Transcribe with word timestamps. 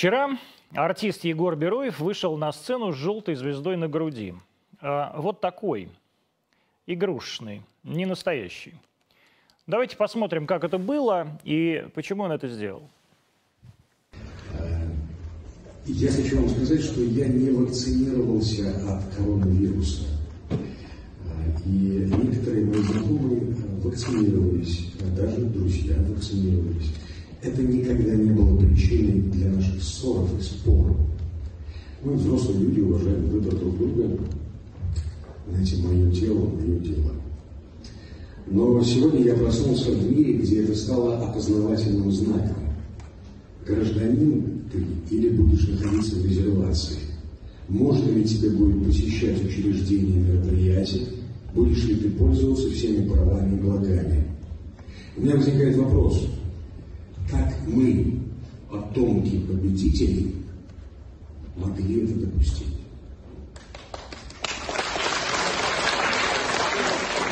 Вчера 0.00 0.38
артист 0.72 1.24
Егор 1.24 1.54
Бероев 1.54 2.00
вышел 2.00 2.38
на 2.38 2.52
сцену 2.52 2.90
с 2.90 2.96
желтой 2.96 3.34
звездой 3.34 3.76
на 3.76 3.86
груди. 3.86 4.32
А, 4.80 5.14
вот 5.20 5.42
такой, 5.42 5.90
игрушечный, 6.86 7.60
не 7.84 8.06
настоящий. 8.06 8.72
Давайте 9.66 9.98
посмотрим, 9.98 10.46
как 10.46 10.64
это 10.64 10.78
было 10.78 11.38
и 11.44 11.86
почему 11.94 12.22
он 12.22 12.32
это 12.32 12.48
сделал. 12.48 12.88
Я 15.84 16.10
хочу 16.10 16.40
вам 16.40 16.48
сказать, 16.48 16.82
что 16.82 17.02
я 17.02 17.28
не 17.28 17.50
вакцинировался 17.50 18.70
от 18.70 19.14
коронавируса. 19.14 20.06
И 21.66 22.08
некоторые 22.08 22.64
мои 22.64 22.80
знакомые 22.84 23.54
вакцинировались, 23.84 24.94
даже 25.14 25.42
друзья 25.42 25.94
вакцинировались. 26.08 26.90
Это 27.42 27.62
никогда 27.62 28.14
не 28.14 28.30
было 28.32 28.58
причиной 28.58 29.22
для 29.30 29.50
наших 29.50 29.82
ссоров 29.82 30.28
и 30.38 30.42
споров. 30.42 30.96
Мы, 32.04 32.14
взрослые 32.14 32.60
люди, 32.60 32.80
уважаем 32.80 33.28
выбор 33.28 33.56
друг 33.56 33.78
друга. 33.78 34.18
Знаете, 35.48 35.76
мое 35.82 36.10
тело, 36.12 36.50
мое 36.50 36.78
дело. 36.80 37.12
Но 38.46 38.82
сегодня 38.82 39.22
я 39.24 39.34
проснулся 39.34 39.90
в 39.90 40.10
мире, 40.10 40.34
где 40.34 40.64
это 40.64 40.74
стало 40.74 41.18
опознавательным 41.18 42.12
знаком. 42.12 42.56
Гражданин 43.66 44.62
ты 44.70 44.84
или 45.14 45.30
будешь 45.30 45.66
находиться 45.66 46.16
в 46.16 46.26
резервации? 46.26 46.98
Можно 47.68 48.10
ли 48.10 48.24
тебе 48.24 48.50
будет 48.50 48.84
посещать 48.84 49.42
учреждения 49.42 50.18
мероприятия? 50.18 51.06
Будешь 51.54 51.84
ли 51.84 51.94
ты 51.94 52.10
пользоваться 52.10 52.68
всеми 52.70 53.08
правами 53.08 53.56
и 53.56 53.60
благами? 53.60 54.26
У 55.16 55.22
меня 55.22 55.36
возникает 55.36 55.76
вопрос– 55.76 56.26
как 57.30 57.54
мы, 57.66 58.20
потомки 58.70 59.38
победителей, 59.38 60.34
могли 61.56 62.04
это 62.04 62.14
допустить? 62.14 62.66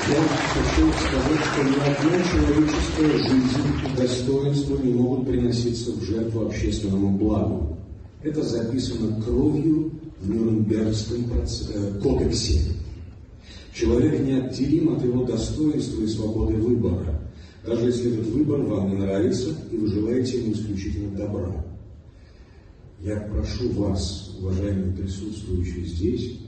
Я 0.09 0.23
хочу 0.55 0.91
сказать, 0.93 1.41
что 1.53 1.63
ни 1.65 1.77
одна 1.77 2.23
человеческая 2.25 3.19
жизнь 3.19 3.59
и 3.85 3.97
достоинство 3.97 4.79
не 4.79 4.95
могут 4.95 5.27
приноситься 5.27 5.93
в 5.93 6.03
жертву 6.03 6.47
общественному 6.47 7.19
благу. 7.19 7.77
Это 8.23 8.43
записано 8.43 9.21
кровью 9.23 9.93
в 10.21 10.31
Нюрнбергском 10.31 11.27
э, 11.31 12.01
кодексе. 12.03 12.61
Человек 13.75 14.21
неотделим 14.21 14.97
от 14.97 15.05
его 15.05 15.25
достоинства 15.25 16.03
и 16.03 16.07
свободы 16.07 16.55
выбора 16.55 17.28
даже 17.65 17.87
если 17.87 18.13
этот 18.13 18.27
выбор 18.29 18.61
вам 18.63 18.91
не 18.91 18.97
нравится, 18.97 19.55
и 19.71 19.77
вы 19.77 19.89
желаете 19.89 20.41
ему 20.41 20.53
исключительно 20.53 21.17
добра. 21.17 21.65
Я 23.01 23.17
прошу 23.21 23.71
вас, 23.71 24.37
уважаемые 24.41 24.93
присутствующие 24.93 25.87
здесь, 25.87 26.39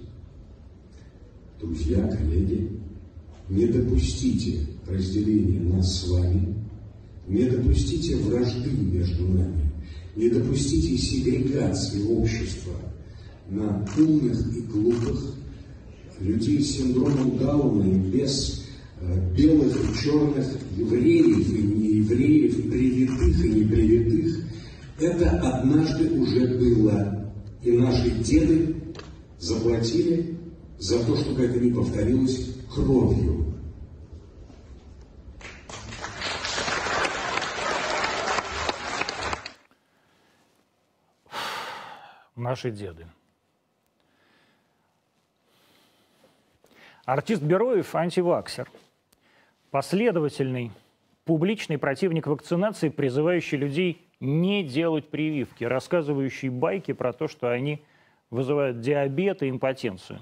друзья, 1.61 2.07
коллеги, 2.09 2.81
не 3.49 3.67
допустите 3.67 4.67
разделения 4.87 5.61
нас 5.61 6.01
с 6.01 6.09
вами, 6.09 6.55
не 7.27 7.45
допустите 7.45 8.17
вражды 8.17 8.71
между 8.71 9.29
нами, 9.29 9.71
не 10.17 10.29
допустите 10.29 10.97
сегрегации 10.97 12.03
общества 12.03 12.75
на 13.49 13.87
умных 13.97 14.57
и 14.57 14.61
глупых, 14.63 15.35
людей 16.21 16.63
с 16.63 16.77
синдромом 16.77 17.39
Дауна 17.39 17.85
и 17.85 17.99
без 18.11 18.67
белых 19.01 19.75
и 19.77 19.95
черных, 20.03 20.47
евреев 20.77 21.49
и 21.49 21.63
неевреев, 21.63 22.71
привитых 22.71 23.45
и 23.45 23.49
непривитых, 23.49 24.45
это 24.99 25.31
однажды 25.41 26.11
уже 26.21 26.47
было. 26.59 27.33
И 27.63 27.73
наши 27.73 28.11
деды 28.11 28.77
заплатили 29.39 30.39
за 30.79 31.05
то, 31.05 31.17
чтобы 31.17 31.45
это 31.45 31.59
не 31.59 31.73
повторилось 31.73 32.57
кровью. 32.75 33.47
Наши 42.37 42.71
деды. 42.71 43.07
Артист 47.05 47.43
Бероев– 47.43 47.95
антиваксер– 47.95 48.71
последовательный, 49.71 50.73
публичный 51.25 51.79
противник 51.79 52.27
вакцинации, 52.27 52.89
призывающий 52.89 53.59
людей 53.59 54.07
не 54.21 54.63
делать 54.63 55.09
прививки, 55.09 55.65
рассказывающий 55.65 56.49
байки 56.49 56.93
про 56.93 57.13
то, 57.13 57.29
что 57.29 57.51
они 57.51 57.83
вызывают 58.31 58.81
диабет 58.81 59.43
и 59.43 59.51
импотенцию. 59.51 60.21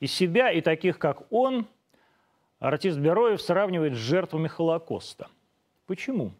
И 0.00 0.06
себя, 0.06 0.50
и 0.50 0.60
таких, 0.60 0.98
как 0.98 1.30
он, 1.30 1.66
артист 2.58 2.98
Бероев 2.98 3.40
сравнивает 3.42 3.94
с 3.94 3.98
жертвами 3.98 4.48
Холокоста. 4.48 5.28
Почему? 5.86 6.32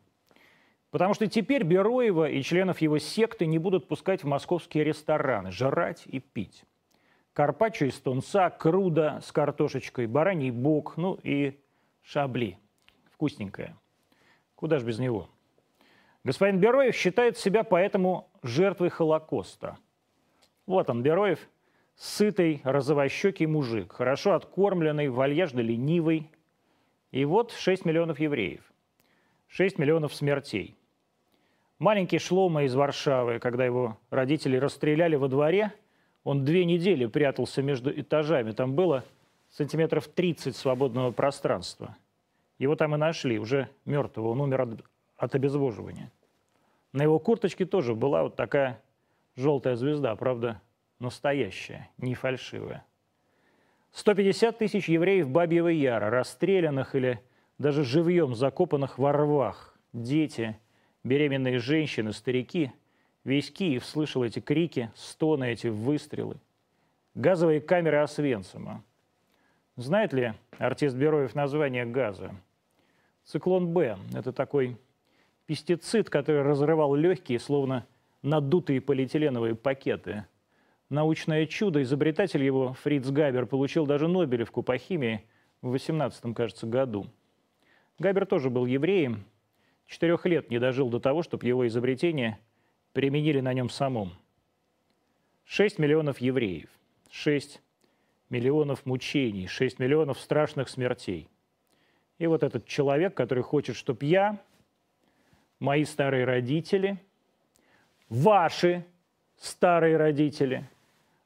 Потому 0.91 1.15
что 1.15 1.27
теперь 1.27 1.63
Бероева 1.63 2.29
и 2.29 2.43
членов 2.43 2.81
его 2.81 2.99
секты 2.99 3.47
не 3.47 3.59
будут 3.59 3.87
пускать 3.87 4.25
в 4.25 4.27
московские 4.27 4.85
рестораны, 4.85 5.53
жрать 5.53 6.03
и 6.07 6.19
пить. 6.19 6.65
Карпаччо 7.33 7.87
из 7.87 7.95
тунца, 8.01 8.51
круда 8.51 9.21
с 9.23 9.31
картошечкой, 9.31 10.07
бараний 10.07 10.51
бок, 10.51 10.97
ну 10.97 11.19
и 11.23 11.60
шабли. 12.03 12.59
Вкусненькое. 13.13 13.77
Куда 14.55 14.79
же 14.79 14.87
без 14.87 14.99
него? 14.99 15.29
Господин 16.25 16.61
Бероев 16.61 16.95
считает 16.95 17.39
себя 17.39 17.65
поэтому 17.65 18.31
жертвой 18.43 18.91
Холокоста. 18.91 19.79
Вот 20.67 20.91
он, 20.91 21.03
Бероев, 21.03 21.39
сытый, 21.97 22.61
розовощекий 22.65 23.47
мужик, 23.47 23.93
хорошо 23.93 24.35
откормленный, 24.35 25.09
вальяжно 25.09 25.61
ленивый. 25.61 26.31
И 27.11 27.25
вот 27.25 27.53
6 27.53 27.85
миллионов 27.85 28.21
евреев. 28.21 28.63
6 29.49 29.79
миллионов 29.79 30.15
смертей. 30.15 30.77
Маленький 31.79 32.19
Шлома 32.19 32.65
из 32.65 32.75
Варшавы, 32.75 33.39
когда 33.39 33.65
его 33.65 33.99
родители 34.11 34.57
расстреляли 34.57 35.17
во 35.17 35.29
дворе, 35.29 35.73
он 36.25 36.45
две 36.45 36.65
недели 36.67 37.07
прятался 37.07 37.63
между 37.63 37.91
этажами. 37.91 38.53
Там 38.53 38.75
было 38.75 39.05
сантиметров 39.51 40.09
30 40.09 40.57
свободного 40.57 41.11
пространства. 41.11 41.97
Его 42.59 42.77
там 42.77 42.95
и 42.95 42.99
нашли, 42.99 43.39
уже 43.39 43.69
мертвого, 43.85 44.29
он 44.29 44.41
умер 44.41 44.61
от, 44.63 44.85
от 45.17 45.35
обезвоживания. 45.35 46.11
На 46.93 47.03
его 47.03 47.19
курточке 47.19 47.65
тоже 47.65 47.95
была 47.95 48.23
вот 48.23 48.37
такая 48.37 48.83
желтая 49.37 49.77
звезда, 49.77 50.15
правда, 50.17 50.61
настоящая, 50.99 51.91
не 51.99 52.15
фальшивая. 52.15 52.85
150 53.93 54.59
тысяч 54.59 54.89
евреев 54.89 55.29
Бабьего 55.29 55.69
Яра, 55.69 56.11
расстрелянных 56.11 56.95
или 56.95 57.21
даже 57.59 57.85
живьем 57.85 58.35
закопанных 58.35 58.99
во 58.99 59.13
рвах. 59.13 59.77
Дети, 59.93 60.57
беременные 61.03 61.59
женщины, 61.59 62.13
старики. 62.13 62.73
Весь 63.25 63.51
Киев 63.51 63.85
слышал 63.85 64.23
эти 64.23 64.41
крики, 64.41 64.91
стоны, 64.95 65.53
эти 65.53 65.67
выстрелы. 65.67 66.37
Газовые 67.15 67.61
камеры 67.61 67.99
Освенцима. 67.99 68.85
Знает 69.81 70.13
ли 70.13 70.35
артист 70.59 70.95
Бероев 70.95 71.35
название 71.35 71.87
газа? 71.87 72.35
Циклон 73.25 73.69
Б– 73.73 73.97
это 74.15 74.31
такой 74.31 74.77
пестицид, 75.47 76.11
который 76.11 76.43
разрывал 76.43 76.95
легкие, 76.95 77.39
словно 77.41 77.87
надутые 78.21 78.83
полиэтиленовые 78.83 79.55
пакеты. 79.55 80.27
Научное 80.91 81.47
чудо, 81.47 81.83
изобретатель 81.83 82.45
его, 82.45 82.75
Фриц 82.75 83.09
Габер, 83.09 83.47
получил 83.47 83.87
даже 83.87 84.07
Нобелевку 84.07 84.63
по 84.63 84.77
химии 84.77 85.25
в 85.63 85.71
18 85.71 86.35
кажется, 86.37 86.67
году. 86.67 87.07
Габер 87.99 88.27
тоже 88.27 88.51
был 88.51 88.67
евреем, 88.67 89.25
четырех 89.87 90.27
лет 90.27 90.51
не 90.51 90.59
дожил 90.59 90.91
до 90.91 91.01
того, 91.01 91.23
чтобы 91.23 91.47
его 91.47 91.67
изобретение 91.67 92.39
применили 92.93 93.41
на 93.41 93.55
нем 93.55 93.71
самом. 93.71 94.13
Шесть 95.47 95.79
миллионов 95.79 96.19
евреев, 96.19 96.69
шесть 97.11 97.63
миллионов 98.31 98.87
мучений, 98.87 99.47
6 99.47 99.79
миллионов 99.79 100.19
страшных 100.21 100.69
смертей. 100.69 101.29
И 102.19 102.27
вот 102.27 102.43
этот 102.43 102.67
человек, 102.67 103.15
который 103.15 103.43
хочет, 103.43 103.77
чтобы 103.77 104.07
я, 104.07 104.39
мои 105.59 105.85
старые 105.85 106.25
родители, 106.25 106.99
ваши 108.09 108.87
старые 109.37 109.97
родители 109.97 110.69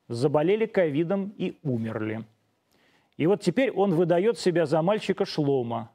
заболели 0.09 0.67
ковидом 0.67 1.33
и 1.37 1.59
умерли. 1.63 2.25
И 3.17 3.27
вот 3.27 3.43
теперь 3.43 3.71
он 3.71 3.95
выдает 3.95 4.39
себя 4.39 4.67
за 4.67 4.83
мальчика 4.83 5.25
Шлома, 5.25 5.91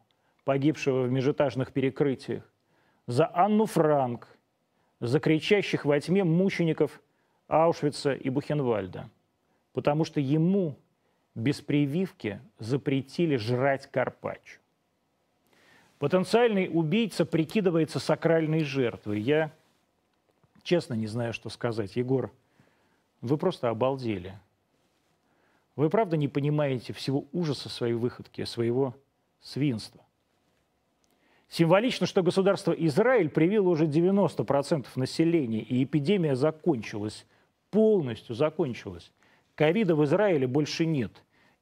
погибшего 0.46 1.04
в 1.04 1.12
межэтажных 1.12 1.74
перекрытиях, 1.74 2.44
за 3.08 3.30
Анну 3.34 3.66
Франк, 3.66 4.28
за 5.00 5.20
кричащих 5.20 5.86
во 5.86 6.00
тьме 6.00 6.24
мучеников 6.24 7.02
Аушвица 7.48 8.14
и 8.14 8.30
Бухенвальда, 8.30 9.10
потому 9.74 10.06
что 10.06 10.20
ему– 10.20 10.76
без 11.36 11.62
прививки 11.62 12.42
запретили 12.60 13.36
жрать 13.38 13.88
карпаччо. 13.88 14.60
Потенциальный 16.00 16.70
убийца 16.72 17.26
прикидывается 17.26 18.00
сакральной 18.00 18.64
жертвой. 18.64 19.20
Я 19.20 19.52
честно 20.64 20.94
не 20.94 21.08
знаю, 21.08 21.34
что 21.34 21.50
сказать. 21.50 21.96
Егор, 21.96 22.32
вы 23.22 23.38
просто 23.38 23.70
обалдели. 23.70 24.38
Вы 25.76 25.90
правда 25.90 26.18
не 26.18 26.28
понимаете 26.28 26.94
всего 26.94 27.26
ужаса 27.32 27.70
своей 27.70 27.94
выходки, 27.94 28.44
своего 28.46 28.96
свинства. 29.42 30.02
Символично, 31.50 32.06
что 32.06 32.22
государство 32.22 32.72
Израиль 32.74 33.30
привило 33.30 33.70
уже 33.70 33.86
90% 33.86 34.86
населения, 34.96 35.62
и 35.62 35.84
эпидемия 35.84 36.36
закончилась, 36.36 37.26
полностью 37.72 38.36
закончилась. 38.36 39.12
Ковида 39.60 39.94
в 39.94 40.06
Израиле 40.06 40.48
больше 40.48 40.86
нет. 40.86 41.12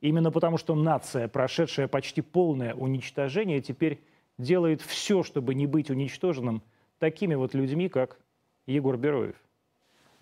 Именно 0.01 0.29
потому, 0.29 0.59
что 0.59 0.75
нация, 0.75 1.27
прошедшая 1.27 1.87
почти 1.87 2.21
полное 2.21 2.75
уничтожение, 2.75 3.59
теперь 3.59 3.99
делает 4.37 4.83
все, 4.83 5.23
чтобы 5.23 5.55
не 5.55 5.65
быть 5.65 5.89
уничтоженным 5.89 6.61
такими 6.99 7.33
вот 7.33 7.55
людьми, 7.55 7.89
как 7.89 8.19
Егор 8.67 8.97
Бероев. 8.97 9.35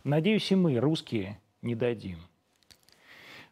Надеюсь, 0.05 0.49
и 0.53 0.55
мы, 0.55 0.77
русские, 0.79 1.37
не 1.61 1.75
дадим. 1.75 2.19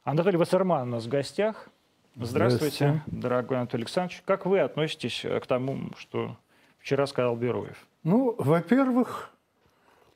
Анатолий 0.05 0.37
Вассерман 0.37 0.87
у 0.87 0.91
нас 0.91 1.03
в 1.03 1.09
гостях. 1.09 1.67
Здравствуйте, 2.15 2.75
Здравствуйте, 2.77 3.03
дорогой 3.07 3.57
Анатолий 3.57 3.83
Александрович. 3.83 4.21
Как 4.23 4.45
вы 4.45 4.61
относитесь 4.61 5.25
к 5.25 5.45
тому, 5.45 5.89
что 5.97 6.37
вчера 6.77 7.07
сказал 7.07 7.35
Бероев? 7.35 7.85
Ну, 8.03 8.35
во-первых, 8.37 9.33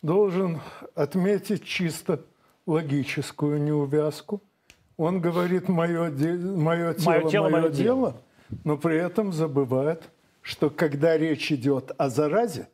должен 0.01 0.61
отметить 0.95 1.65
чисто 1.65 2.23
логическую 2.67 3.59
неувязку. 3.59 4.43
Он 4.97 5.19
говорит 5.19 5.69
«мое, 5.69 6.11
де... 6.11 6.33
мое 6.33 6.93
тело, 6.93 7.11
мое, 7.11 7.29
тело, 7.29 7.49
мое, 7.49 7.61
мое 7.61 7.71
дело», 7.71 8.17
но 8.63 8.77
при 8.77 8.97
этом 8.97 9.33
забывает, 9.33 10.03
что 10.41 10.69
когда 10.69 11.17
речь 11.17 11.51
идет 11.51 11.91
о 11.97 12.09
заразе, 12.09 12.69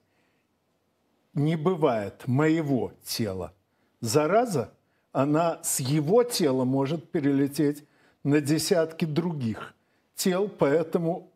не 1.34 1.56
бывает 1.56 2.28
моего 2.28 2.92
тела. 3.04 3.54
Зараза, 4.01 4.72
она 5.12 5.60
с 5.63 5.80
его 5.80 6.24
тела 6.24 6.63
может 6.66 7.12
перелететь 7.12 7.86
на 8.24 8.42
десятки 8.42 9.06
других 9.06 9.74
тел, 10.16 10.48
поэтому 10.48 11.31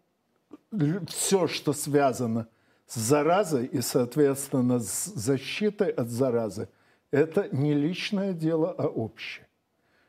все, 1.08 1.48
что 1.48 1.74
связано 1.74 2.48
с 2.86 2.96
заразой 2.96 3.66
и, 3.66 3.82
соответственно, 3.82 4.80
с 4.80 5.06
защитой 5.06 5.90
от 5.90 6.10
заразы, 6.10 6.70
это 7.12 7.50
не 7.52 7.74
личное 7.74 8.34
дело, 8.34 8.74
а 8.78 8.88
общее. 8.88 9.48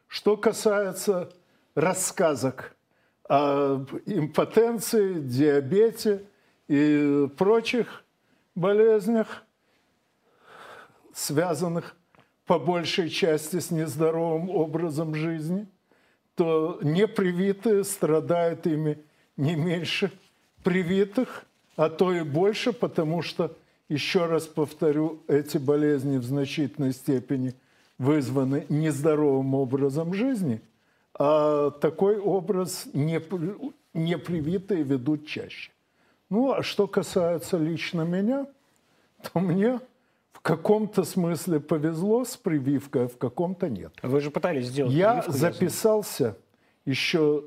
Что 0.06 0.36
касается 0.36 1.32
рассказок 1.74 2.76
о 3.28 3.84
импотенции, 4.06 5.20
диабете 5.20 6.24
и 6.66 7.28
прочих 7.36 8.04
болезнях, 8.54 9.44
связанных 11.12 11.96
по 12.46 12.58
большей 12.58 13.10
части 13.10 13.58
с 13.60 13.70
нездоровым 13.70 14.48
образом 14.48 15.14
жизни, 15.14 15.68
то 16.34 16.78
непривитые 16.82 17.84
страдают 17.84 18.66
ими 18.66 19.04
не 19.36 19.54
меньше 19.54 20.10
привитых, 20.64 21.44
а 21.76 21.90
то 21.90 22.12
и 22.12 22.22
больше, 22.22 22.72
потому 22.72 23.22
что, 23.22 23.56
еще 23.88 24.26
раз 24.26 24.46
повторю, 24.46 25.22
эти 25.28 25.58
болезни 25.58 26.18
в 26.18 26.24
значительной 26.24 26.92
степени 26.92 27.54
вызваны 27.98 28.66
нездоровым 28.68 29.54
образом 29.54 30.14
жизни, 30.14 30.60
а 31.18 31.70
такой 31.70 32.18
образ 32.18 32.86
непривитые 32.92 34.82
ведут 34.82 35.26
чаще. 35.26 35.72
Ну, 36.30 36.52
а 36.52 36.62
что 36.62 36.86
касается 36.86 37.56
лично 37.56 38.02
меня, 38.02 38.46
то 39.22 39.40
мне 39.40 39.80
в 40.32 40.40
каком-то 40.40 41.04
смысле 41.04 41.58
повезло 41.58 42.24
с 42.24 42.36
прививкой, 42.36 43.06
а 43.06 43.08
в 43.08 43.16
каком-то 43.16 43.68
нет. 43.68 43.92
Вы 44.02 44.20
же 44.20 44.30
пытались 44.30 44.66
сделать 44.66 44.92
Я 44.92 45.24
записался 45.26 46.36
еще 46.84 47.44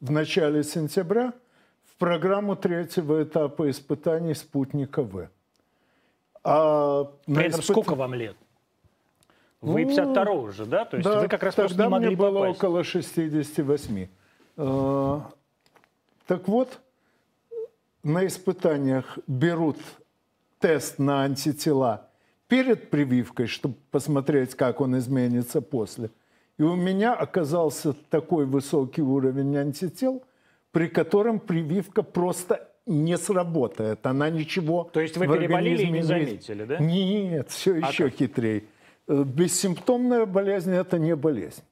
в 0.00 0.10
начале 0.10 0.62
сентября 0.62 1.32
в 1.84 1.96
программу 1.96 2.54
третьего 2.54 3.22
этапа 3.22 3.68
испытаний 3.70 4.34
спутника 4.34 5.02
В. 5.02 5.28
А 6.50 7.10
этом 7.26 7.60
испыт... 7.60 7.64
сколько 7.64 7.94
вам 7.94 8.14
лет? 8.14 8.36
Вы 9.60 9.84
ну, 9.84 9.88
52 9.88 10.32
уже, 10.32 10.64
да? 10.64 10.84
То 10.84 10.96
есть 10.96 11.08
да, 11.08 11.20
вы 11.20 11.28
как 11.28 11.42
раз 11.42 11.54
тогда 11.54 11.84
не 11.84 11.90
могли 11.90 12.08
мне 12.08 12.16
было 12.16 12.40
попасть. 12.40 12.58
около 12.58 12.84
68. 12.84 14.08
А, 14.56 15.30
так 16.26 16.48
вот, 16.48 16.80
на 18.02 18.26
испытаниях 18.26 19.18
берут 19.26 19.76
тест 20.58 20.98
на 20.98 21.22
антитела 21.22 22.08
перед 22.46 22.88
прививкой, 22.88 23.46
чтобы 23.46 23.74
посмотреть, 23.90 24.54
как 24.54 24.80
он 24.80 24.96
изменится 24.96 25.60
после. 25.60 26.10
И 26.56 26.62
у 26.62 26.76
меня 26.76 27.12
оказался 27.14 27.92
такой 27.92 28.46
высокий 28.46 29.02
уровень 29.02 29.56
антител, 29.56 30.22
при 30.72 30.88
котором 30.88 31.40
прививка 31.40 32.02
просто 32.02 32.67
не 32.88 33.16
сработает. 33.16 34.06
Она 34.06 34.30
ничего 34.30 34.90
То 34.92 35.00
есть 35.00 35.16
вы 35.16 35.26
переболели 35.26 35.82
и 35.82 35.90
не 35.90 36.02
заметили, 36.02 36.64
да? 36.64 36.78
Нет, 36.78 37.50
все 37.50 37.74
а 37.74 37.88
еще 37.88 38.04
как? 38.04 38.14
хитрее. 38.14 38.64
Э, 39.06 39.24
бессимптомная 39.24 40.26
болезнь– 40.26 40.72
это 40.74 40.98
не 40.98 41.14
болезнь. 41.14 41.62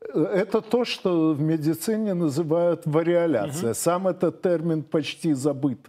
Э, 0.00 0.22
это 0.22 0.60
то, 0.60 0.84
что 0.84 1.32
в 1.32 1.40
медицине 1.40 2.14
называют 2.14 2.82
вариоляция. 2.84 3.70
Угу. 3.70 3.78
Сам 3.78 4.08
этот 4.08 4.42
термин 4.42 4.82
почти 4.82 5.32
забыт, 5.32 5.80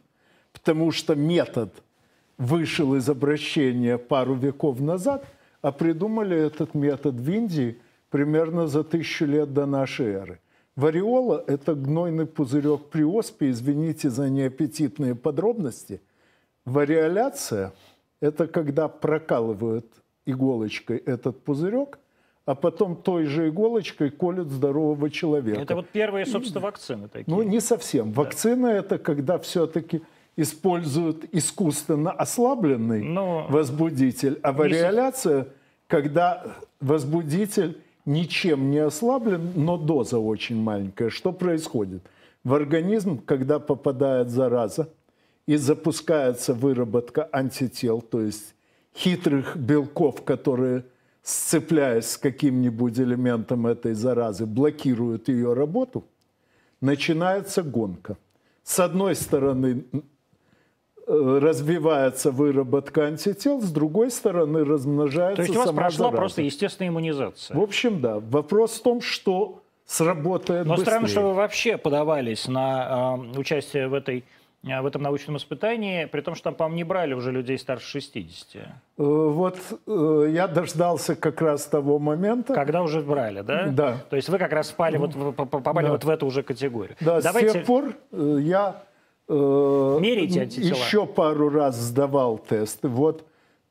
потому 0.53 0.91
что 0.91 1.15
метод– 1.15 1.73
вышел 2.37 2.95
из 2.95 3.09
обращения 3.09 3.97
пару 3.97 4.35
веков 4.35 4.79
назад, 4.79 5.25
а 5.61 5.71
придумали 5.71 6.37
этот 6.37 6.73
метод 6.73 7.15
в 7.15 7.31
Индии 7.31 7.79
примерно 8.09 8.67
за 8.67 8.83
тысячу 8.83 9.25
лет 9.25 9.53
до 9.53 9.65
нашей 9.65 10.07
эры. 10.07 10.39
Вариола– 10.75 11.43
это 11.47 11.73
гнойный 11.73 12.25
пузырек 12.25 12.85
при 12.89 13.03
оспе, 13.03 13.51
извините 13.51 14.09
за 14.09 14.29
неаппетитные 14.29 15.15
подробности. 15.15 16.01
Вариоляция– 16.65 17.73
это 18.21 18.47
когда 18.47 18.87
прокалывают 18.89 19.85
иголочкой 20.25 20.97
этот 20.97 21.41
пузырек, 21.43 21.99
а 22.45 22.55
потом 22.55 22.95
той 22.95 23.25
же 23.25 23.47
иголочкой 23.47 24.11
колют 24.11 24.49
здорового 24.49 25.09
человека. 25.09 25.61
Это 25.61 25.75
вот 25.75 25.89
первые, 25.89 26.25
собственно, 26.25 26.61
вакцины 26.61 27.07
такие. 27.07 27.33
Ну, 27.33 27.41
не 27.41 27.61
совсем. 27.61 28.11
Вакцина 28.11 28.69
да.– 28.69 28.73
это 28.75 28.97
когда 28.97 29.39
все-таки 29.39 30.01
используют 30.35 31.23
искусственно 31.31 32.11
ослабленный 32.11 33.01
Но... 33.01 33.47
возбудитель, 33.49 34.39
а 34.43 34.51
вариоляция, 34.51 35.47
когда 35.87 36.57
возбудитель 36.81 37.81
ничем 38.05 38.71
не 38.71 38.79
ослаблен, 38.79 39.53
но 39.55 39.77
доза 39.77 40.19
очень 40.19 40.61
маленькая. 40.61 41.09
Что 41.09 41.31
происходит? 41.31 42.03
В 42.43 42.53
организм, 42.53 43.19
когда 43.19 43.59
попадает 43.59 44.29
зараза 44.29 44.89
и 45.47 45.55
запускается 45.55 46.53
выработка 46.53 47.27
антител, 47.31 48.01
то 48.01 48.21
есть 48.21 48.53
хитрых 48.95 49.57
белков, 49.57 50.23
которые, 50.23 50.85
сцепляясь 51.23 52.11
с 52.11 52.17
каким-нибудь 52.17 52.99
элементом 52.99 53.67
этой 53.67 53.93
заразы, 53.93 54.45
блокируют 54.45 55.27
ее 55.27 55.53
работу, 55.53 56.05
начинается 56.81 57.63
гонка. 57.63 58.17
С 58.63 58.79
одной 58.79 59.15
стороны, 59.15 59.85
развивается 61.07 62.31
выработка 62.31 63.05
антител, 63.05 63.61
с 63.61 63.71
другой 63.71 64.11
стороны 64.11 64.65
размножается 64.65 65.35
То 65.35 65.41
есть 65.43 65.55
у 65.55 65.59
вас 65.59 65.71
прошла 65.71 66.05
зараза. 66.05 66.17
просто 66.17 66.41
естественная 66.41 66.89
иммунизация? 66.89 67.55
В 67.55 67.61
общем, 67.61 68.01
да. 68.01 68.19
Вопрос 68.19 68.79
в 68.79 68.83
том, 68.83 69.01
что 69.01 69.61
сработает 69.85 70.65
Но 70.65 70.75
быстрее. 70.75 70.85
странно, 70.91 71.07
что 71.07 71.21
вы 71.21 71.33
вообще 71.33 71.77
подавались 71.77 72.47
на 72.47 73.17
э, 73.35 73.39
участие 73.39 73.87
в, 73.87 73.93
этой, 73.93 74.23
э, 74.63 74.81
в 74.81 74.85
этом 74.87 75.03
научном 75.03 75.37
испытании, 75.37 76.05
при 76.05 76.21
том, 76.21 76.33
что 76.33 76.45
там, 76.45 76.55
по-моему, 76.55 76.77
не 76.77 76.83
брали 76.83 77.13
уже 77.13 77.31
людей 77.31 77.59
старше 77.59 77.87
60. 77.87 78.55
Э, 78.55 78.67
вот 78.97 79.59
э, 79.85 80.27
я 80.31 80.47
дождался 80.47 81.15
как 81.15 81.39
раз 81.41 81.65
того 81.65 81.99
момента. 81.99 82.55
Когда 82.55 82.81
уже 82.81 83.01
брали, 83.01 83.41
да? 83.41 83.67
Да. 83.67 83.97
То 84.09 84.15
есть 84.15 84.27
вы 84.27 84.39
как 84.39 84.51
раз 84.53 84.69
спали, 84.69 84.97
вот, 84.97 85.13
попали 85.35 85.85
да. 85.85 85.91
вот 85.91 86.03
в 86.03 86.09
эту 86.09 86.25
уже 86.25 86.41
категорию. 86.41 86.95
Да, 86.99 87.21
Давайте... 87.21 87.49
с 87.49 87.53
тех 87.53 87.65
пор 87.65 87.93
я 88.11 88.81
Э, 88.81 88.94
Мерите 89.27 90.41
антитела? 90.41 90.77
Еще 90.77 91.05
пару 91.05 91.49
раз 91.49 91.77
сдавал 91.77 92.37
тесты. 92.37 92.87
Вот 92.87 93.25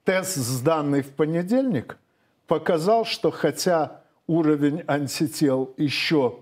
тест, 0.04 0.36
сданный 0.36 1.02
в 1.02 1.10
понедельник, 1.10 1.98
показал, 2.46 3.04
что 3.04 3.30
хотя 3.30 4.02
уровень 4.26 4.82
антител 4.86 5.74
еще 5.76 6.40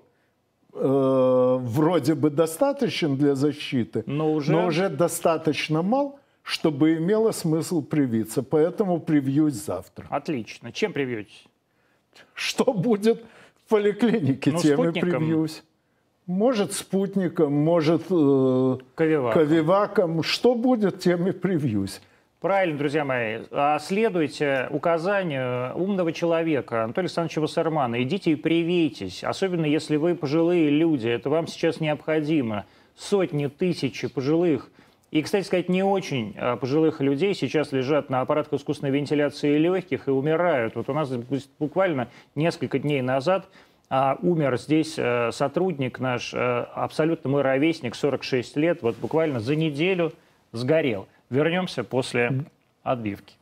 э, 0.73 1.59
вроде 1.61 2.15
бы 2.15 2.31
достаточен 2.31 3.17
для 3.17 3.35
защиты, 3.35 4.03
но 4.07 4.33
уже... 4.33 4.53
но 4.53 4.67
уже 4.67 4.89
достаточно 4.89 5.83
мал, 5.83 6.19
чтобы 6.43 6.95
имело 6.97 7.33
смысл 7.33 7.83
привиться. 7.83 8.43
Поэтому 8.43 9.01
привьюсь 9.01 9.55
завтра. 9.55 10.07
Отлично. 10.11 10.73
Чем 10.73 10.93
привьетесь? 10.93 11.45
Что 12.35 12.73
будет 12.73 13.25
в 13.65 13.69
поликлинике, 13.69 14.53
ну, 14.53 14.59
тем 14.59 14.89
и 14.89 14.93
привьюсь. 14.93 15.63
Может, 16.27 16.73
спутником, 16.73 17.53
может, 17.53 18.03
э, 18.11 18.77
ковиваком. 18.95 19.33
ковиваком. 19.33 20.23
Что 20.23 20.55
будет, 20.55 21.01
тем 21.01 21.27
и 21.27 21.33
привьюсь. 21.33 22.01
Правильно, 22.41 22.79
друзья 22.79 23.05
мои. 23.05 23.41
А 23.51 23.79
следуйте 23.81 24.69
указанию 24.71 25.77
умного 25.77 26.13
человека 26.13 26.85
Анатолия 26.85 27.07
Александровича 27.07 27.41
Вассермана. 27.41 28.03
Идите 28.03 28.33
и 28.33 28.37
привейтесь, 28.37 29.25
особенно 29.25 29.67
если 29.67 29.97
вы 29.97 30.15
пожилые 30.15 30.71
люди. 30.71 31.09
Это 31.09 31.29
вам 31.29 31.47
сейчас 31.47 31.81
необходимо. 31.81 32.67
Сотни, 32.97 33.47
тысячи 33.47 34.07
пожилых 34.07 34.71
и, 35.13 35.21
кстати 35.21 35.45
сказать, 35.45 35.69
не 35.69 35.83
очень 35.83 36.35
а, 36.39 36.57
пожилых 36.57 37.03
людей 37.03 37.35
сейчас 37.35 37.71
лежат 37.71 38.09
на 38.09 38.23
аппаратах 38.23 38.55
искусственной 38.55 38.91
вентиляции 38.91 39.59
легких 39.59 40.09
и 40.09 40.11
умирают. 40.11 40.75
Вот 40.75 40.89
у 40.89 40.95
нас 40.95 41.11
буквально 41.59 42.09
несколько 42.35 42.79
дней 42.79 43.03
назад 43.03 43.47
а, 43.95 44.17
умер 44.23 44.57
здесь 44.57 44.95
а, 44.99 45.29
сотрудник 45.33 46.01
наш, 46.01 46.33
а, 46.33 46.65
абсолютно 46.75 47.29
мой 47.29 47.43
ровесник, 47.43 47.95
46 47.95 48.57
лет, 48.57 48.81
вот 48.81 48.97
буквально 48.97 49.39
за 49.39 49.55
неделю 49.55 50.15
сгорел. 50.53 51.07
Вернемся 51.29 51.85
после 51.85 52.45
отбивки. 52.83 53.35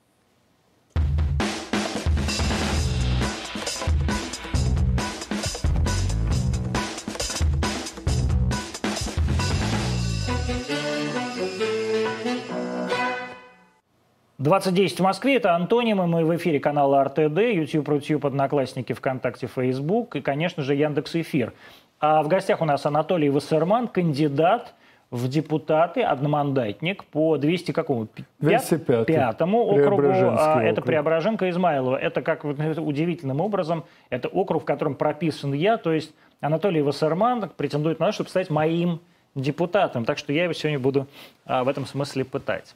2010 14.40 14.98
в 14.98 15.02
Москве– 15.02 15.36
это 15.36 15.54
антонимы. 15.54 16.06
Мы 16.06 16.24
в 16.24 16.34
эфире 16.36 16.60
канала 16.60 17.04
РТД, 17.04 17.38
YouTube, 17.38 17.86
Рутюб, 17.86 18.24
Одноклассники, 18.24 18.94
ВКонтакте, 18.94 19.46
Facebook 19.46 20.16
и, 20.16 20.22
конечно 20.22 20.62
же, 20.62 20.74
Яндекс 20.74 21.14
Эфир. 21.16 21.52
А 22.00 22.22
в 22.22 22.28
гостях 22.28 22.62
у 22.62 22.64
нас 22.64 22.86
Анатолий 22.86 23.28
Вассерман, 23.28 23.86
кандидат 23.86 24.72
в 25.10 25.28
депутаты, 25.28 26.00
одномандатник 26.00 27.04
по 27.04 27.36
200 27.36 27.72
какому? 27.72 28.08
205 28.38 29.06
пятому 29.06 29.60
округу. 29.60 30.10
А, 30.10 30.62
это 30.62 30.80
Преображенка 30.80 31.50
Измайлова. 31.50 31.96
Это 31.96 32.22
как 32.22 32.44
удивительным 32.44 33.42
образом, 33.42 33.84
это 34.08 34.28
округ, 34.28 34.62
в 34.62 34.64
котором 34.64 34.94
прописан 34.94 35.52
я, 35.52 35.76
то 35.76 35.92
есть 35.92 36.14
Анатолий 36.40 36.80
Вассерман 36.80 37.50
претендует 37.58 38.00
на 38.00 38.06
то, 38.06 38.12
чтобы 38.12 38.30
стать 38.30 38.48
моим 38.48 39.00
депутатом. 39.34 40.06
Так 40.06 40.16
что 40.16 40.32
я 40.32 40.44
его 40.44 40.54
сегодня 40.54 40.78
буду 40.78 41.06
а, 41.44 41.62
в 41.62 41.68
этом 41.68 41.84
смысле 41.84 42.24
пытать. 42.24 42.74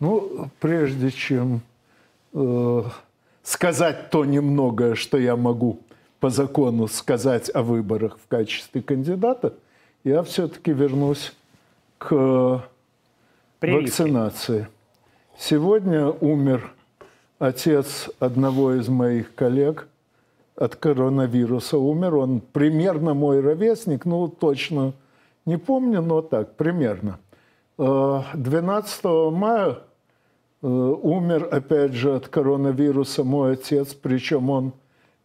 Ну, 0.00 0.48
прежде 0.60 1.10
чем 1.10 1.60
э, 2.32 2.82
сказать 3.42 4.08
то 4.10 4.24
немногое, 4.24 4.94
что 4.94 5.18
я 5.18 5.36
могу 5.36 5.80
по 6.20 6.30
закону 6.30 6.88
сказать 6.88 7.50
о 7.54 7.62
выборах 7.62 8.18
в 8.18 8.26
качестве 8.26 8.80
кандидата, 8.80 9.52
я 10.02 10.22
все-таки 10.22 10.72
вернусь 10.72 11.34
к 11.98 12.64
Прививки. 13.58 13.90
вакцинации. 13.90 14.68
Сегодня 15.38 16.06
умер 16.08 16.72
отец 17.38 18.08
одного 18.18 18.72
из 18.72 18.88
моих 18.88 19.34
коллег 19.34 19.86
от 20.56 20.76
коронавируса. 20.76 21.76
Умер 21.76 22.14
он 22.16 22.40
примерно 22.40 23.12
мой 23.12 23.40
ровесник, 23.40 24.06
ну 24.06 24.28
точно 24.28 24.94
не 25.44 25.58
помню, 25.58 26.00
но 26.00 26.22
так, 26.22 26.56
примерно. 26.56 27.18
12 27.76 29.04
э, 29.04 29.30
мая 29.30 29.70
Э, 29.72 29.89
умер, 30.66 31.48
опять 31.50 31.92
же, 31.92 32.14
от 32.14 32.28
коронавируса 32.28 33.24
мой 33.24 33.54
отец, 33.54 33.94
причем 33.94 34.50
он 34.50 34.72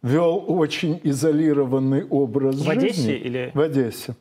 вел 0.02 0.42
очень 0.46 1.00
изолированный 1.02 2.04
образ 2.04 2.56
в 2.56 2.64
жизни. 2.64 2.68
В 2.68 2.78
Одессе 2.78 3.16
или? 3.16 3.50
В 3.54 3.60
Одессе. 3.60 4.14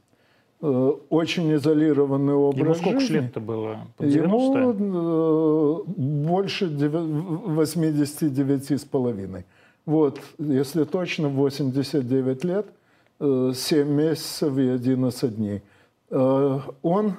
Э, 0.62 0.94
очень 1.10 1.54
изолированный 1.56 2.34
образ 2.34 2.60
Ему 2.60 2.76
сколько 2.76 3.00
жизни. 3.00 3.16
лет-то 3.16 3.40
было? 3.40 3.88
Ему 4.00 4.56
э, 4.58 5.84
больше 5.86 6.68
89 6.68 8.72
с 8.72 8.86
половиной. 8.86 9.46
Вот, 9.86 10.20
если 10.40 10.86
точно, 10.86 11.30
89 11.30 12.44
лет, 12.44 12.66
7 13.20 13.88
месяцев 13.88 14.58
и 14.58 14.68
11 14.70 15.36
дней. 15.36 15.62
Он 16.10 17.14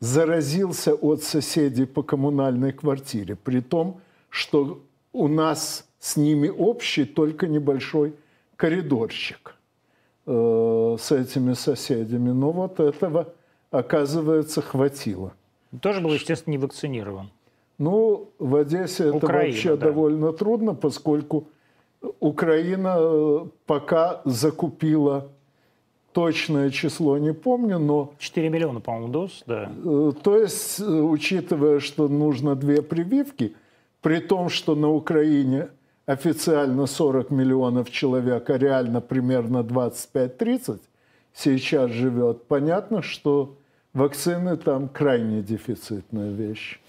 заразился 0.00 0.94
от 0.94 1.22
соседей 1.22 1.86
по 1.86 2.02
коммунальной 2.02 2.72
квартире, 2.72 3.36
при 3.36 3.60
том, 3.60 4.00
что 4.30 4.80
у 5.12 5.28
нас 5.28 5.86
с 5.98 6.16
ними 6.16 6.48
общий 6.48 7.04
только 7.04 7.46
небольшой 7.46 8.14
коридорчик 8.56 9.54
э, 10.26 10.96
с 10.98 11.12
этими 11.12 11.52
соседями. 11.52 12.30
Но 12.30 12.50
вот 12.50 12.80
этого, 12.80 13.34
оказывается, 13.70 14.62
хватило. 14.62 15.34
Тоже 15.80 16.00
был, 16.00 16.12
естественно, 16.12 16.52
не 16.52 16.58
вакцинирован. 16.58 17.30
Ну, 17.78 18.30
в 18.38 18.56
Одессе 18.56 19.08
это 19.08 19.26
вообще 19.26 19.76
да. 19.76 19.86
довольно 19.86 20.32
трудно, 20.32 20.74
поскольку 20.74 21.48
Украина 22.20 22.96
э, 22.98 23.46
пока 23.66 24.22
закупила 24.24 25.30
точное 26.12 26.70
число 26.70 27.18
не 27.18 27.32
помню, 27.32 27.78
но... 27.78 28.12
4 28.18 28.48
миллиона, 28.48 28.80
по-моему, 28.80 29.08
доз, 29.08 29.42
да. 29.46 29.70
Э, 29.84 30.12
то 30.22 30.36
есть, 30.36 30.80
э, 30.80 30.84
учитывая, 30.84 31.80
что 31.80 32.08
нужно 32.08 32.54
две 32.54 32.82
прививки, 32.82 33.54
при 34.02 34.18
том, 34.18 34.48
что 34.48 34.74
на 34.74 34.90
Украине 34.90 35.68
официально 36.06 36.86
40 36.86 37.30
миллионов 37.30 37.90
человек, 37.90 38.50
а 38.50 38.58
реально 38.58 39.00
примерно 39.00 39.58
25-30 39.58 40.80
сейчас 41.34 41.90
живет, 41.90 42.44
понятно, 42.44 43.02
что 43.02 43.56
вакцины 43.92 44.56
там 44.56 44.88
крайне 44.88 45.42
дефицитная 45.42 46.32
вещь. 46.32 46.80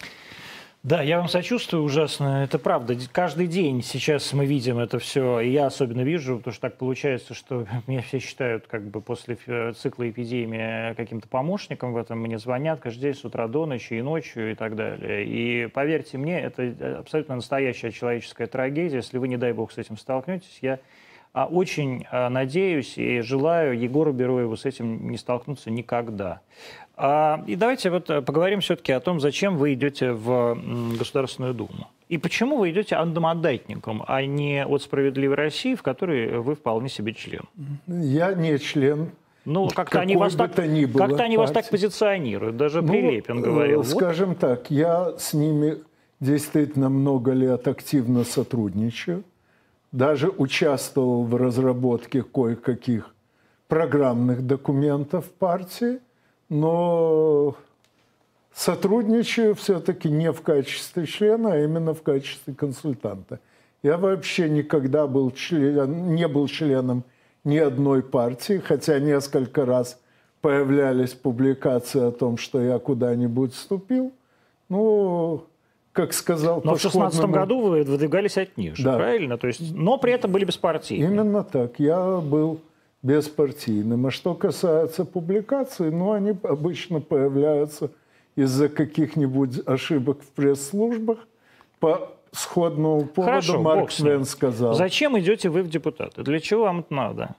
Да, 0.83 1.03
я 1.03 1.19
вам 1.19 1.27
сочувствую 1.27 1.83
ужасно. 1.83 2.43
Это 2.43 2.57
правда. 2.57 2.95
Каждый 3.11 3.45
день 3.45 3.83
сейчас 3.83 4.33
мы 4.33 4.47
видим 4.47 4.79
это 4.79 4.97
все. 4.97 5.39
И 5.39 5.51
я 5.51 5.67
особенно 5.67 6.01
вижу, 6.01 6.37
потому 6.37 6.53
что 6.53 6.61
так 6.61 6.77
получается, 6.77 7.35
что 7.35 7.67
меня 7.87 8.01
все 8.01 8.17
считают 8.17 8.65
как 8.65 8.89
бы 8.89 8.99
после 8.99 9.37
цикла 9.75 10.09
эпидемии 10.09 10.95
каким-то 10.95 11.27
помощником 11.27 11.93
в 11.93 11.97
этом. 11.97 12.19
Мне 12.19 12.39
звонят 12.39 12.79
каждый 12.79 13.01
день 13.01 13.13
с 13.13 13.23
утра 13.23 13.47
до 13.47 13.67
ночи 13.67 13.93
и 13.93 14.01
ночью 14.01 14.53
и 14.53 14.55
так 14.55 14.75
далее. 14.75 15.23
И 15.23 15.67
поверьте 15.67 16.17
мне, 16.17 16.39
это 16.39 16.97
абсолютно 16.97 17.35
настоящая 17.35 17.91
человеческая 17.91 18.47
трагедия. 18.47 18.97
Если 18.97 19.19
вы, 19.19 19.27
не 19.27 19.37
дай 19.37 19.53
бог, 19.53 19.71
с 19.71 19.77
этим 19.77 19.97
столкнетесь, 19.97 20.57
я 20.63 20.79
а, 21.33 21.45
очень 21.45 22.05
а, 22.11 22.29
надеюсь 22.29 22.97
и 22.97 23.21
желаю 23.21 23.79
Егору 23.79 24.11
Бероеву 24.11 24.57
с 24.57 24.65
этим 24.65 25.09
не 25.11 25.17
столкнуться 25.17 25.71
никогда. 25.71 26.41
А, 26.97 27.43
и 27.47 27.55
давайте 27.55 27.89
вот 27.89 28.09
э, 28.09 28.21
поговорим 28.21 28.59
все-таки 28.59 28.91
о 28.91 28.99
том, 28.99 29.19
зачем 29.19 29.57
вы 29.57 29.73
идете 29.73 30.11
в 30.11 30.57
Государственную 30.97 31.53
Думу. 31.53 31.87
И 32.09 32.17
почему 32.17 32.57
вы 32.57 32.71
идете 32.71 32.95
одномандатником, 32.95 34.03
а 34.07 34.23
не 34.25 34.65
от 34.65 34.81
«Справедливой 34.83 35.35
России», 35.35 35.75
в 35.75 35.81
которой 35.81 36.39
вы 36.39 36.55
вполне 36.55 36.89
себе 36.89 37.13
член? 37.13 37.43
Я 37.87 38.33
не 38.33 38.59
член. 38.59 39.11
Ну, 39.45 39.69
как-то 39.69 40.01
они, 40.01 40.15
вас 40.15 40.35
так, 40.35 40.53
как 40.53 41.19
они 41.19 41.37
вас 41.37 41.51
так 41.51 41.67
позиционируют. 41.69 42.57
Даже 42.57 42.81
ну, 42.81 42.89
Прилепин 42.89 43.41
говорил. 43.41 43.81
Э, 43.81 43.83
скажем 43.85 44.29
вот. 44.29 44.39
так, 44.39 44.69
я 44.69 45.17
с 45.17 45.33
ними 45.33 45.77
действительно 46.19 46.89
много 46.89 47.31
лет 47.31 47.67
активно 47.67 48.23
сотрудничаю. 48.23 49.23
Даже 49.91 50.29
участвовал 50.29 51.23
в 51.23 51.35
разработке 51.35 52.21
кое-каких 52.21 53.15
программных 53.67 54.45
документов 54.45 55.31
партии– 55.31 55.99
но 56.51 57.55
сотрудничаю 58.53 59.55
все-таки 59.55 60.09
не 60.09 60.33
в 60.33 60.41
качестве 60.41 61.05
члена, 61.05 61.53
а 61.53 61.57
именно 61.57 61.93
в 61.93 62.01
качестве 62.01 62.53
консультанта. 62.53 63.39
Я 63.83 63.97
вообще 63.97 64.49
никогда 64.49 65.07
был 65.07 65.31
член, 65.31 66.13
не 66.13 66.27
был 66.27 66.47
членом 66.47 67.05
ни 67.45 67.57
одной 67.57 68.03
партии, 68.03 68.61
хотя 68.63 68.99
несколько 68.99 69.65
раз 69.65 69.97
появлялись 70.41 71.13
публикации 71.13 72.09
о 72.09 72.11
том, 72.11 72.35
что 72.35 72.61
я 72.61 72.79
куда-нибудь 72.79 73.53
вступил. 73.53 74.11
Ну, 74.67 75.45
как 75.93 76.11
сказал 76.11 76.55
Но 76.65 76.75
в 76.75 76.81
2016 76.81 77.25
году 77.25 77.61
вы 77.61 77.83
выдвигались 77.83 78.37
от 78.37 78.57
них 78.57 78.75
же, 78.75 78.83
да. 78.83 78.97
правильно? 78.97 79.37
То 79.37 79.47
есть, 79.47 79.73
но 79.73 79.97
при 79.97 80.11
этом 80.11 80.33
были 80.33 80.43
беспартийны. 80.43 81.05
Именно 81.05 81.45
так. 81.45 81.79
Я 81.79 82.17
был 82.17 82.59
беспартийным. 83.03 84.05
А 84.05 84.11
что 84.11 84.33
касается 84.33 85.05
публикаций, 85.05 85.91
ну, 85.91 86.11
они 86.11 86.35
обычно 86.43 87.01
появляются 87.01 87.91
из-за 88.35 88.69
каких-нибудь 88.69 89.67
ошибок 89.67 90.21
в 90.21 90.27
пресс-службах. 90.27 91.19
По 91.79 92.11
сходному 92.31 93.05
поводу 93.05 93.31
Хорошо, 93.31 93.61
Марк 93.61 93.91
Твен 93.91 94.23
сказал. 94.25 94.73
Зачем 94.73 95.19
идете 95.19 95.49
вы 95.49 95.63
в 95.63 95.69
депутаты? 95.69 96.23
Для 96.23 96.39
чего 96.39 96.63
вам 96.63 96.79
это 96.79 96.93
надо? 96.93 97.35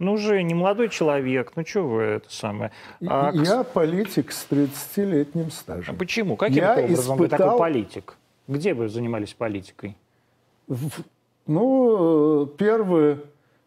Ну, 0.00 0.14
уже 0.14 0.42
не 0.42 0.54
молодой 0.54 0.88
человек, 0.88 1.52
ну 1.54 1.64
что 1.64 1.82
вы 1.86 2.02
это 2.02 2.26
самое? 2.28 2.72
А... 3.06 3.30
Я 3.32 3.62
политик 3.62 4.32
с 4.32 4.46
30-летним 4.50 5.50
стажем. 5.50 5.94
А 5.94 5.98
почему? 5.98 6.36
Каким 6.36 6.56
Я 6.56 6.72
образом 6.74 7.14
испытал... 7.14 7.16
вы 7.16 7.28
такой 7.28 7.58
политик? 7.58 8.16
Где 8.48 8.74
вы 8.74 8.88
занимались 8.88 9.32
политикой? 9.34 9.96
Ну, 11.46 12.46
первые 12.58 13.20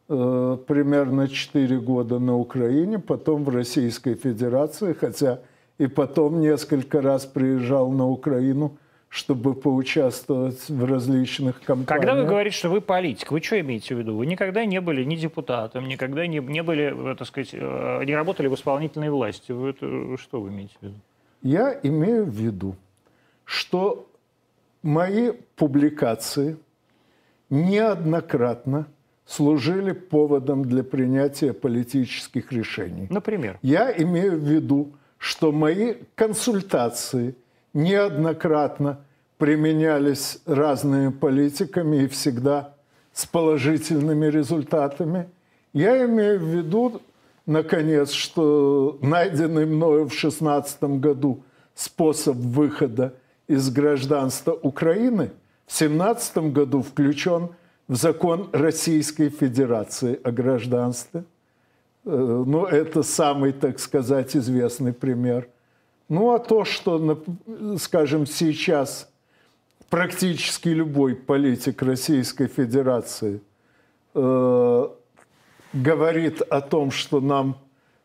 Э, 0.10 0.58
примерно 0.66 1.28
4 1.28 1.80
года 1.80 2.18
на 2.18 2.38
Украине, 2.38 2.98
потом 2.98 3.44
в 3.44 3.50
Российской 3.50 4.16
Федерации, 4.16 4.94
хотя 4.94 5.42
и 5.80 5.88
потом 5.88 6.40
несколько 6.40 7.02
раз 7.02 7.26
приезжал 7.26 7.92
на 7.92 8.08
Украину, 8.08 8.78
чтобы 9.10 9.54
поучаствовать 9.54 10.70
в 10.70 10.86
различных 10.86 11.62
кампаниях. 11.62 11.88
Когда 11.88 12.16
вы 12.16 12.24
говорите, 12.24 12.56
что 12.56 12.70
вы 12.70 12.80
политик, 12.80 13.32
вы 13.32 13.42
что 13.42 13.60
имеете 13.60 13.96
в 13.96 14.00
виду? 14.00 14.16
Вы 14.16 14.28
никогда 14.28 14.64
не 14.64 14.80
были 14.80 15.04
ни 15.04 15.18
депутатом, 15.18 15.90
никогда 15.90 16.26
не, 16.26 16.40
не 16.40 16.64
были, 16.64 17.12
э, 17.12 17.16
так 17.16 17.28
сказать, 17.28 17.50
э, 17.52 18.04
не 18.06 18.16
работали 18.16 18.48
в 18.48 18.56
исполнительной 18.56 19.10
власти. 19.10 19.52
Вы 19.52 19.72
это, 19.72 20.18
что 20.18 20.40
вы 20.40 20.50
имеете 20.50 20.74
в 20.80 20.84
виду? 20.84 20.96
Я 21.42 21.78
имею 21.84 22.24
в 22.24 22.34
виду, 22.34 22.78
что 23.44 24.08
мои 24.84 25.34
публикации 25.58 26.56
неоднократно 27.50 28.88
служили 29.28 29.92
поводом 29.92 30.64
для 30.66 30.84
принятия 30.84 31.54
политических 31.54 32.52
решений. 32.52 33.08
Например? 33.10 33.60
Я 33.62 33.92
имею 33.92 34.40
в 34.40 34.44
виду, 34.44 34.94
что 35.18 35.52
мои 35.52 35.96
консультации 36.16 37.36
неоднократно 37.74 39.00
применялись 39.38 40.40
разными 40.46 41.12
политиками 41.12 42.04
и 42.04 42.08
всегда 42.08 42.74
с 43.14 43.26
положительными 43.26 44.28
результатами. 44.28 45.30
Я 45.74 46.06
имею 46.06 46.40
в 46.40 46.44
виду, 46.44 47.02
наконец, 47.46 48.12
что 48.12 48.98
найденный 49.02 49.66
мною 49.66 50.06
в 50.06 50.10
2016 50.10 50.84
году 51.00 51.44
способ 51.76 52.38
выхода 52.38 53.14
из 53.48 53.70
гражданства 53.70 54.54
Украины 54.54 55.32
в 55.68 55.78
2017 55.78 56.38
году 56.54 56.82
включен 56.82 57.48
в 57.48 57.52
закон 57.88 58.50
Российской 58.52 59.30
Федерации 59.30 60.20
о 60.24 60.32
гражданстве. 60.32 61.24
Э, 62.06 62.44
ну, 62.46 62.66
это 62.66 63.04
самый, 63.04 63.54
так 63.54 63.80
сказать, 63.80 64.36
известный 64.36 64.94
пример. 64.94 65.48
Ну, 66.10 66.32
а 66.32 66.40
то, 66.40 66.64
что, 66.64 67.24
скажем, 67.78 68.26
сейчас 68.26 69.10
практически 69.90 70.70
любой 70.70 71.16
политик 71.16 71.82
Российской 71.82 72.48
Федерации 72.48 73.42
э, 74.14 74.88
говорит 75.74 76.42
о 76.42 76.62
том, 76.62 76.92
что 76.92 77.20
нам 77.20 77.58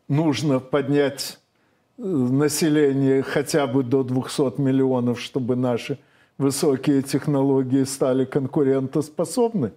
нужно 0.07 0.59
поднять 0.59 1.39
э, 1.97 2.03
население 2.03 3.21
хотя 3.21 3.67
бы 3.67 3.83
до 3.83 4.03
200 4.03 4.59
миллионов, 4.59 5.19
чтобы 5.21 5.55
наши 5.55 5.97
высокие 6.43 7.01
технологии 7.01 7.83
стали 7.85 8.25
конкурентоспособны. 8.25 9.71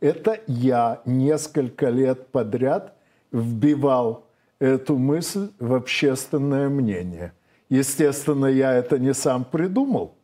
Это 0.00 0.40
я 0.46 1.00
несколько 1.04 1.90
лет 1.90 2.28
подряд 2.28 2.94
вбивал 3.32 4.26
эту 4.58 4.96
мысль 4.96 5.50
в 5.58 5.74
общественное 5.74 6.68
мнение. 6.68 7.32
Естественно, 7.68 8.46
я 8.46 8.72
это 8.74 8.98
не 8.98 9.14
сам 9.14 9.44
придумал. 9.44 10.14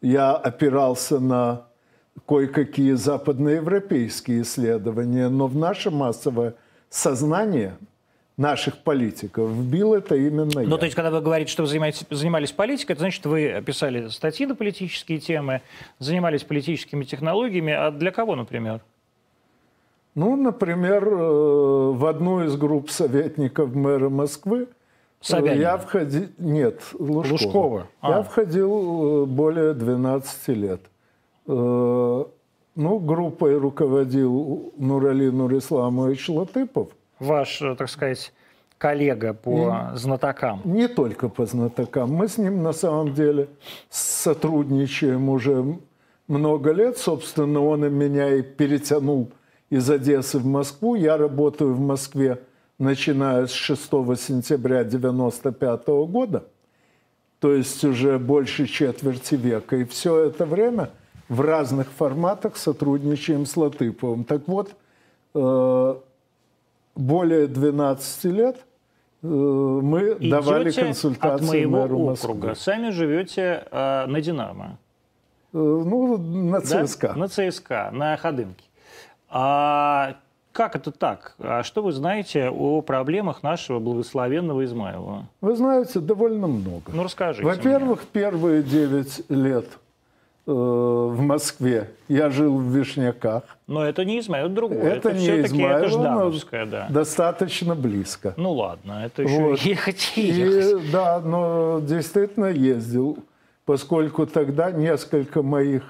Я 0.00 0.36
опирался 0.36 1.18
на 1.18 1.66
кое-какие 2.26 2.92
западноевропейские 2.92 4.42
исследования, 4.42 5.28
но 5.28 5.46
в 5.48 5.56
наше 5.56 5.90
массовое 5.90 6.54
сознание 6.88 7.76
наших 8.38 8.78
политиков 8.78 9.50
вбил 9.50 9.94
это 9.94 10.14
именно 10.14 10.48
ну, 10.54 10.60
я. 10.60 10.76
То 10.76 10.84
есть, 10.84 10.94
когда 10.94 11.10
вы 11.10 11.20
говорите, 11.20 11.50
что 11.50 11.64
вы 11.64 11.68
занимаетесь, 11.68 12.06
занимались 12.08 12.52
политикой, 12.52 12.92
это 12.92 13.00
значит, 13.00 13.26
вы 13.26 13.62
писали 13.66 14.08
статьи 14.08 14.46
на 14.46 14.54
политические 14.54 15.18
темы, 15.18 15.60
занимались 15.98 16.44
политическими 16.44 17.04
технологиями. 17.04 17.72
А 17.72 17.90
для 17.90 18.12
кого, 18.12 18.36
например? 18.36 18.80
Ну, 20.14 20.36
например, 20.36 21.06
э, 21.06 21.92
в 21.92 22.06
одну 22.06 22.44
из 22.44 22.56
групп 22.56 22.90
советников 22.90 23.74
мэра 23.74 24.08
Москвы 24.08 24.62
э, 24.62 24.66
Собянина. 25.20 25.60
я 25.60 25.76
входил... 25.76 26.28
Нет, 26.38 26.80
Лужкова. 26.98 27.32
Лужкова. 27.32 27.86
А. 28.00 28.10
Я 28.10 28.22
входил 28.22 29.24
э, 29.24 29.26
более 29.26 29.74
12 29.74 30.48
лет. 30.48 30.80
Ну, 31.46 32.98
группой 33.00 33.56
руководил 33.56 34.72
Нурали 34.76 35.30
Нурисламович 35.30 36.28
Латыпов. 36.28 36.90
Ваш, 37.20 37.62
так 37.76 37.88
сказать, 37.88 38.32
коллега 38.78 39.34
по 39.34 39.90
и 39.92 39.96
знатокам. 39.96 40.60
Не 40.64 40.88
только 40.88 41.28
по 41.28 41.46
знатокам. 41.46 42.12
Мы 42.12 42.28
с 42.28 42.38
ним 42.38 42.62
на 42.62 42.72
самом 42.72 43.12
деле 43.12 43.48
сотрудничаем 43.90 45.28
уже 45.28 45.78
много 46.28 46.72
лет. 46.72 46.96
Собственно, 46.98 47.64
он 47.64 47.84
и 47.84 47.90
меня 47.90 48.34
и 48.34 48.42
перетянул 48.42 49.30
из 49.70 49.90
Одессы 49.90 50.38
в 50.38 50.46
Москву. 50.46 50.94
Я 50.94 51.16
работаю 51.16 51.74
в 51.74 51.80
Москве, 51.80 52.40
начиная 52.78 53.46
с 53.46 53.52
6 53.52 53.82
сентября 53.82 54.80
1995 54.80 55.86
года. 56.10 56.44
То 57.40 57.52
есть 57.52 57.84
уже 57.84 58.18
больше 58.18 58.66
четверти 58.66 59.34
века. 59.34 59.76
И 59.76 59.84
все 59.84 60.24
это 60.24 60.46
время 60.46 60.90
в 61.28 61.40
разных 61.40 61.88
форматах 61.90 62.56
сотрудничаем 62.56 63.46
с 63.46 63.56
Латыповым. 63.56 64.24
Так 64.24 64.48
вот, 64.48 64.74
э, 65.34 65.94
более 66.98 67.46
12 67.46 68.24
лет 68.24 68.56
э, 69.22 69.26
мы 69.26 70.16
Идете 70.18 70.30
давали 70.30 70.70
консультации 70.70 71.34
от 71.34 71.42
моего 71.42 71.78
мэру 71.78 71.98
округа. 72.10 72.54
Сами 72.54 72.90
живете 72.90 73.66
э, 73.70 74.06
на 74.06 74.20
«Динамо». 74.20 74.78
Э, 75.52 75.56
ну, 75.58 76.18
на 76.18 76.60
ЦСКА. 76.60 77.08
Да? 77.08 77.14
На 77.14 77.28
ЦСКА, 77.28 77.90
на 77.92 78.16
Ходынке. 78.16 78.64
А 79.30 80.16
как 80.52 80.74
это 80.74 80.90
так? 80.90 81.36
А 81.38 81.62
что 81.62 81.82
вы 81.82 81.92
знаете 81.92 82.50
о 82.50 82.82
проблемах 82.82 83.42
нашего 83.42 83.78
благословенного 83.78 84.64
Измайлова? 84.64 85.28
Вы 85.40 85.56
знаете, 85.56 86.00
довольно 86.00 86.48
много. 86.48 86.90
Ну, 86.92 87.04
расскажите 87.04 87.46
Во-первых, 87.46 88.06
первые 88.12 88.62
9 88.62 89.30
лет 89.30 89.66
в 90.52 91.20
Москве 91.20 91.90
я 92.08 92.30
жил 92.30 92.56
в 92.58 92.74
Вишняках. 92.74 93.42
Но 93.66 93.84
это 93.84 94.04
не 94.04 94.18
Измаил, 94.18 94.48
другое. 94.48 94.82
Это, 94.82 95.10
это 95.10 95.18
не 95.18 95.42
Измайлово, 95.42 96.34
это 96.50 96.66
да. 96.66 96.86
достаточно 96.88 97.74
близко. 97.74 98.34
Ну 98.36 98.52
ладно, 98.52 99.04
это 99.04 99.22
еще 99.22 99.40
вот. 99.40 99.60
ехать 99.60 100.12
и 100.16 100.22
ехать. 100.22 100.84
И, 100.84 100.90
да, 100.90 101.20
но 101.20 101.80
действительно 101.82 102.46
ездил, 102.46 103.18
поскольку 103.64 104.26
тогда 104.26 104.70
несколько 104.70 105.42
моих 105.42 105.82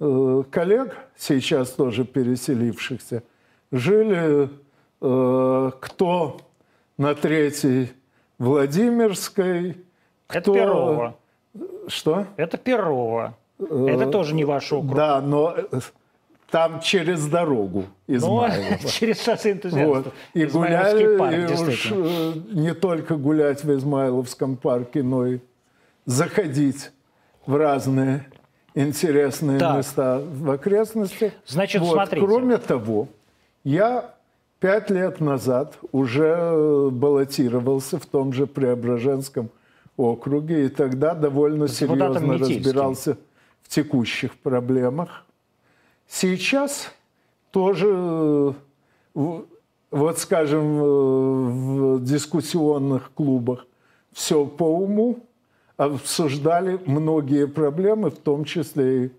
Э, 0.00 0.44
коллег, 0.50 0.96
сейчас 1.16 1.70
тоже 1.70 2.04
переселившихся, 2.04 3.24
жили 3.72 4.48
э, 5.00 5.70
кто 5.80 6.36
на 6.96 7.14
третьей 7.16 7.92
Владимирской, 8.38 9.84
кто... 10.28 10.38
Это 10.38 10.52
Перово. 10.52 11.16
Что? 11.88 12.26
Это 12.36 12.58
Перово. 12.58 13.36
Это 13.58 14.04
э, 14.04 14.10
тоже 14.10 14.34
не 14.34 14.44
ваш 14.44 14.72
округ. 14.72 14.94
Да, 14.94 15.20
но 15.20 15.56
там 16.50 16.80
через 16.80 17.26
дорогу 17.26 17.84
Измайлова. 18.06 18.78
Ну, 18.82 18.88
через 18.88 19.22
шоссе 19.22 19.52
энтузиастов. 19.52 20.04
Вот. 20.04 20.14
И 20.34 20.46
гуляли, 20.46 21.18
парк, 21.18 21.34
и 21.34 21.62
уж 21.62 21.90
не 22.52 22.74
только 22.74 23.16
гулять 23.16 23.64
в 23.64 23.72
Измайловском 23.74 24.56
парке, 24.56 25.02
но 25.02 25.26
и 25.26 25.38
заходить 26.06 26.90
в 27.46 27.56
разные 27.56 28.26
интересные 28.74 29.58
так. 29.58 29.78
места 29.78 30.22
в 30.22 30.50
окрестностях. 30.50 31.32
Значит, 31.46 31.82
вот. 31.82 31.92
смотрите. 31.92 32.24
Кроме 32.24 32.56
того, 32.58 33.08
я 33.64 34.14
пять 34.60 34.90
лет 34.90 35.20
назад 35.20 35.74
уже 35.92 36.90
баллотировался 36.90 37.98
в 37.98 38.06
том 38.06 38.32
же 38.32 38.46
Преображенском 38.46 39.50
округе, 39.96 40.66
и 40.66 40.68
тогда 40.68 41.14
довольно 41.14 41.68
серьезно 41.68 42.38
разбирался 42.38 43.18
в 43.68 43.74
текущих 43.74 44.34
проблемах. 44.36 45.26
Сейчас 46.08 46.90
тоже, 47.50 48.54
вот 49.14 50.18
скажем, 50.18 50.78
в 51.96 52.02
дискуссионных 52.02 53.12
клубах 53.12 53.66
все 54.12 54.46
по 54.46 54.64
уму, 54.64 55.18
обсуждали 55.76 56.80
многие 56.86 57.46
проблемы, 57.46 58.10
в 58.10 58.18
том 58.18 58.44
числе 58.44 59.04
и 59.04 59.10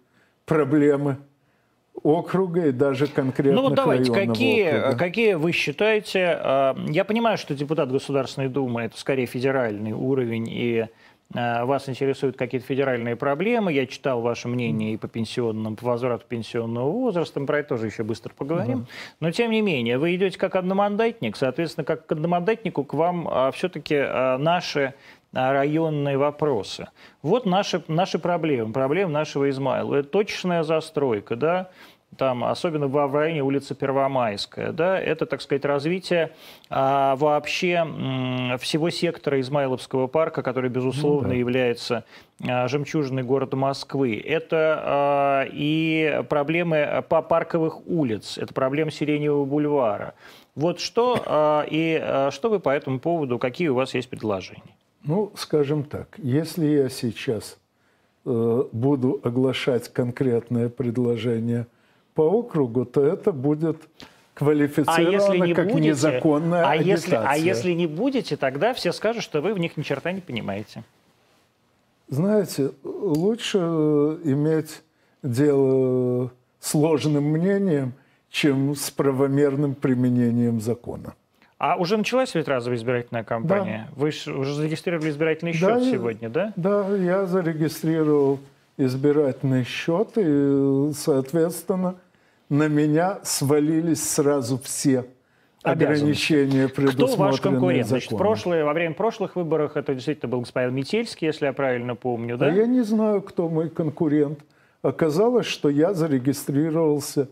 проблемы 0.46 1.18
округа 2.02 2.68
и 2.68 2.72
даже 2.72 3.08
конкретных 3.08 3.56
Ну 3.56 3.70
вот 3.70 3.76
давайте, 3.76 4.12
какие, 4.12 4.68
округа. 4.68 4.98
какие 4.98 5.34
вы 5.36 5.52
считаете... 5.52 6.40
А, 6.42 6.76
я 6.88 7.06
понимаю, 7.06 7.38
что 7.38 7.54
депутат 7.54 7.92
Государственной 7.92 8.48
Думы– 8.50 8.82
это 8.84 8.98
скорее 8.98 9.26
федеральный 9.26 9.92
уровень, 9.92 10.48
и 10.50 10.88
вас 11.32 11.88
интересуют 11.88 12.38
какие-то 12.38 12.66
федеральные 12.66 13.16
проблемы. 13.16 13.72
Я 13.72 13.86
читал 13.86 14.22
ваше 14.22 14.48
мнение 14.48 14.94
и 14.94 14.98
по 14.98 15.08
пенсионным, 15.08 15.76
по 15.76 15.86
возврату 15.86 16.26
пенсионного 16.28 16.90
возраста. 16.90 17.40
Мы 17.40 17.46
про 17.46 17.60
это 17.60 17.70
тоже 17.70 17.86
еще 17.86 18.04
быстро 18.04 18.34
поговорим. 18.34 18.80
Да. 18.80 18.86
Но 19.20 19.32
тем 19.32 19.52
не 19.52 19.62
менее, 19.62 20.00
вы 20.00 20.16
идете 20.16 20.40
как 20.40 20.56
одномандатник. 20.56 21.38
Соответственно, 21.38 21.86
как 21.86 22.08
к 22.08 22.12
одномандатнику 22.12 22.84
к 22.84 22.94
вам 22.96 23.28
а, 23.30 23.52
все-таки 23.52 23.96
наши 24.40 24.96
районные 25.32 26.18
вопросы. 26.18 26.88
Вот 27.22 27.46
наши, 27.46 27.84
наши 27.88 28.20
проблемы, 28.20 28.74
проблемы 28.74 29.12
нашего 29.12 29.50
Измайла. 29.50 29.98
Это 29.98 30.10
точечная 30.10 30.64
застройка, 30.64 31.36
да, 31.36 31.70
там, 32.18 32.44
особенно 32.44 32.88
в 32.88 33.16
районе 33.16 33.44
улицы 33.44 33.76
Первомайская, 33.76 34.72
да, 34.72 35.00
это, 35.00 35.26
так 35.26 35.42
сказать, 35.42 35.64
развитие 35.64 36.32
а, 36.70 37.16
вообще 37.16 37.86
м, 37.86 38.58
всего 38.60 38.90
сектора 38.90 39.40
Измайловского 39.40 40.08
парка, 40.08 40.42
который, 40.42 40.70
безусловно, 40.70 41.30
ну, 41.30 41.34
да. 41.34 41.40
является 41.40 42.04
а, 42.46 42.68
жемчужиной 42.68 43.24
города 43.24 43.56
Москвы. 43.56 44.22
Это 44.26 44.82
а, 44.84 45.46
и 45.52 46.24
проблемы 46.30 47.04
по 47.08 47.22
парковых 47.22 47.88
улиц, 47.88 48.38
это 48.38 48.54
проблемы 48.54 48.92
Сиреневого 48.92 49.46
бульвара. 49.46 50.14
Вот 50.56 50.80
что, 50.80 51.22
а, 51.26 51.66
и 51.70 52.00
а, 52.02 52.32
что 52.32 52.50
вы 52.50 52.60
по 52.60 52.70
этому 52.70 53.00
поводу, 53.00 53.38
какие 53.40 53.68
у 53.70 53.76
вас 53.76 53.94
есть 53.94 54.10
предложения? 54.10 54.76
Ну, 55.04 55.32
скажем 55.36 55.84
так, 55.86 56.18
если 56.18 56.66
я 56.66 56.90
сейчас 56.90 57.58
э, 58.26 58.64
буду 58.74 59.22
оглашать 59.24 59.88
конкретное 59.88 60.68
предложение– 60.68 61.68
по 62.20 62.24
округу, 62.24 62.84
то 62.84 63.02
это 63.02 63.32
будет 63.32 63.78
квалифицировано 64.34 65.08
а 65.08 65.10
если 65.10 65.38
не 65.38 65.54
как 65.54 65.68
будете, 65.68 65.88
незаконная 65.88 66.66
а 66.66 66.72
агитация. 66.72 66.92
Если, 66.92 67.16
а 67.16 67.38
если 67.38 67.72
не 67.72 67.88
будете, 67.88 68.36
тогда 68.36 68.74
все 68.74 68.92
скажут, 68.92 69.24
что 69.24 69.40
вы 69.40 69.54
в 69.54 69.58
них 69.58 69.78
ни 69.78 69.84
черта 69.84 70.12
не 70.12 70.20
понимаете. 70.20 70.84
Знаете, 72.10 72.72
лучше 72.84 73.58
иметь 73.58 74.82
дело 75.24 76.30
сложным 76.60 77.24
мнением, 77.24 77.94
чем 78.30 78.76
с 78.76 78.92
правомерным 78.92 79.74
применением 79.74 80.60
закона. 80.60 81.14
А 81.58 81.78
уже 81.78 81.96
началась 81.96 82.36
ведь 82.36 82.50
разовая 82.50 82.78
избирательная 82.78 83.24
кампания? 83.24 83.88
Да. 83.92 83.96
Вы 83.96 84.10
уже 84.10 84.56
зарегистрировали 84.56 85.10
избирательный 85.10 85.54
счет 85.54 85.70
да, 85.70 85.80
сегодня, 85.90 86.28
да? 86.28 86.52
Да, 86.58 86.86
я 86.98 87.26
зарегистрировал 87.26 88.40
избирательный 88.76 89.64
счет, 89.64 90.10
и, 90.18 90.92
соответственно, 90.94 91.96
на 92.50 92.68
меня 92.68 93.20
свалились 93.24 94.08
сразу 94.10 94.58
все 94.60 95.06
ограничения, 95.62 96.68
предусмотренные 96.68 97.08
Кто 97.08 97.24
ваш 97.24 97.42
конкурент? 97.42 97.88
Законом. 97.88 98.02
Значит, 98.02 98.18
прошлые, 98.18 98.64
во 98.64 98.74
время 98.74 98.96
прошлых 98.96 99.36
выборов 99.36 99.78
это 99.78 99.94
действительно 99.94 100.30
был 100.30 100.42
господин 100.42 100.74
Метельский, 100.74 101.28
если 101.28 101.46
я 101.46 101.54
правильно 101.54 101.96
помню, 101.96 102.38
да? 102.38 102.48
А 102.48 102.52
я 102.52 102.66
не 102.66 102.82
знаю, 102.82 103.22
кто 103.22 103.50
мой 103.50 103.70
конкурент. 103.70 104.40
Оказалось, 104.82 105.46
что 105.46 105.70
я 105.70 105.94
зарегистрировался 105.94 107.28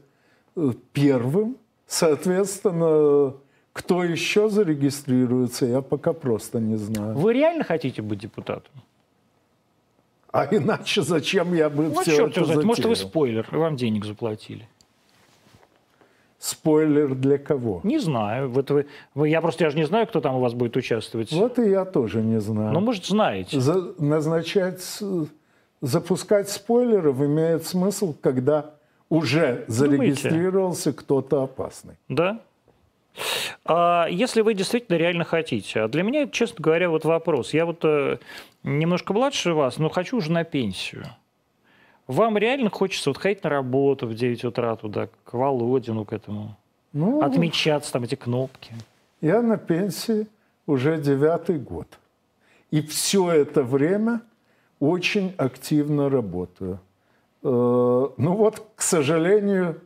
э, 0.56 0.72
первым. 0.92 1.56
Соответственно, 1.88 3.36
кто 3.72 4.04
еще 4.04 4.50
зарегистрируется, 4.50 5.66
я 5.66 5.82
пока 5.82 6.12
просто 6.12 6.60
не 6.60 6.76
знаю. 6.76 7.16
Вы 7.16 7.34
реально 7.34 7.64
хотите 7.64 8.02
быть 8.02 8.20
депутатом? 8.20 8.74
А 10.34 10.46
иначе 10.52 11.02
зачем 11.02 11.54
я 11.54 11.70
бы 11.70 11.86
ну, 11.86 12.02
все 12.02 12.18
черт 12.18 12.32
это 12.32 12.46
затеял? 12.46 12.66
Может, 12.66 12.86
вы 12.86 12.96
спойлер, 12.98 13.48
и 13.50 13.56
вам 13.56 13.78
денег 13.78 14.04
заплатили. 14.04 14.68
Спойлер 16.40 17.16
для 17.16 17.40
кого? 17.40 17.82
Не 17.84 17.98
знаю. 17.98 18.50
Вот 18.50 18.70
вы, 18.70 18.86
вы, 19.16 19.30
я 19.30 19.42
просто 19.42 19.64
я 19.64 19.70
же 19.72 19.78
не 19.78 19.86
знаю, 19.86 20.06
кто 20.06 20.22
там 20.22 20.36
у 20.36 20.40
вас 20.40 20.54
будет 20.54 20.78
участвовать. 20.78 21.32
Вот 21.32 21.58
и 21.58 21.70
я 21.70 21.84
тоже 21.84 22.22
не 22.22 22.40
знаю. 22.40 22.74
Ну, 22.74 22.80
может, 22.80 23.06
знаете. 23.06 23.60
За, 23.60 23.94
назначать, 23.98 24.84
запускать 25.82 26.50
спойлеров 26.50 27.20
имеет 27.22 27.66
смысл, 27.66 28.16
когда 28.22 28.72
уже 29.10 29.66
зарегистрировался 29.68 30.94
кто-то 30.94 31.44
опасный. 31.44 31.96
Да? 32.08 32.40
А 33.66 34.08
если 34.10 34.42
вы 34.42 34.54
действительно 34.54 34.98
реально 34.98 35.24
хотите. 35.24 35.82
А 35.82 35.88
для 35.88 36.04
меня, 36.04 36.28
честно 36.28 36.58
говоря, 36.62 36.90
вот 36.90 37.04
вопрос. 37.04 37.54
Я 37.54 37.66
вот 37.66 37.84
э, 37.84 38.18
немножко 38.64 39.14
младше 39.14 39.54
вас, 39.54 39.78
но 39.78 39.90
хочу 39.90 40.18
уже 40.18 40.32
на 40.32 40.44
пенсию. 40.44 41.06
Вам 42.08 42.38
реально 42.38 42.70
хочется 42.70 43.10
вот 43.10 43.18
ходить 43.18 43.44
на 43.44 43.50
работу 43.50 44.08
в 44.08 44.16
9 44.16 44.46
утра 44.46 44.76
туда, 44.76 45.10
к 45.26 45.34
Володину, 45.34 46.06
к 46.06 46.14
этому, 46.14 46.56
ну, 46.94 47.22
отмечаться 47.22 47.92
там 47.92 48.04
эти 48.04 48.16
кнопки? 48.16 48.74
Я 49.20 49.42
на 49.42 49.58
пенсии 49.58 50.28
уже 50.66 50.98
девятый 50.98 51.60
год. 51.60 51.88
И 52.72 52.82
все 52.82 53.32
это 53.32 53.64
время 53.64 54.22
очень 54.80 55.34
активно 55.38 56.10
работаю. 56.10 56.80
Э, 57.44 57.48
ну 58.18 58.36
вот, 58.36 58.66
к 58.76 58.82
сожалению, 58.82 59.82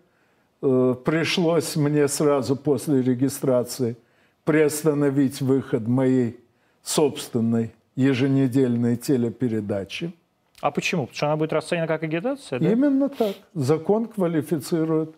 э, 0.62 0.96
пришлось 1.04 1.76
мне 1.76 2.08
сразу 2.08 2.56
после 2.56 3.02
регистрации 3.02 3.96
приостановить 4.44 5.42
выход 5.42 5.88
моей 5.88 6.40
собственной 6.84 7.72
еженедельной 7.96 8.98
телепередачи. 8.98 10.14
А 10.62 10.70
почему? 10.70 11.08
Потому 11.08 11.16
что 11.16 11.26
она 11.26 11.36
будет 11.38 11.54
расценена 11.54 11.88
как 11.88 12.04
агитация? 12.04 12.60
Да? 12.60 12.72
Именно 12.72 13.10
так. 13.10 13.36
Закон 13.54 14.08
квалифицирует 14.08 15.16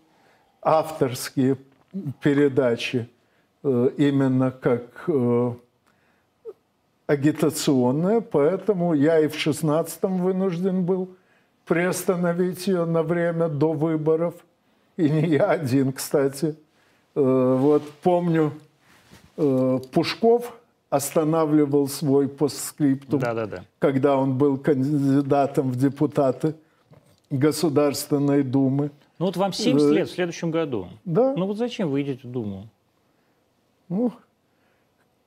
авторские 0.61 1.57
передачи 2.21 3.09
э, 3.63 3.89
именно 3.97 4.51
как 4.51 5.03
э, 5.07 5.53
агитационные, 7.07 8.21
поэтому 8.21 8.93
я 8.93 9.19
и 9.19 9.27
в 9.27 9.35
16-м 9.35 10.21
вынужден 10.21 10.85
был 10.85 11.09
приостановить 11.65 12.67
ее 12.67 12.85
на 12.85 13.03
время 13.03 13.49
до 13.49 13.73
выборов. 13.73 14.35
И 14.95 15.09
не 15.09 15.27
я 15.27 15.49
один, 15.51 15.91
кстати. 15.91 16.55
Э, 17.15 17.57
вот 17.59 17.83
помню, 18.01 18.53
Пушков 19.35 20.53
останавливал 20.93 21.87
свой 21.87 22.29
постскриптум, 22.29 23.19
да, 23.19 23.33
да, 23.33 23.47
да. 23.47 23.63
когда 23.79 24.15
он 24.15 24.37
был 24.37 24.59
кандидатом 24.59 25.71
в 25.71 25.75
депутаты 25.75 26.53
Государственной 27.31 28.43
Думы. 28.43 28.91
Ну 29.17 29.25
вот 29.25 29.35
вам 29.35 29.53
70 29.53 29.89
э, 29.89 29.93
лет 29.95 30.07
в 30.07 30.13
следующем 30.13 30.51
году. 30.51 30.89
Да. 31.03 31.33
Ну 31.35 31.47
вот 31.47 31.57
зачем 31.57 31.89
вы 31.89 32.03
идете 32.03 32.27
в 32.27 32.31
Думу? 32.31 32.67
Ну, 33.89 34.13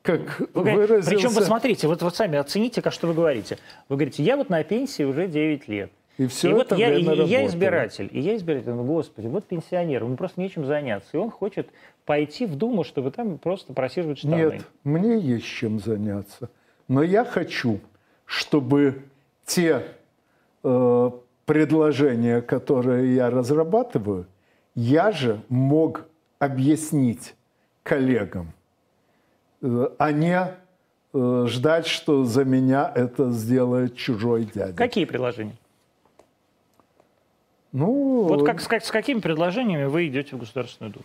как 0.02 0.40
вы, 0.54 0.62
выразился... 0.62 1.10
Причем, 1.10 1.30
вы 1.30 1.42
смотрите, 1.42 1.88
вот, 1.88 2.00
вот 2.00 2.14
сами 2.14 2.38
оцените, 2.38 2.80
как 2.80 2.92
что 2.92 3.08
вы 3.08 3.14
говорите. 3.14 3.58
Вы 3.88 3.96
говорите, 3.96 4.22
я 4.22 4.36
вот 4.36 4.48
на 4.48 4.62
пенсии 4.62 5.02
уже 5.02 5.26
9 5.26 5.66
лет. 5.66 5.90
И 6.18 6.26
все 6.28 6.48
и 6.48 6.60
это 6.60 6.74
вот 6.74 6.78
я, 6.78 6.94
и, 6.94 7.02
и 7.02 7.24
я 7.24 7.46
избиратель, 7.46 8.08
и 8.10 8.20
я 8.20 8.36
избиратель, 8.36 8.70
ну, 8.70 8.84
господи, 8.84 9.26
вот 9.26 9.44
пенсионер, 9.44 10.02
ему 10.02 10.16
просто 10.16 10.40
нечем 10.40 10.64
заняться, 10.64 11.10
и 11.12 11.16
он 11.18 11.30
хочет 11.30 11.68
пойти 12.06 12.46
в 12.46 12.56
Думу, 12.56 12.84
чтобы 12.84 13.10
там 13.10 13.36
просто 13.36 13.74
просиживать 13.74 14.18
штаны. 14.18 14.36
Нет, 14.36 14.66
мне 14.82 15.18
есть 15.18 15.44
чем 15.44 15.78
заняться. 15.78 16.48
Но 16.88 17.02
я 17.02 17.24
хочу, 17.24 17.80
чтобы 18.24 19.02
те 19.44 19.82
э, 20.64 21.10
предложения, 21.44 22.40
которые 22.40 23.14
я 23.14 23.28
разрабатываю, 23.28 24.26
я 24.74 25.12
же 25.12 25.42
мог 25.48 26.06
объяснить 26.38 27.34
коллегам, 27.82 28.52
э, 29.60 29.88
а 29.98 30.12
не 30.12 30.48
э, 31.12 31.46
ждать, 31.48 31.86
что 31.86 32.24
за 32.24 32.44
меня 32.44 32.90
это 32.94 33.30
сделает 33.32 33.96
чужой 33.96 34.44
дядя. 34.44 34.72
Какие 34.72 35.04
предложения? 35.04 35.56
Ну, 37.76 38.22
вот 38.22 38.46
как, 38.46 38.64
как, 38.64 38.82
с 38.82 38.90
какими 38.90 39.20
предложениями 39.20 39.84
вы 39.84 40.06
идете 40.06 40.34
в 40.34 40.38
Государственную 40.38 40.94
Думу? 40.94 41.04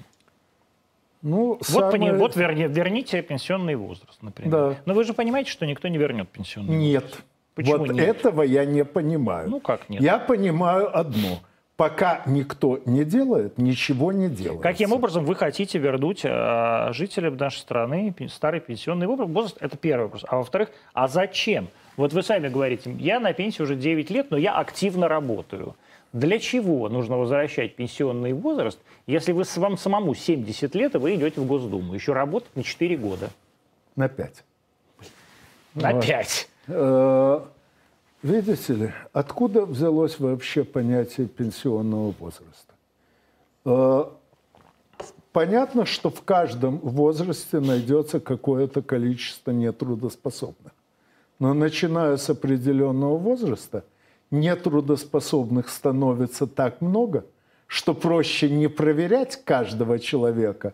Ну, 1.21 1.47
вот, 1.55 1.65
самое... 1.65 2.13
вот 2.13 2.37
верни, 2.37 2.65
верните 2.65 3.21
пенсионный 3.21 3.75
возраст, 3.75 4.23
например. 4.23 4.51
Да. 4.51 4.75
Но 4.85 4.93
вы 4.93 5.03
же 5.03 5.13
понимаете, 5.13 5.51
что 5.51 5.65
никто 5.65 5.89
не 5.89 5.97
вернет 5.97 6.29
пенсионный 6.29 6.73
нет. 6.73 7.03
возраст. 7.03 7.23
Почему 7.55 7.77
вот 7.79 7.89
нет? 7.91 8.07
этого 8.07 8.43
я 8.43 8.63
не 8.63 8.85
понимаю. 8.85 9.49
Ну 9.49 9.59
как 9.59 9.89
нет? 9.89 10.01
Я 10.01 10.17
понимаю 10.17 10.97
одно. 10.97 11.41
Пока 11.75 12.21
никто 12.25 12.79
не 12.85 13.03
делает, 13.03 13.57
ничего 13.57 14.13
не 14.13 14.29
делает. 14.29 14.61
Каким 14.61 14.93
образом 14.93 15.25
вы 15.25 15.35
хотите 15.35 15.77
вернуть 15.77 16.21
э, 16.23 16.93
жителям 16.93 17.35
нашей 17.35 17.57
страны 17.57 18.15
старый 18.29 18.61
пенсионный 18.61 19.07
возраст? 19.07 19.57
Это 19.59 19.75
первый 19.75 20.03
вопрос. 20.03 20.23
А 20.29 20.37
во-вторых, 20.37 20.69
а 20.93 21.09
зачем? 21.09 21.67
Вот 21.97 22.13
вы 22.13 22.23
сами 22.23 22.47
говорите, 22.47 22.95
я 22.97 23.19
на 23.19 23.33
пенсии 23.33 23.61
уже 23.61 23.75
9 23.75 24.09
лет, 24.09 24.31
но 24.31 24.37
я 24.37 24.55
активно 24.55 25.09
работаю. 25.09 25.75
Для 26.13 26.39
чего 26.39 26.89
нужно 26.89 27.17
возвращать 27.17 27.75
пенсионный 27.75 28.33
возраст, 28.33 28.79
если 29.07 29.31
вы, 29.31 29.43
вам 29.55 29.77
самому 29.77 30.13
70 30.13 30.75
лет, 30.75 30.95
и 30.95 30.97
вы 30.97 31.15
идете 31.15 31.39
в 31.39 31.45
Госдуму? 31.45 31.93
Еще 31.93 32.11
работать 32.11 32.53
на 32.55 32.63
4 32.63 32.97
года. 32.97 33.29
На 33.95 34.09
5. 34.09 34.43
На 35.75 35.93
вот. 35.93 36.05
5. 36.05 36.49
Э, 36.67 37.39
видите 38.23 38.73
ли, 38.73 38.93
откуда 39.13 39.65
взялось 39.65 40.19
вообще 40.19 40.65
понятие 40.65 41.27
пенсионного 41.27 42.13
возраста? 42.19 42.73
Э, 43.63 44.03
понятно, 45.31 45.85
что 45.85 46.09
в 46.09 46.23
каждом 46.23 46.79
возрасте 46.79 47.61
найдется 47.61 48.19
какое-то 48.19 48.81
количество 48.81 49.51
нетрудоспособных. 49.51 50.73
Но 51.39 51.53
начиная 51.53 52.17
с 52.17 52.29
определенного 52.29 53.15
возраста– 53.15 53.85
нетрудоспособных 54.31 55.69
становится 55.69 56.47
так 56.47 56.81
много, 56.81 57.25
что 57.67 57.93
проще 57.93 58.49
не 58.49 58.67
проверять 58.67 59.43
каждого 59.43 59.99
человека 59.99 60.73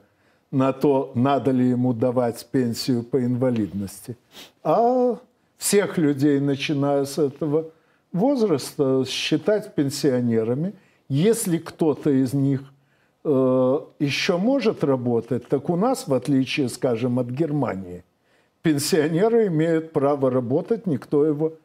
на 0.52 0.72
то, 0.74 1.12
надо 1.16 1.52
ли 1.52 1.70
ему 1.70 1.94
давать 1.94 2.48
пенсию 2.52 3.04
по 3.04 3.24
инвалидности, 3.24 4.16
а 4.64 5.18
всех 5.58 5.98
людей, 5.98 6.40
начиная 6.40 7.06
с 7.06 7.18
этого 7.18 7.72
возраста, 8.14 9.04
считать 9.08 9.76
пенсионерами. 9.76 10.74
Если 11.10 11.58
кто-то 11.58 12.10
из 12.10 12.34
них 12.34 12.62
э, 13.24 13.80
еще 14.00 14.38
может 14.38 14.84
работать, 14.84 15.48
так 15.48 15.70
у 15.70 15.76
нас, 15.76 16.08
в 16.08 16.14
отличие, 16.14 16.70
скажем, 16.70 17.20
от 17.20 17.28
Германии, 17.28 18.04
пенсионеры 18.62 19.48
имеют 19.48 19.92
право 19.92 20.30
работать, 20.30 20.86
никто 20.86 21.26
его 21.26 21.50
не 21.50 21.56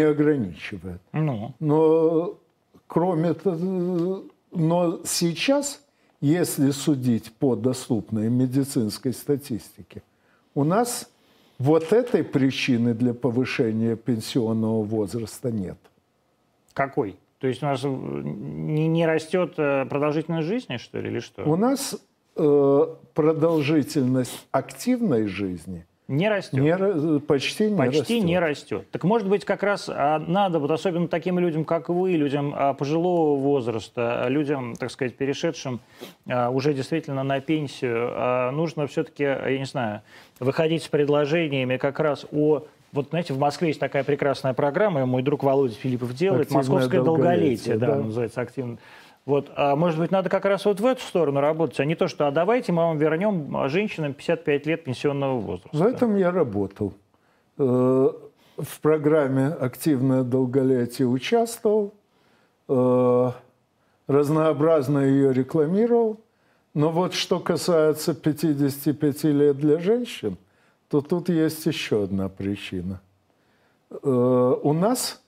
ограничивает. 0.00 1.00
Ну. 1.12 1.54
Но 1.60 2.38
кроме 2.86 3.34
того, 3.34 4.24
но 4.52 5.00
сейчас, 5.04 5.82
если 6.20 6.70
судить 6.70 7.32
по 7.32 7.56
доступной 7.56 8.28
медицинской 8.30 9.12
статистике, 9.12 10.02
у 10.54 10.64
нас 10.64 11.10
вот 11.58 11.92
этой 11.92 12.24
причины 12.24 12.94
для 12.94 13.14
повышения 13.14 13.96
пенсионного 13.96 14.82
возраста 14.82 15.50
нет. 15.50 15.78
Какой? 16.72 17.16
То 17.38 17.46
есть 17.46 17.62
у 17.62 17.66
нас 17.66 17.82
не, 17.84 18.88
не 18.88 19.06
растет 19.06 19.54
э, 19.58 19.84
продолжительность 19.86 20.48
жизни, 20.48 20.78
что 20.78 20.98
ли, 21.00 21.10
или 21.10 21.20
что? 21.20 21.44
У 21.44 21.56
нас 21.56 22.00
э, 22.36 22.86
продолжительность 23.12 24.46
активной 24.50 25.26
жизни– 25.26 25.86
не 26.06 26.28
растет. 26.28 26.60
Не, 26.60 27.20
почти 27.20 27.70
не 27.70 27.76
почти 27.76 27.98
растет. 27.98 28.24
не 28.24 28.38
растет. 28.38 28.90
Так 28.90 29.04
может 29.04 29.28
быть 29.28 29.44
как 29.44 29.62
раз 29.62 29.88
а, 29.88 30.18
надо, 30.18 30.58
вот 30.58 30.70
особенно 30.70 31.08
таким 31.08 31.38
людям, 31.38 31.64
как 31.64 31.88
вы, 31.88 32.12
людям 32.12 32.54
а, 32.54 32.74
пожилого 32.74 33.38
возраста, 33.38 34.26
людям, 34.28 34.74
так 34.76 34.90
сказать, 34.90 35.16
перешедшим 35.16 35.80
а, 36.28 36.50
уже 36.50 36.74
действительно 36.74 37.22
на 37.22 37.40
пенсию, 37.40 38.52
нужно 38.52 38.86
все-таки, 38.86 39.22
я 39.22 39.58
не 39.58 39.64
знаю, 39.64 40.02
выходить 40.40 40.82
с 40.82 40.88
предложениями 40.88 41.76
как 41.78 42.00
раз 42.00 42.26
о 42.32 42.64
вот, 42.92 43.08
знаете, 43.08 43.34
в 43.34 43.38
Москве 43.38 43.68
есть 43.68 43.80
такая 43.80 44.04
прекрасная 44.04 44.54
программа, 44.54 45.04
мой 45.04 45.22
друг 45.22 45.42
Володя 45.42 45.74
Филиппов 45.74 46.14
делает, 46.14 46.42
Активное 46.42 46.58
«Московское 46.60 47.02
долголетие», 47.02 47.74
долголетие 47.74 47.78
да, 47.78 47.86
да, 47.86 47.96
называется 47.96 48.40
активно. 48.40 48.78
Вот, 49.26 49.50
а 49.56 49.74
может 49.74 49.98
быть, 49.98 50.10
надо 50.10 50.28
как 50.28 50.44
раз 50.44 50.66
вот 50.66 50.80
в 50.80 50.86
эту 50.86 51.00
сторону 51.00 51.40
работать, 51.40 51.80
а 51.80 51.84
не 51.86 51.94
то, 51.94 52.08
что 52.08 52.28
а 52.28 52.30
давайте 52.30 52.72
мы 52.72 52.82
вам 52.82 52.98
вернем 52.98 53.68
женщинам 53.68 54.12
55 54.12 54.66
лет 54.66 54.84
пенсионного 54.84 55.40
возраста. 55.40 55.70
В 55.72 55.82
этом 55.82 56.16
я 56.16 56.30
работал. 56.30 56.92
Э, 57.56 58.10
в 58.56 58.80
программе 58.80 59.46
«Активное 59.46 60.24
долголетие» 60.24 61.08
участвовал, 61.08 61.94
э, 62.68 63.30
разнообразно 64.08 64.98
ее 64.98 65.32
рекламировал. 65.32 66.20
Но 66.74 66.90
вот 66.90 67.14
что 67.14 67.40
касается 67.40 68.14
55 68.14 69.24
лет 69.24 69.56
для 69.56 69.78
женщин, 69.78 70.36
то 70.88 71.00
тут 71.00 71.30
есть 71.30 71.64
еще 71.64 72.04
одна 72.04 72.28
причина. 72.28 73.00
Э, 73.90 73.96
у 74.62 74.72
нас 74.74 75.23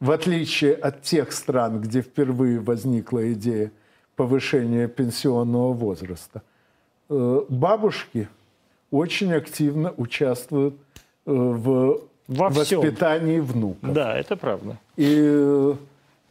в 0.00 0.10
отличие 0.10 0.74
от 0.74 1.02
тех 1.02 1.32
стран, 1.32 1.80
где 1.80 2.02
впервые 2.02 2.60
возникла 2.60 3.32
идея 3.32 3.72
повышения 4.14 4.88
пенсионного 4.88 5.72
возраста, 5.72 6.42
э, 7.08 7.42
бабушки 7.48 8.28
очень 8.90 9.32
активно 9.32 9.92
участвуют 9.96 10.74
э, 11.26 11.32
в 11.32 12.00
Во 12.28 12.48
воспитании 12.48 13.40
всем. 13.40 13.44
внуков. 13.44 13.92
Да, 13.92 14.16
это 14.16 14.36
правда. 14.36 14.78
И, 14.96 15.74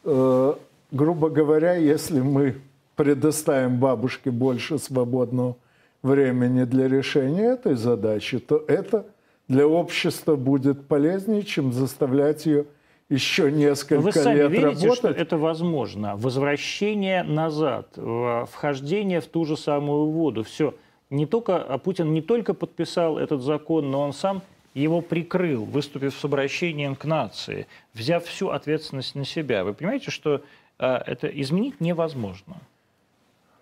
э, 0.04 0.54
грубо 0.92 1.30
говоря, 1.30 1.74
если 1.76 2.22
мы 2.22 2.56
предоставим 2.96 3.80
бабушке 3.80 4.32
больше 4.32 4.78
свободного 4.78 5.56
времени 6.02 6.64
для 6.64 6.88
решения 6.88 7.54
этой 7.54 7.76
задачи, 7.76 8.40
то 8.40 8.64
это 8.68 9.06
для 9.48 9.68
общества 9.68 10.36
будет 10.36 10.88
полезнее, 10.88 11.44
чем 11.44 11.74
заставлять 11.74 12.46
ее 12.46 12.66
еще 13.10 13.52
несколько 13.52 14.02
Вы 14.02 14.12
сами 14.12 14.38
лет 14.38 14.52
верите, 14.52 14.68
работать. 14.88 14.96
что 14.98 15.08
это 15.10 15.38
возможно? 15.38 16.16
Возвращение 16.16 17.24
назад, 17.24 17.90
вхождение 17.96 19.22
в 19.22 19.28
ту 19.28 19.46
же 19.46 19.58
самую 19.58 20.08
воду. 20.08 20.44
Все. 20.44 20.74
Не 21.10 21.26
только, 21.26 21.58
а 21.58 21.78
Путин 21.78 22.14
не 22.14 22.22
только 22.22 22.54
подписал 22.54 23.18
этот 23.20 23.42
закон, 23.42 23.92
но 23.92 24.02
он 24.02 24.14
сам 24.14 24.42
его 24.74 25.02
прикрыл, 25.02 25.64
выступив 25.64 26.14
с 26.16 26.26
обращением 26.26 26.96
к 26.96 27.06
нации, 27.06 27.68
взяв 27.94 28.26
всю 28.26 28.50
ответственность 28.50 29.16
на 29.16 29.24
себя. 29.24 29.64
Вы 29.64 29.74
понимаете, 29.74 30.12
что 30.12 30.42
э, 30.80 30.86
это 31.06 31.28
изменить 31.28 31.80
невозможно? 31.80 32.58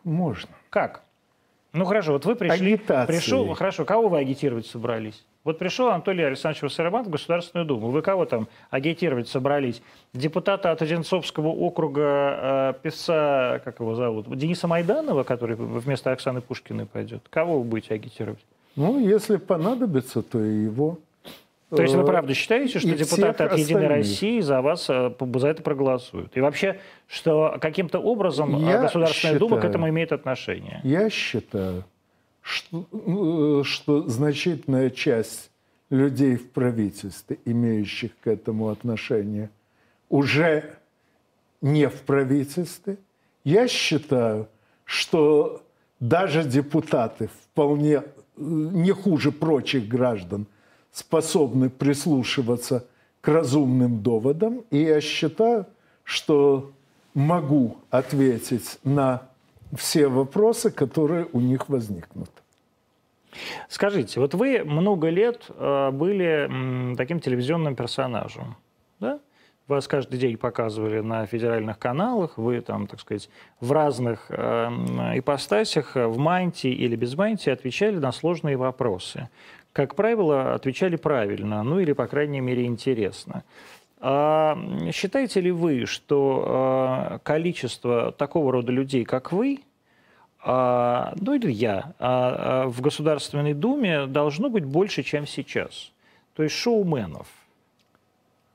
Можно. 0.04 0.50
Как? 0.70 1.04
Ну 1.74 1.86
хорошо, 1.86 2.14
вот 2.14 2.26
вы 2.26 2.36
пришли, 2.36 2.74
Агитации. 2.74 3.14
пришел, 3.14 3.54
хорошо, 3.54 3.84
кого 3.86 4.08
вы 4.08 4.20
агитировать 4.20 4.66
собрались? 4.66 5.24
Вот 5.44 5.60
пришел 5.60 5.90
Анатолий 5.90 6.24
Александрович 6.24 6.62
Вассерман 6.64 7.04
в 7.04 7.10
Государственную 7.10 7.66
Думу. 7.66 7.90
Вы 7.90 8.02
кого 8.02 8.26
там 8.26 8.48
агитировать 8.70 9.28
собрались? 9.28 9.82
Депутата 10.14 10.72
от 10.72 10.82
Одинцовского 10.82 11.48
округа, 11.48 12.02
э, 12.02 12.74
певца, 12.82 13.60
как 13.66 13.82
его 13.82 13.94
зовут, 13.96 14.34
Дениса 14.38 14.68
Майданова, 14.68 15.24
который 15.24 15.58
вместо 15.58 16.12
Оксаны 16.12 16.40
Пушкиной 16.40 16.86
пойдет. 16.86 17.24
Кого 17.30 17.60
вы 17.60 17.66
будете 17.66 17.94
агитировать? 17.94 18.40
Ну, 18.78 19.00
если 19.00 19.36
понадобится, 19.36 20.22
то 20.22 20.42
и 20.42 20.64
его. 20.64 20.98
То 21.70 21.82
есть 21.82 21.96
вы 21.96 22.06
правда 22.06 22.34
считаете, 22.34 22.80
что 22.80 22.96
депутаты 22.96 23.44
от 23.44 23.58
«Единой 23.58 23.88
России» 23.88 24.40
за 24.40 24.62
вас 24.62 24.90
э, 24.90 25.12
за 25.36 25.48
это 25.48 25.62
проголосуют? 25.62 26.38
И 26.38 26.42
вообще, 26.42 26.80
что 27.08 27.58
каким-то 27.60 28.00
образом 28.00 28.56
э, 28.64 28.70
Я 28.70 28.82
Государственная 28.84 29.34
считаю, 29.34 29.40
Дума 29.40 29.60
к 29.60 29.66
этому 29.66 29.90
имеет 29.90 30.12
отношение? 30.12 30.80
Я 30.84 31.10
считаю, 31.10 31.84
что, 32.44 32.86
э, 32.92 33.64
что 33.64 34.08
значительная 34.08 34.90
часть 34.90 35.50
людей 35.90 36.36
в 36.36 36.52
правительстве, 36.52 37.40
имеющих 37.46 38.12
к 38.22 38.28
этому 38.28 38.70
отношение, 38.70 39.50
уже 40.10 40.76
не 41.62 41.88
в 41.88 42.02
правительстве. 42.02 42.98
Я 43.44 43.68
считаю, 43.68 44.48
что 44.84 45.64
даже 46.00 46.44
депутаты 46.44 47.30
вполне 47.46 47.96
э, 47.96 48.04
не 48.38 48.92
хуже 48.92 49.32
прочих 49.32 49.88
граждан 49.88 50.46
способны 50.92 51.70
прислушиваться 51.70 52.86
к 53.22 53.28
разумным 53.30 54.04
доводам. 54.04 54.64
И 54.70 54.80
я 54.80 55.00
считаю, 55.00 55.66
что 56.04 56.74
могу 57.14 57.78
ответить 57.90 58.80
на 58.84 59.30
все 59.76 60.08
вопросы, 60.08 60.72
которые 60.72 61.28
у 61.34 61.40
них 61.40 61.70
возникнут. 61.70 62.30
Скажите, 63.68 64.20
вот 64.20 64.34
вы 64.34 64.64
много 64.64 65.10
лет 65.10 65.46
э, 65.50 65.92
были 65.92 66.96
таким 66.96 67.20
телевизионным 67.20 67.76
персонажем, 67.76 68.56
да? 69.00 69.20
Вас 69.68 69.88
каждый 69.88 70.20
день 70.20 70.38
показывали 70.38 71.00
на 71.00 71.26
федеральных 71.26 71.80
каналах, 71.80 72.38
вы 72.38 72.60
там, 72.60 72.86
так 72.86 73.00
сказать, 73.00 73.30
в 73.62 73.72
разных 73.72 74.26
э, 74.30 74.70
ипостасях, 75.16 75.96
в 75.96 76.18
мантии 76.18 76.72
или 76.72 76.98
без 76.98 77.16
мантии 77.16 77.50
отвечали 77.50 77.96
на 77.96 78.12
сложные 78.12 78.58
вопросы. 78.58 79.30
Как 79.72 79.96
правило, 79.96 80.54
отвечали 80.54 80.98
правильно, 80.98 81.64
ну 81.64 81.80
или, 81.80 81.94
по 81.94 82.08
крайней 82.08 82.42
мере, 82.42 82.66
интересно. 82.66 83.44
А 84.06 84.58
считаете 84.92 85.40
ли 85.40 85.50
вы, 85.50 85.86
что 85.86 87.16
э, 87.16 87.20
количество 87.24 88.12
такого 88.12 88.52
рода 88.52 88.70
людей, 88.70 89.06
как 89.06 89.32
вы, 89.32 89.62
а, 90.46 91.14
ну 91.22 91.36
или 91.36 91.50
я, 91.50 91.94
а, 92.00 92.64
а, 92.66 92.68
в 92.68 92.82
Государственной 92.82 93.54
Думе 93.54 94.06
должно 94.08 94.50
быть 94.50 94.66
больше, 94.66 95.04
чем 95.04 95.26
сейчас. 95.26 95.94
То 96.36 96.44
есть 96.44 96.54
шоуменов. 96.54 97.28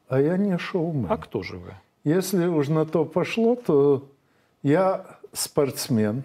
А 0.08 0.20
я 0.20 0.36
не 0.36 0.58
шоумен. 0.58 1.06
А 1.08 1.16
кто 1.16 1.42
же 1.42 1.56
вы? 1.56 1.72
Если 2.04 2.44
уж 2.44 2.68
на 2.68 2.84
то 2.84 3.06
пошло, 3.06 3.56
то 3.56 4.06
я 4.62 5.06
спортсмен. 5.32 6.24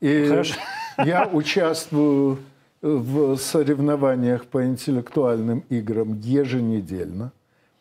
И 0.00 0.28
Хорошо. 0.28 0.58
я 1.04 1.26
участвую 1.30 2.38
в 2.80 3.36
соревнованиях 3.36 4.46
по 4.46 4.64
интеллектуальным 4.64 5.62
играм 5.68 6.18
еженедельно. 6.20 7.32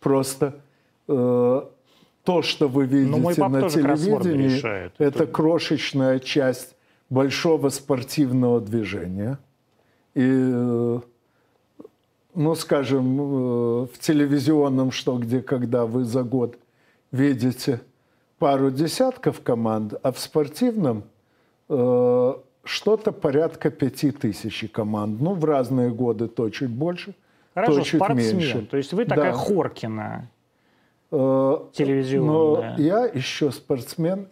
Просто 0.02 0.56
э, 1.08 1.62
то, 2.26 2.42
что 2.42 2.68
вы 2.68 2.86
видите 2.86 3.48
на 3.48 3.70
телевидении, 3.70 4.92
это 4.98 5.28
крошечная 5.28 6.20
часть 6.20 6.76
большого 7.10 7.70
спортивного 7.70 8.60
движения. 8.60 9.38
И, 10.16 10.24
э, 10.24 11.00
ну, 12.34 12.56
скажем, 12.56 13.20
э, 13.20 13.86
в 13.86 14.00
телевизионном 14.00 14.92
«Что, 14.92 15.18
где, 15.18 15.42
когда» 15.42 15.86
вы 15.86 16.04
за 16.04 16.24
год 16.24 16.58
видите 17.12 17.82
пару 18.40 18.72
десятков 18.72 19.42
команд, 19.42 19.94
а 20.02 20.12
в 20.12 20.20
спортивном 20.20 21.04
э, 21.70 22.34
что-то 22.64 23.12
порядка 23.12 23.70
пяти 23.70 24.12
тысяч 24.12 24.68
команд. 24.72 25.22
Ну, 25.22 25.34
в 25.34 25.46
разные 25.46 25.92
годы 25.92 26.28
то 26.28 26.50
чуть 26.50 26.70
больше, 26.70 27.14
Хорошо, 27.54 27.76
то 27.76 27.82
чуть 27.82 28.02
спортсмен. 28.02 28.38
меньше. 28.38 28.66
То 28.66 28.78
есть 28.78 28.94
вы 28.94 29.06
такая 29.06 29.32
да. 29.32 29.38
Хоркина 29.38 30.30
телевизионная. 31.74 32.76
Но 32.78 32.84
я 32.84 33.06
еще 33.06 33.52
спортсмен 33.52 34.28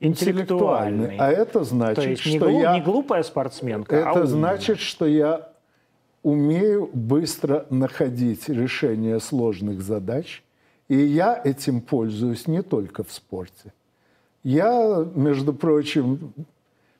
интеллектуальный. 0.00 1.16
А 1.18 1.30
это 1.30 1.64
значит, 1.64 1.96
То 1.96 2.10
есть 2.10 2.22
что 2.22 2.48
глуп, 2.48 2.62
я... 2.62 2.74
не 2.74 2.82
глупая 2.82 3.22
спортсменка, 3.22 3.96
Это 3.96 4.22
а 4.22 4.26
значит, 4.26 4.78
что 4.78 5.06
я 5.06 5.50
умею 6.22 6.90
быстро 6.92 7.66
находить 7.70 8.48
решение 8.48 9.20
сложных 9.20 9.80
задач. 9.80 10.42
И 10.88 10.96
я 10.96 11.40
этим 11.42 11.80
пользуюсь 11.80 12.46
не 12.46 12.62
только 12.62 13.02
в 13.02 13.12
спорте. 13.12 13.72
Я, 14.44 15.04
между 15.14 15.52
прочим, 15.52 16.32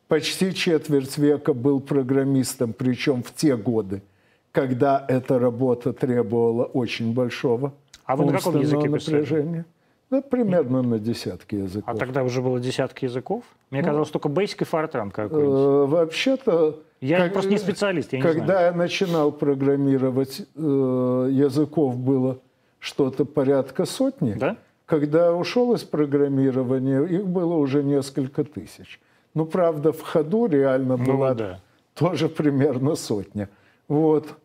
почти 0.09 0.53
четверть 0.53 1.19
века 1.19 1.55
был 1.55 1.81
программистом, 1.81 2.73
причем 2.73 3.23
в 3.23 3.33
те 3.33 3.57
годы, 3.57 4.03
когда 4.51 5.05
эта 5.09 5.39
работа 5.39 5.93
требовала 5.93 6.65
очень 6.65 7.13
большого 7.15 7.73
а 8.07 8.17
вы 8.17 8.27
на 8.27 8.33
каком 8.33 8.59
языке 8.59 8.89
напряжения. 8.89 9.67
Ну, 10.09 10.23
примерно 10.23 10.83
на 10.83 11.01
десятки 11.01 11.57
языков. 11.57 11.93
А 11.93 11.99
тогда 11.99 12.23
уже 12.23 12.41
было 12.41 12.61
десятки 12.61 13.07
языков? 13.07 13.43
Мне 13.71 13.83
ну, 13.83 13.89
казалось, 13.89 14.11
только 14.11 14.29
Basic 14.29 14.59
и 14.61 14.65
Fortran 14.65 15.11
какой-нибудь. 15.11 15.53
Э, 15.53 15.87
вообще-то... 15.87 16.81
Я 17.01 17.25
как, 17.25 17.33
просто 17.33 17.51
не 17.51 17.59
специалист, 17.59 18.13
я 18.13 18.21
не 18.21 18.23
Когда 18.23 18.45
знаю. 18.45 18.67
я 18.67 18.73
начинал 18.73 19.33
программировать, 19.33 20.43
э, 20.55 21.29
языков 21.33 21.99
было 21.99 22.39
что-то 22.79 23.25
порядка 23.25 23.85
сотни. 23.85 24.35
Да? 24.35 24.57
Когда 24.87 25.35
ушел 25.35 25.75
из 25.75 25.83
программирования, 25.83 27.03
их 27.03 27.27
было 27.27 27.55
уже 27.55 27.83
несколько 27.83 28.45
тысяч. 28.45 29.01
Ну, 29.35 29.45
правда, 29.45 29.93
в 29.93 30.03
ходу 30.03 30.47
реально 30.47 30.97
ну, 30.97 31.05
была 31.05 31.35
да. 31.35 31.61
тоже 31.95 32.29
примерно 32.29 32.95
сотня. 32.95 33.49
Вот. 33.89 34.37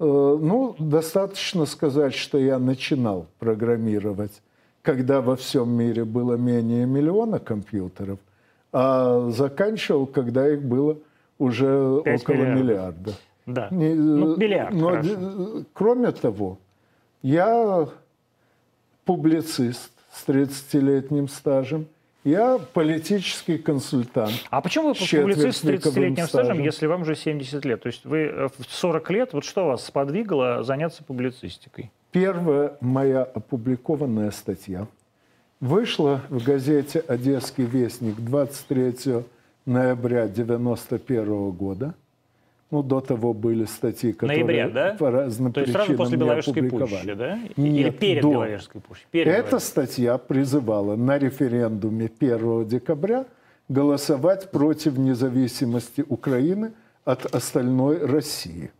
Э, 0.00 0.38
ну, 0.40 0.74
достаточно 0.78 1.66
сказать, 1.66 2.14
что 2.14 2.38
я 2.38 2.58
начинал 2.58 3.26
программировать, 3.38 4.32
когда 4.80 5.20
во 5.20 5.36
всем 5.36 5.70
мире 5.70 6.06
было 6.06 6.36
менее 6.36 6.86
миллиона 6.86 7.38
компьютеров, 7.38 8.18
а 8.72 9.28
заканчивал, 9.30 10.06
когда 10.06 10.48
их 10.48 10.62
было 10.62 10.96
уже 11.38 11.70
около 11.70 12.34
миллиардов. 12.34 12.56
миллиарда. 12.56 13.12
Да. 13.44 13.68
Не, 13.70 13.94
ну, 13.94 14.36
миллиард, 14.36 14.74
Но, 14.74 14.88
хорошо. 14.88 15.64
кроме 15.74 16.12
того, 16.12 16.58
я 17.20 17.86
публицист 19.04 19.90
с 20.12 20.26
30-летним 20.26 21.28
стажем– 21.28 21.86
я 22.24 22.58
политический 22.58 23.58
консультант. 23.58 24.32
А 24.50 24.60
почему 24.60 24.88
вы 24.88 24.94
публицист 24.94 25.60
с 25.60 25.64
30-летним 25.64 26.26
стажем, 26.26 26.60
если 26.60 26.86
вам 26.86 27.02
уже 27.02 27.14
70 27.14 27.64
лет? 27.64 27.82
То 27.82 27.86
есть 27.88 28.04
вы 28.04 28.18
э, 28.18 28.48
в 28.48 28.72
40 28.72 29.10
лет, 29.10 29.32
вот 29.32 29.44
что 29.44 29.66
вас 29.66 29.84
сподвигло 29.84 30.62
заняться 30.62 31.02
публицистикой? 31.04 31.90
Первая 32.12 32.76
моя 32.80 33.22
опубликованная 33.22 34.30
статья 34.30 34.86
вышла 35.60 36.22
в 36.28 36.44
газете 36.44 37.00
«Одесский 37.06 37.64
вестник» 37.64 38.16
23 38.16 39.24
ноября 39.66 40.24
1991 40.24 41.50
года– 41.50 41.94
ну, 42.70 42.82
до 42.82 43.00
того 43.00 43.34
были 43.34 43.64
статьи, 43.64 44.12
которые 44.12 44.44
Ноября, 44.44 44.68
да? 44.68 44.96
по 44.98 45.10
разным 45.10 45.52
То 45.52 45.60
есть 45.60 45.72
сразу 45.72 45.94
после 45.94 46.16
Беловежской 46.16 46.62
пущи, 46.62 47.14
да? 47.14 47.38
Нет, 47.56 47.80
Или 47.80 47.90
перед 47.90 48.22
до. 48.22 48.32
Беловежской 48.32 48.80
пущей? 48.80 49.06
Перед 49.10 49.32
Эта 49.34 49.58
статья 49.58 50.18
призывала 50.18 50.96
на 50.96 51.18
референдуме 51.18 52.10
1 52.18 52.68
декабря 52.68 53.26
голосовать 53.68 54.50
против 54.50 54.98
независимости 54.98 56.04
Украины 56.08 56.72
от 57.04 57.26
остальной 57.34 58.04
России. 58.04 58.70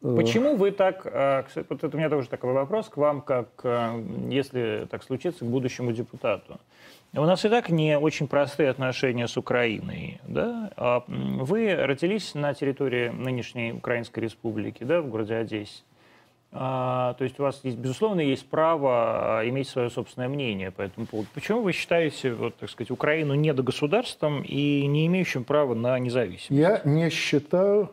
Почему 0.00 0.56
вы 0.56 0.70
так, 0.70 1.02
э, 1.04 1.44
вот 1.68 1.84
это 1.84 1.94
у 1.94 1.98
меня 1.98 2.08
тоже 2.08 2.28
такой 2.28 2.52
вопрос 2.54 2.88
к 2.88 2.96
вам, 2.96 3.20
как, 3.20 3.48
э, 3.64 4.02
если 4.30 4.86
так 4.90 5.02
случится, 5.02 5.44
к 5.44 5.48
будущему 5.48 5.92
депутату. 5.92 6.58
У 7.12 7.24
нас 7.24 7.44
и 7.44 7.48
так 7.48 7.70
не 7.70 7.98
очень 7.98 8.28
простые 8.28 8.70
отношения 8.70 9.26
с 9.26 9.36
Украиной. 9.36 10.20
Да? 10.28 10.70
А, 10.76 11.04
вы 11.08 11.74
родились 11.74 12.34
на 12.34 12.54
территории 12.54 13.08
нынешней 13.08 13.72
Украинской 13.72 14.20
республики, 14.20 14.84
да, 14.84 15.00
в 15.00 15.08
городе 15.08 15.34
Одессе. 15.34 15.82
А, 16.52 17.14
то 17.14 17.24
есть 17.24 17.38
у 17.40 17.42
вас, 17.42 17.60
есть, 17.64 17.78
безусловно, 17.78 18.20
есть 18.20 18.48
право 18.48 19.38
а, 19.40 19.48
иметь 19.48 19.68
свое 19.68 19.90
собственное 19.90 20.28
мнение 20.28 20.70
по 20.70 20.82
этому 20.82 21.06
поводу. 21.06 21.28
Почему 21.34 21.62
вы 21.62 21.72
считаете, 21.72 22.32
вот, 22.32 22.56
так 22.56 22.70
сказать, 22.70 22.90
Украину 22.90 23.34
недогосударством 23.34 24.42
и 24.42 24.86
не 24.86 25.06
имеющим 25.06 25.42
права 25.42 25.74
на 25.74 25.98
независимость? 25.98 26.50
Я 26.50 26.80
не 26.84 27.10
считаю 27.10 27.90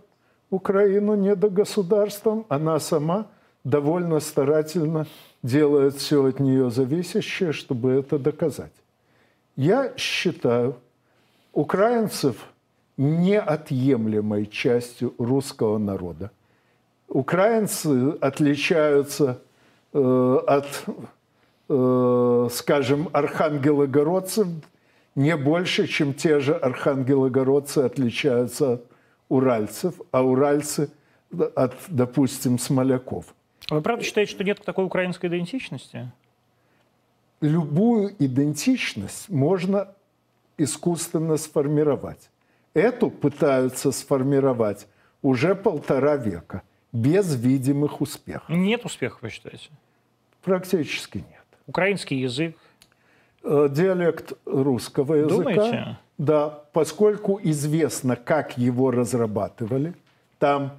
Украину 0.50 1.16
недогосударством. 1.16 2.46
Она 2.50 2.80
сама 2.80 3.28
довольно 3.64 4.20
старательно 4.20 5.08
делает 5.44 5.96
все 5.96 6.26
от 6.26 6.40
нее 6.40 6.72
зависящее, 6.72 7.52
чтобы 7.52 7.92
это 7.92 8.18
доказать. 8.18 8.72
Я 9.56 9.94
считаю 9.98 10.76
украинцев 11.54 12.36
неотъемлемой 12.98 14.46
частью 14.48 15.14
русского 15.18 15.78
народа. 15.78 16.32
Украинцы 17.08 18.12
отличаются 18.22 19.40
э, 19.94 20.40
от, 20.48 20.68
э, 21.70 22.48
скажем, 22.52 23.10
архангелогородцев 23.14 24.48
не 25.16 25.36
больше, 25.36 25.88
чем 25.88 26.14
те 26.14 26.40
же 26.40 26.54
архангелогородцы 26.54 27.80
отличаются 27.80 28.74
от 28.74 28.87
уральцев, 29.30 29.96
а 30.12 30.24
уральцы 30.24 30.90
от, 31.56 31.76
допустим, 31.88 32.60
смоляков. 32.60 33.34
Вы 33.70 33.82
правда 33.82 34.04
считаете, 34.04 34.32
что 34.32 34.44
нет 34.44 34.64
такой 34.64 34.86
украинской 34.86 35.28
идентичности? 35.28 36.12
любую 37.42 38.16
идентичность 38.20 39.30
можно 39.30 39.90
искусственно 40.58 41.38
сформировать. 41.38 42.30
Эту 42.74 43.10
пытаются 43.10 43.92
сформировать 43.92 44.88
уже 45.22 45.56
полтора 45.56 46.16
века, 46.16 46.62
без 46.92 47.36
видимых 47.36 48.02
успехов. 48.02 48.50
Нет 48.50 48.86
успехов, 48.86 49.22
вы 49.22 49.30
считаете? 49.30 49.70
Практически 50.44 51.18
нет. 51.18 51.44
Украинский 51.66 52.20
язык? 52.20 52.56
Э, 53.44 53.68
диалект 53.70 54.34
русского 54.46 55.16
языка. 55.16 55.54
Думаете? 55.54 55.98
Да, 56.18 56.64
поскольку 56.74 57.40
известно, 57.44 58.16
как 58.16 58.58
его 58.58 58.92
разрабатывали, 58.92 59.94
там 60.40 60.72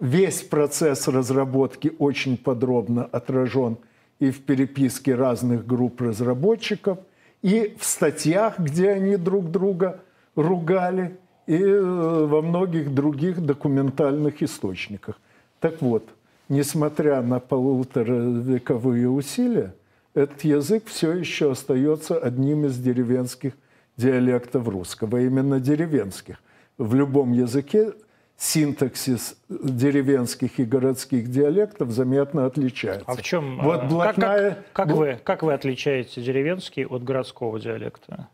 весь 0.00 0.42
процесс 0.42 1.08
разработки 1.08 1.92
очень 1.98 2.36
подробно 2.36 3.04
отражен– 3.04 3.78
и 4.18 4.30
в 4.30 4.40
переписке 4.42 5.14
разных 5.14 5.66
групп 5.66 6.00
разработчиков, 6.00 6.98
и 7.42 7.76
в 7.78 7.84
статьях, 7.84 8.58
где 8.58 8.90
они 8.90 9.16
друг 9.16 9.50
друга 9.50 10.00
ругали, 10.34 11.18
и 11.46 11.56
э, 11.56 11.80
во 12.26 12.40
многих 12.40 12.94
других 12.94 13.44
документальных 13.44 14.42
источниках. 14.42 15.20
Так 15.60 15.82
вот, 15.82 16.04
несмотря 16.48 17.20
на 17.20 17.38
полуторавековые 17.38 19.10
усилия, 19.10 19.74
этот 20.14 20.42
язык 20.42 20.84
все 20.86 21.12
еще 21.12 21.52
остается 21.52 22.16
одним 22.16 22.64
из 22.64 22.78
деревенских 22.78 23.52
диалектов 23.96 24.68
русского, 24.68 25.20
именно 25.20 25.60
деревенских. 25.60 26.42
В 26.78 26.94
любом 26.94 27.32
языке 27.32 27.92
синтаксис 28.36 29.36
деревенских 29.48 30.58
и 30.58 30.64
городских 30.64 31.30
диалектов 31.30 31.90
заметно 31.90 32.46
отличается. 32.46 33.04
А 33.06 33.14
в 33.14 33.22
чем? 33.22 33.60
Вот 33.62 33.84
э, 33.84 33.86
блатная... 33.86 34.50
как, 34.50 34.56
как, 34.72 34.88
как, 34.88 34.96
вы, 34.96 35.18
как 35.22 35.42
вы 35.42 35.52
отличаете 35.52 36.20
деревенский 36.20 36.84
от 36.84 37.04
городского 37.04 37.60
диалекта? 37.60 38.28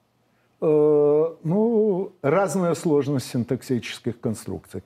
Э, 0.62 1.34
ну, 1.44 2.12
разная 2.22 2.74
сложность 2.74 3.30
синтаксических 3.30 4.18
конструкций. 4.20 4.82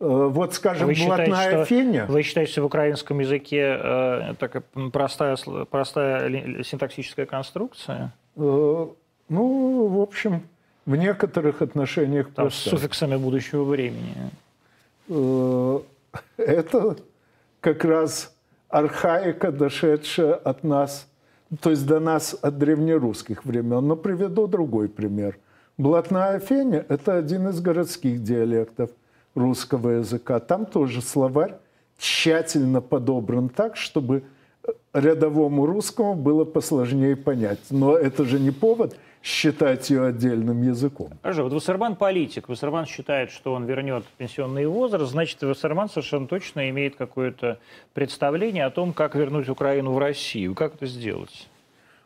Э, 0.00 0.28
вот, 0.30 0.54
скажем, 0.54 0.86
вы 0.86 0.94
блатная 0.94 1.26
считаете, 1.26 1.64
феня... 1.64 2.06
Вы 2.06 2.22
считаете, 2.22 2.52
что 2.52 2.62
в 2.62 2.66
украинском 2.66 3.18
языке 3.18 3.78
э, 3.82 4.34
такая 4.38 4.62
простая, 4.92 5.36
простая 5.70 6.62
синтаксическая 6.62 7.26
конструкция? 7.26 8.12
Ну, 9.28 9.86
в 9.88 10.00
общем, 10.00 10.42
в 10.86 10.96
некоторых 10.96 11.60
отношениях 11.60 12.30
Там, 12.34 12.50
С 12.50 12.54
суффиксами 12.54 13.16
будущего 13.16 13.64
времени. 13.64 14.14
Э, 15.08 15.80
это 16.38 16.96
как 17.60 17.84
раз 17.84 18.34
архаика, 18.68 19.52
дошедшая 19.52 20.34
от 20.34 20.64
нас, 20.64 21.06
то 21.60 21.70
есть 21.70 21.86
до 21.86 22.00
нас 22.00 22.36
от 22.40 22.58
древнерусских 22.58 23.44
времен. 23.44 23.86
Но 23.86 23.96
приведу 23.96 24.46
другой 24.46 24.88
пример. 24.88 25.38
Блатная 25.76 26.40
феня– 26.40 26.84
это 26.88 27.16
один 27.16 27.48
из 27.48 27.60
городских 27.60 28.22
диалектов 28.22 28.90
русского 29.34 29.90
языка. 29.90 30.40
Там 30.40 30.64
тоже 30.64 31.02
словарь 31.02 31.54
тщательно 31.98 32.80
подобран 32.80 33.48
так, 33.48 33.76
чтобы 33.76 34.22
рядовому 34.92 35.66
русскому 35.66 36.14
было 36.14 36.44
посложнее 36.44 37.14
понять. 37.14 37.60
Но 37.70 37.96
это 37.96 38.24
же 38.24 38.40
не 38.40 38.50
повод– 38.50 38.96
считать 39.22 39.90
ее 39.90 40.06
отдельным 40.06 40.62
языком. 40.62 41.10
Хорошо, 41.22 41.44
вот 41.44 41.52
Вассерман 41.52 41.96
политик. 41.96 42.48
Вассерман 42.48 42.86
считает, 42.86 43.30
что 43.30 43.52
он 43.52 43.64
вернет 43.64 44.04
пенсионный 44.16 44.66
возраст, 44.66 45.10
значит, 45.10 45.42
Вассерман 45.42 45.88
совершенно 45.88 46.26
точно 46.26 46.70
имеет 46.70 46.96
какое-то 46.96 47.58
представление 47.94 48.64
о 48.64 48.70
том, 48.70 48.92
как 48.92 49.14
вернуть 49.14 49.48
Украину 49.48 49.92
в 49.92 49.98
Россию. 49.98 50.54
Как 50.54 50.74
это 50.74 50.86
сделать? 50.86 51.48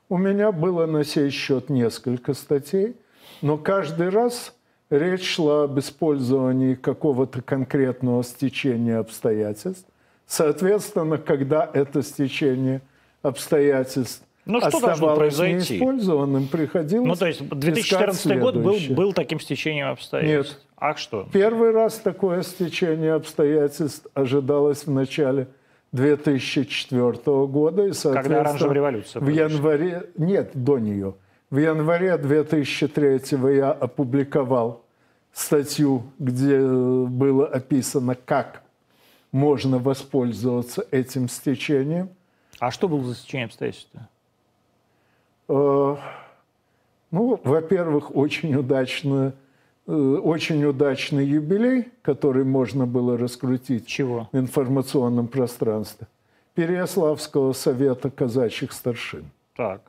У 0.08 0.18
меня 0.18 0.52
было 0.52 0.86
на 0.86 1.04
сей 1.04 1.30
счет 1.30 1.70
несколько 1.70 2.34
статей, 2.34 2.96
но 3.40 3.56
каждый 3.56 4.08
раз 4.10 4.54
речь 4.90 5.34
шла 5.34 5.64
об 5.64 5.78
использовании 5.78 6.74
какого-то 6.74 7.40
конкретного 7.40 8.22
стечения 8.22 8.98
обстоятельств. 8.98 9.86
Соответственно, 10.26 11.18
когда 11.18 11.68
это 11.72 12.02
стечение 12.02 12.82
обстоятельств 13.22 14.22
ну, 14.44 14.60
что 14.60 14.80
должно 14.80 15.14
произойти? 15.14 15.74
неиспользованным, 15.74 16.48
приходилось 16.48 17.06
Ну, 17.06 17.14
то 17.14 17.26
есть 17.26 17.48
2014 17.48 18.38
год 18.40 18.56
был, 18.56 18.76
был 18.90 19.12
таким 19.12 19.38
стечением 19.38 19.88
обстоятельств? 19.88 20.56
Нет. 20.56 20.66
А 20.76 20.96
что? 20.96 21.28
Первый 21.32 21.70
раз 21.70 21.98
такое 21.98 22.42
стечение 22.42 23.12
обстоятельств 23.12 24.06
ожидалось 24.14 24.84
в 24.84 24.90
начале 24.90 25.46
2004 25.92 27.12
года. 27.46 27.86
И, 27.86 27.92
Когда 27.92 28.40
оранжевая 28.40 28.74
революция 28.74 29.20
В 29.20 29.28
январе... 29.28 30.10
Нет, 30.16 30.50
до 30.54 30.78
нее. 30.78 31.14
В 31.50 31.58
январе 31.58 32.16
2003 32.16 33.20
я 33.54 33.70
опубликовал 33.70 34.84
статью, 35.32 36.02
где 36.18 36.58
было 36.58 37.46
описано, 37.46 38.16
как 38.16 38.62
можно 39.30 39.78
воспользоваться 39.78 40.84
этим 40.90 41.28
стечением. 41.28 42.10
А 42.58 42.70
что 42.70 42.88
было 42.88 43.04
за 43.04 43.14
стечение 43.14 43.46
обстоятельств? 43.46 43.90
Ну, 45.48 47.40
во-первых, 47.44 48.16
очень 48.16 48.54
удачно, 48.54 49.34
э, 49.86 49.92
очень 49.92 50.64
удачный 50.64 51.26
юбилей, 51.26 51.88
который 52.02 52.44
можно 52.44 52.86
было 52.86 53.18
раскрутить 53.18 53.86
Чего? 53.86 54.28
в 54.32 54.38
информационном 54.38 55.28
пространстве. 55.28 56.06
Переяславского 56.54 57.52
совета 57.52 58.10
казачьих 58.10 58.72
старшин. 58.72 59.24
Так. 59.56 59.82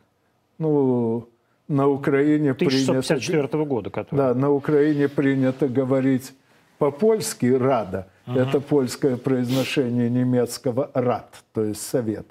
Ну, 0.57 1.27
на 1.67 1.87
Украине 1.87 2.51
1654 2.51 3.47
принято... 3.47 3.65
года, 3.65 3.89
который... 3.89 4.17
Да, 4.17 4.33
на 4.33 4.51
Украине 4.51 5.07
принято 5.07 5.67
говорить 5.67 6.33
по-польски 6.77 7.45
«рада». 7.45 8.07
Угу. 8.27 8.37
Это 8.37 8.59
польское 8.61 9.17
произношение 9.17 10.09
немецкого 10.09 10.89
«рад», 10.93 11.43
то 11.53 11.63
есть 11.63 11.81
«совет». 11.81 12.27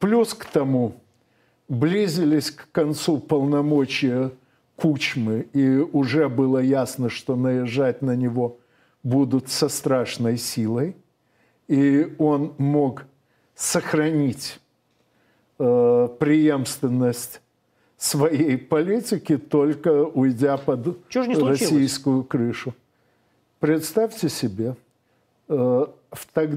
Плюс 0.00 0.32
к 0.32 0.46
тому, 0.46 0.94
близились 1.68 2.50
к 2.50 2.72
концу 2.72 3.18
полномочия 3.18 4.32
Кучмы, 4.74 5.46
и 5.52 5.76
уже 5.76 6.30
было 6.30 6.56
ясно, 6.56 7.10
что 7.10 7.36
наезжать 7.36 8.00
на 8.00 8.16
него 8.16 8.56
будут 9.02 9.50
со 9.50 9.68
страшной 9.68 10.38
силой, 10.38 10.96
и 11.68 12.14
он 12.18 12.54
мог 12.56 13.04
сохранить 13.54 14.58
э, 15.58 16.08
преемственность 16.18 17.42
своей 17.98 18.56
политики, 18.56 19.36
только 19.36 20.04
уйдя 20.06 20.56
под 20.56 20.96
российскую 21.14 22.24
крышу. 22.24 22.74
Представьте 23.58 24.30
себе, 24.30 24.76
э, 25.48 25.86
в 26.10 26.26
тог, 26.32 26.50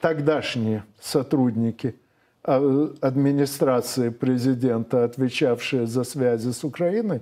тогдашние 0.00 0.82
сотрудники 1.00 1.94
администрации 2.44 4.08
президента, 4.10 5.04
отвечавшие 5.04 5.86
за 5.86 6.04
связи 6.04 6.50
с 6.50 6.64
Украиной, 6.64 7.20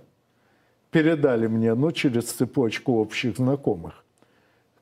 передали 0.90 1.46
мне, 1.46 1.74
ну, 1.74 1.92
через 1.92 2.24
цепочку 2.32 3.00
общих 3.00 3.36
знакомых. 3.36 4.04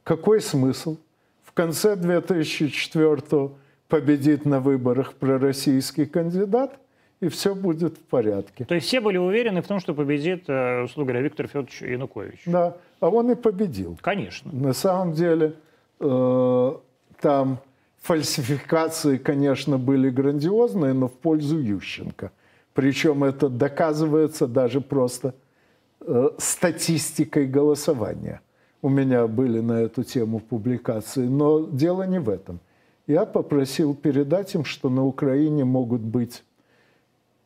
Какой 0.05 0.41
смысл? 0.41 0.97
В 1.45 1.53
конце 1.53 1.97
2004 1.97 3.51
победит 3.89 4.45
на 4.45 4.61
выборах 4.61 5.15
пророссийский 5.15 6.07
кандидат, 6.07 6.79
и 7.21 7.29
все 7.29 7.55
будет 7.55 7.99
в 7.99 8.03
порядке. 8.03 8.65
То 8.65 8.77
есть 8.77 8.87
все 8.87 9.01
были 9.01 9.17
уверены 9.17 9.61
в 9.61 9.67
том, 9.67 9.81
что 9.81 9.93
победит, 9.93 10.45
э, 10.49 10.83
условно 10.85 11.13
говоря, 11.13 11.25
Виктор 11.25 11.49
Федорович 11.49 11.83
Янукович? 11.83 12.43
Да, 12.47 12.77
а 13.01 13.09
он 13.09 13.31
и 13.33 13.35
победил. 13.35 13.99
Конечно. 14.01 14.53
На 14.53 14.73
самом 14.73 15.15
деле 15.15 15.55
э, 15.99 16.73
там 17.21 17.59
фальсификации, 18.01 19.17
конечно, 19.17 19.79
были 19.79 20.11
грандиозные, 20.11 20.93
но 20.93 21.09
в 21.09 21.13
пользу 21.13 21.59
Ющенко. 21.59 22.33
Причем 22.75 23.25
это 23.25 23.49
доказывается 23.49 24.47
даже 24.47 24.81
просто 24.81 25.35
э, 26.01 26.31
статистикой 26.39 27.47
голосования. 27.47 28.41
У 28.83 28.89
меня 28.89 29.27
были 29.27 29.61
на 29.61 29.81
эту 29.81 30.05
тему 30.05 30.39
публикации, 30.39 31.27
но 31.27 31.67
дело 31.67 32.05
не 32.05 32.21
в 32.21 32.29
этом. 32.29 32.61
Я 33.09 33.25
попросил 33.25 33.95
передать 33.95 34.55
им, 34.55 34.65
что 34.65 34.91
на 34.91 35.05
Украине 35.05 35.65
могут 35.65 36.03
быть 36.03 36.45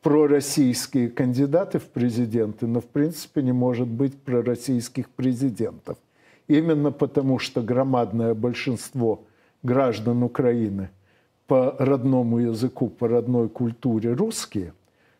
пророссийские 0.03 1.09
кандидаты 1.09 1.79
в 1.79 1.85
президенты, 1.85 2.67
но 2.67 2.81
в 2.81 2.85
принципе 2.85 3.41
не 3.41 3.53
может 3.53 3.87
быть 3.87 4.15
пророссийских 4.21 5.09
президентов. 5.09 5.97
Именно 6.47 6.91
потому, 6.91 7.39
что 7.39 7.61
громадное 7.61 8.35
большинство– 8.35 9.23
граждан 9.63 10.23
Украины 10.23 10.89
по 11.47 11.75
родному 11.79 12.39
языку, 12.39 12.89
по 12.89 13.07
родной 13.07 13.49
культуре 13.49 14.13
русские, 14.13 14.73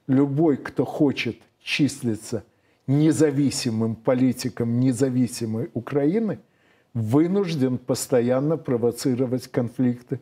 любой, 0.07 0.57
кто 0.57 0.85
хочет 0.85 1.37
числиться 1.61 2.43
независимым 2.87 3.95
политиком 3.95 4.79
независимой 4.79 5.69
Украины, 5.73 6.39
вынужден 6.93 7.77
постоянно 7.77 8.57
провоцировать 8.57 9.47
конфликты 9.47 10.19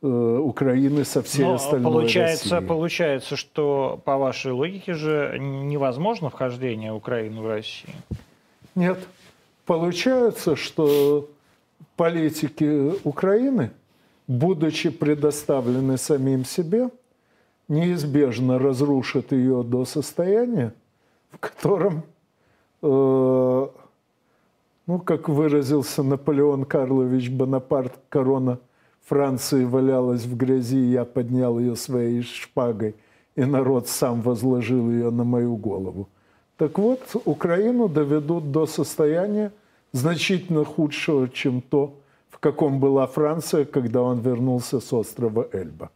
э, 0.00 0.06
Украины 0.06 1.04
со 1.04 1.22
всей 1.22 1.44
Но 1.44 1.54
остальной 1.54 1.92
получается, 1.92 2.44
Россией. 2.44 2.68
Получается, 2.68 3.36
что 3.36 4.00
по 4.04 4.16
вашей 4.16 4.52
логике 4.52 4.94
же 4.94 5.36
невозможно 5.38 6.30
вхождение 6.30 6.92
Украины 6.92 7.40
в 7.40 7.48
Россию? 7.48 7.94
Нет. 8.74 8.98
Получается, 9.66 10.56
что 10.56 11.28
политики 11.98 12.94
Украины, 13.04 13.72
будучи 14.28 14.88
предоставлены 14.88 15.98
самим 15.98 16.44
себе, 16.44 16.90
неизбежно 17.66 18.58
разрушат 18.58 19.32
ее 19.32 19.64
до 19.64 19.84
состояния, 19.84 20.72
в 21.30 21.38
котором, 21.38 22.04
э, 22.82 23.68
ну, 24.86 24.98
как 25.00 25.28
выразился 25.28 26.04
Наполеон 26.04 26.64
Карлович 26.64 27.30
Бонапарт, 27.30 27.98
корона 28.08 28.60
Франции 29.04 29.64
валялась 29.64 30.24
в 30.24 30.36
грязи, 30.36 30.78
я 30.78 31.04
поднял 31.04 31.58
ее 31.58 31.74
своей 31.74 32.22
шпагой, 32.22 32.94
и 33.34 33.44
народ 33.44 33.88
сам 33.88 34.22
возложил 34.22 34.88
ее 34.88 35.10
на 35.10 35.24
мою 35.24 35.56
голову. 35.56 36.08
Так 36.58 36.78
вот, 36.78 37.00
Украину 37.24 37.88
доведут 37.88 38.52
до 38.52 38.66
состояния, 38.66 39.50
значительно 39.92 40.64
худшего, 40.64 41.28
чем 41.28 41.60
то, 41.60 41.94
в 42.30 42.38
каком 42.38 42.78
была 42.80 43.06
Франция, 43.06 43.64
когда 43.64 44.02
он 44.02 44.20
вернулся 44.20 44.80
с 44.80 44.92
острова 44.92 45.46
Эльба. 45.52 45.90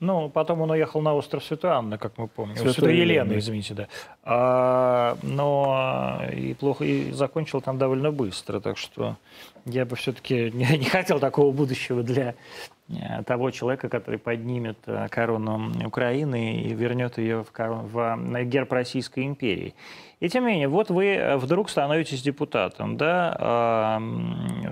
Ну, 0.00 0.28
потом 0.30 0.60
он 0.60 0.70
уехал 0.70 1.00
на 1.00 1.12
остров 1.14 1.44
Святой 1.44 1.72
Анны, 1.72 1.98
как 1.98 2.18
мы 2.18 2.28
помним. 2.28 2.54
Святой, 2.54 2.74
Святой 2.74 2.92
Елены, 2.96 3.10
Елены, 3.10 3.38
извините, 3.40 3.74
да. 3.74 3.88
А, 4.22 5.18
но 5.22 6.20
и 6.32 6.54
плохо 6.54 6.84
и 6.84 7.10
закончил 7.10 7.60
там 7.60 7.78
довольно 7.78 8.12
быстро, 8.12 8.60
так 8.60 8.78
что 8.78 9.16
я 9.64 9.84
бы 9.84 9.96
все-таки 9.96 10.52
не, 10.52 10.78
не 10.78 10.84
хотел 10.84 11.18
такого 11.18 11.52
будущего 11.52 12.04
для 12.04 12.36
того 13.26 13.50
человека, 13.50 13.88
который 13.88 14.18
поднимет 14.18 14.78
э, 14.86 15.08
корону 15.10 15.70
Украины 15.84 16.62
и 16.62 16.72
вернет 16.72 17.18
ее 17.18 17.44
в, 17.44 17.52
корон, 17.52 17.86
в 17.86 18.44
герб 18.44 18.72
Российской 18.72 19.26
империи. 19.26 19.74
И 20.20 20.28
тем 20.28 20.44
не 20.44 20.52
менее, 20.52 20.68
вот 20.68 20.90
вы 20.90 21.06
э, 21.08 21.36
вдруг 21.36 21.68
становитесь 21.68 22.22
депутатом, 22.22 22.96
да? 22.96 24.00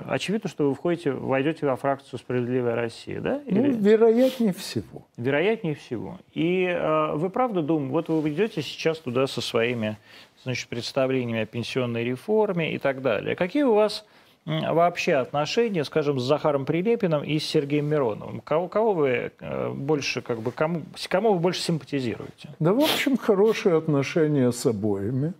Очевидно, 0.08 0.48
что 0.48 0.68
вы 0.68 0.74
входите, 0.74 1.12
войдете 1.12 1.66
во 1.66 1.76
фракцию 1.76 2.18
«Справедливая 2.18 2.74
Россия», 2.74 3.20
да? 3.20 3.42
Ну, 3.46 3.60
Или... 3.60 3.72
Ну, 3.72 3.78
вероятнее 3.78 4.52
всего. 4.54 5.06
Вероятнее 5.18 5.74
всего. 5.74 6.18
И 6.32 6.64
э, 6.64 7.12
вы 7.14 7.28
правда 7.28 7.60
думаете, 7.60 7.92
вот 7.92 8.08
вы 8.08 8.30
идете 8.30 8.62
сейчас 8.62 8.98
туда 8.98 9.26
со 9.26 9.42
своими 9.42 9.98
значит, 10.42 10.68
представлениями 10.68 11.42
о 11.42 11.46
пенсионной 11.46 12.04
реформе 12.04 12.72
и 12.72 12.78
так 12.78 13.02
далее. 13.02 13.36
Какие 13.36 13.64
у 13.64 13.74
вас 13.74 14.06
вообще 14.46 15.14
отношения, 15.14 15.84
скажем, 15.84 16.20
с 16.20 16.22
Захаром 16.22 16.64
Прилепиным 16.64 17.24
и 17.24 17.38
с 17.38 17.44
Сергеем 17.44 17.86
Мироновым? 17.86 18.40
Кого, 18.40 18.68
кого 18.68 18.94
вы 18.94 19.32
э, 19.40 19.70
больше, 19.72 20.22
как 20.22 20.40
бы, 20.40 20.52
кому, 20.52 20.82
кому 21.08 21.34
вы 21.34 21.40
больше 21.40 21.60
симпатизируете? 21.60 22.50
Да, 22.60 22.72
в 22.72 22.78
общем, 22.78 23.16
хорошие 23.16 23.76
отношения 23.76 24.52
с 24.52 24.64
обоими. 24.64 25.34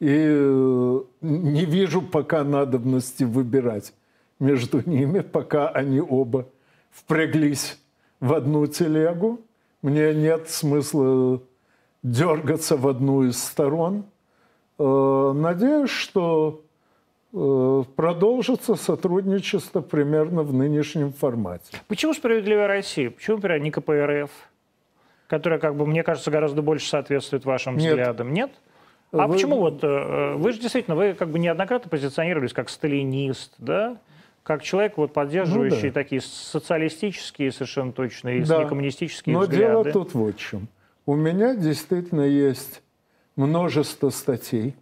И 0.00 0.08
э, 0.08 1.00
не 1.20 1.64
вижу 1.66 2.00
пока 2.00 2.42
надобности 2.42 3.24
выбирать 3.24 3.92
между 4.38 4.82
ними, 4.88 5.20
пока 5.20 5.68
они 5.68 6.00
оба 6.00 6.46
впряглись 6.90 7.78
в 8.20 8.32
одну 8.32 8.66
телегу. 8.66 9.40
Мне 9.82 10.14
нет 10.14 10.48
смысла 10.48 11.42
дергаться 12.02 12.78
в 12.78 12.88
одну 12.88 13.24
из 13.24 13.42
сторон. 13.42 14.04
Э, 14.78 15.32
надеюсь, 15.34 15.90
что 15.90 16.62
продолжится 17.36 18.76
сотрудничество 18.76 19.82
примерно 19.82 20.42
в 20.42 20.54
нынешнем 20.54 21.12
формате. 21.12 21.76
Почему 21.86 22.14
«Справедливая 22.14 22.66
Россия»? 22.66 23.10
Почему, 23.10 23.36
например, 23.36 23.60
не 23.60 23.70
КПРФ, 23.70 24.30
которая, 25.26 25.58
как 25.58 25.76
бы, 25.76 25.86
мне 25.86 26.02
кажется, 26.02 26.30
гораздо 26.30 26.62
больше 26.62 26.88
соответствует 26.88 27.44
вашим 27.44 27.76
Нет. 27.76 27.90
взглядам? 27.90 28.32
Нет? 28.32 28.52
А 29.12 29.26
вы... 29.26 29.34
почему 29.34 29.58
вот, 29.58 29.84
э, 29.84 30.34
вы 30.36 30.52
же 30.52 30.60
действительно, 30.60 30.96
вы 30.96 31.12
как 31.12 31.28
бы 31.28 31.38
неоднократно 31.38 31.90
позиционировались 31.90 32.54
как 32.54 32.70
сталинист, 32.70 33.52
да? 33.58 33.98
как 34.42 34.62
человек, 34.62 34.96
вот, 34.96 35.12
поддерживающий 35.12 35.88
ну, 35.88 35.94
да. 35.94 36.00
такие 36.02 36.20
социалистические 36.22 37.52
совершенно 37.52 37.92
точно 37.92 38.30
и 38.30 38.44
да. 38.44 38.64
коммунистические 38.64 39.34
Но 39.34 39.40
взгляды. 39.40 39.64
дело 39.64 39.84
тут 39.84 40.14
вот 40.14 40.36
в 40.36 40.38
чем. 40.38 40.68
У 41.04 41.14
меня 41.16 41.54
действительно 41.54 42.22
есть 42.22 42.80
множество 43.34 44.08
статей, 44.08 44.74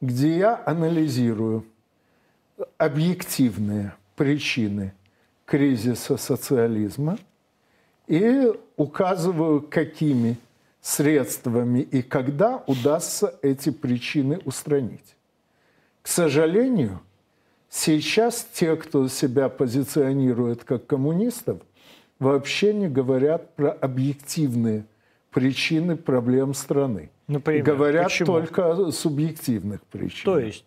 где 0.00 0.36
я 0.36 0.62
анализирую 0.64 1.64
объективные 2.78 3.94
причины 4.16 4.92
кризиса 5.44 6.16
социализма 6.16 7.18
и 8.06 8.52
указываю, 8.76 9.62
какими 9.62 10.36
средствами 10.80 11.80
и 11.80 12.02
когда 12.02 12.62
удастся 12.66 13.34
эти 13.42 13.70
причины 13.70 14.40
устранить. 14.44 15.16
К 16.02 16.08
сожалению, 16.08 17.00
сейчас 17.68 18.46
те, 18.52 18.76
кто 18.76 19.06
себя 19.08 19.48
позиционирует 19.48 20.64
как 20.64 20.86
коммунистов, 20.86 21.60
вообще 22.18 22.74
не 22.74 22.88
говорят 22.88 23.54
про 23.54 23.70
объективные 23.70 24.84
причины 25.30 25.96
проблем 25.96 26.54
страны. 26.54 27.10
Например, 27.28 27.64
говорят 27.64 28.06
почему? 28.06 28.26
только 28.26 28.72
о 28.72 28.90
субъективных 28.90 29.82
причинах. 29.84 30.24
То 30.24 30.38
есть? 30.38 30.64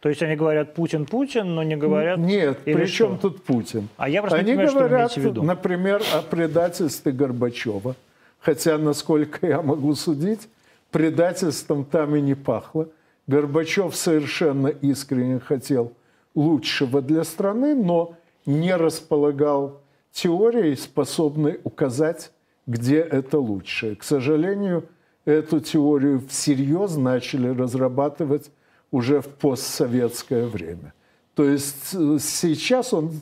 То 0.00 0.08
есть 0.08 0.22
они 0.22 0.36
говорят 0.36 0.74
Путин 0.74 1.06
Путин, 1.06 1.54
но 1.54 1.62
не 1.62 1.76
говорят. 1.76 2.18
Нет, 2.18 2.58
при 2.64 2.86
чем 2.86 3.18
тут 3.18 3.42
Путин? 3.42 3.88
А 3.96 4.08
я 4.08 4.20
просто 4.20 4.38
они 4.38 4.52
не 4.52 4.56
понимаю, 4.56 4.88
говорят, 4.88 5.10
что 5.10 5.20
в 5.20 5.24
виду. 5.24 5.42
например, 5.42 6.02
о 6.14 6.22
предательстве 6.22 7.12
Горбачева. 7.12 7.96
Хотя, 8.38 8.78
насколько 8.78 9.46
я 9.46 9.62
могу 9.62 9.94
судить, 9.94 10.48
предательством 10.90 11.84
там 11.84 12.14
и 12.14 12.20
не 12.20 12.34
пахло. 12.34 12.88
Горбачев 13.26 13.96
совершенно 13.96 14.68
искренне 14.68 15.40
хотел 15.40 15.92
лучшего 16.34 17.02
для 17.02 17.24
страны, 17.24 17.74
но 17.74 18.14
не 18.44 18.76
располагал 18.76 19.80
теорией, 20.12 20.76
способной 20.76 21.58
указать, 21.64 22.30
где 22.66 23.00
это 23.00 23.38
лучшее. 23.38 23.96
К 23.96 24.04
сожалению, 24.04 24.84
эту 25.24 25.60
теорию 25.60 26.22
всерьез 26.28 26.96
начали 26.96 27.48
разрабатывать 27.48 28.50
уже 28.90 29.20
в 29.20 29.28
постсоветское 29.28 30.46
время. 30.46 30.92
То 31.34 31.44
есть 31.44 31.94
э, 31.94 32.18
сейчас 32.20 32.92
он 32.92 33.20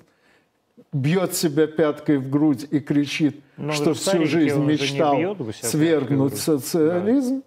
бьет 0.92 1.34
себя 1.34 1.66
пяткой 1.66 2.18
в 2.18 2.30
грудь 2.30 2.66
и 2.70 2.80
кричит, 2.80 3.42
Но 3.56 3.72
что 3.72 3.94
всю 3.94 4.24
жизнь 4.24 4.62
мечтал 4.62 5.36
свергнуть 5.52 6.36
социализм, 6.36 7.42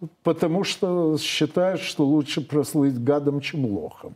да. 0.00 0.08
потому 0.22 0.64
что 0.64 1.18
считает, 1.18 1.80
что 1.80 2.06
лучше 2.06 2.40
прослыть 2.40 3.02
гадом, 3.02 3.40
чем 3.40 3.66
лохом. 3.66 4.14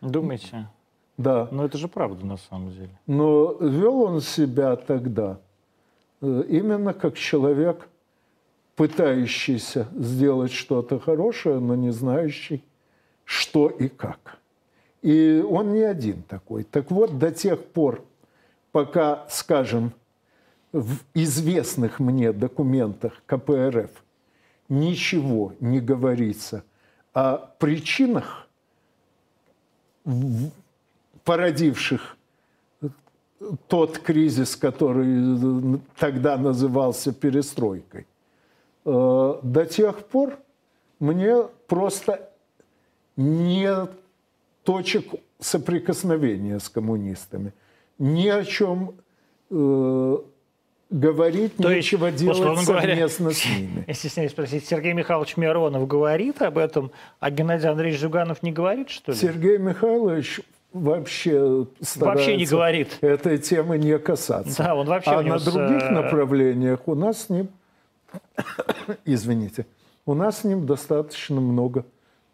Думаете? 0.00 0.68
Да. 1.16 1.48
Но 1.50 1.64
это 1.64 1.78
же 1.78 1.88
правда 1.88 2.24
на 2.26 2.36
самом 2.36 2.70
деле. 2.72 2.98
Но 3.06 3.56
вел 3.60 4.02
он 4.02 4.20
себя 4.20 4.76
тогда 4.76 5.38
э, 6.20 6.44
именно 6.48 6.92
как 6.94 7.16
человек, 7.16 7.88
пытающийся 8.76 9.86
сделать 9.94 10.52
что-то 10.52 10.98
хорошее, 10.98 11.60
но 11.60 11.76
не 11.76 11.90
знающий, 11.90 12.64
что 13.24 13.68
и 13.68 13.88
как. 13.88 14.38
И 15.02 15.44
он 15.48 15.72
не 15.72 15.82
один 15.82 16.22
такой. 16.22 16.64
Так 16.64 16.90
вот, 16.90 17.18
до 17.18 17.30
тех 17.30 17.62
пор, 17.64 18.04
пока, 18.72 19.26
скажем, 19.28 19.92
в 20.72 20.98
известных 21.14 22.00
мне 22.00 22.32
документах 22.32 23.22
КПРФ 23.26 23.90
ничего 24.68 25.52
не 25.60 25.80
говорится 25.80 26.64
о 27.12 27.36
причинах, 27.36 28.48
породивших 31.24 32.16
тот 33.68 33.98
кризис, 33.98 34.56
который 34.56 35.80
тогда 35.98 36.36
назывался 36.36 37.12
перестройкой, 37.12 38.06
э, 38.84 39.34
до 39.42 39.66
тех 39.66 40.06
пор 40.06 40.38
мне 40.98 41.44
просто 41.68 42.30
нет 43.16 43.90
точек 44.64 45.06
соприкосновения 45.40 46.58
с 46.58 46.68
коммунистами. 46.68 47.52
Ни 47.98 48.28
о 48.28 48.44
чем 48.44 48.94
э, 49.50 50.18
говорить, 50.90 51.56
То 51.56 51.72
нечего 51.72 52.06
есть, 52.06 52.18
делать 52.18 52.38
совместно 52.38 52.74
говоря, 52.74 53.08
с 53.08 53.18
ними. 53.46 53.84
Я 53.86 53.94
стесняюсь 53.94 54.32
спросить, 54.32 54.66
Сергей 54.66 54.92
Михайлович 54.92 55.36
Миронов 55.36 55.86
говорит 55.86 56.42
об 56.42 56.58
этом, 56.58 56.90
а 57.20 57.30
Геннадий 57.30 57.68
Андреевич 57.68 58.00
Жуганов 58.00 58.42
не 58.42 58.52
говорит, 58.52 58.90
что 58.90 59.12
ли? 59.12 59.18
Сергей 59.18 59.58
Михайлович 59.58 60.40
вообще 60.72 61.66
вообще 61.94 62.36
не 62.36 62.46
говорит 62.46 62.98
этой 63.00 63.38
темы 63.38 63.78
не 63.78 63.98
касаться. 63.98 64.62
Да, 64.62 64.74
он 64.74 64.86
вообще 64.86 65.10
а 65.10 65.22
на 65.22 65.38
других 65.38 65.82
э, 65.82 65.90
направлениях 65.90 66.80
у 66.86 66.94
нас 66.94 67.22
с 67.22 67.28
ним, 67.28 67.48
извините, 69.04 69.66
у 70.04 70.14
нас 70.14 70.40
с 70.40 70.44
ним 70.44 70.66
достаточно 70.66 71.40
много 71.40 71.84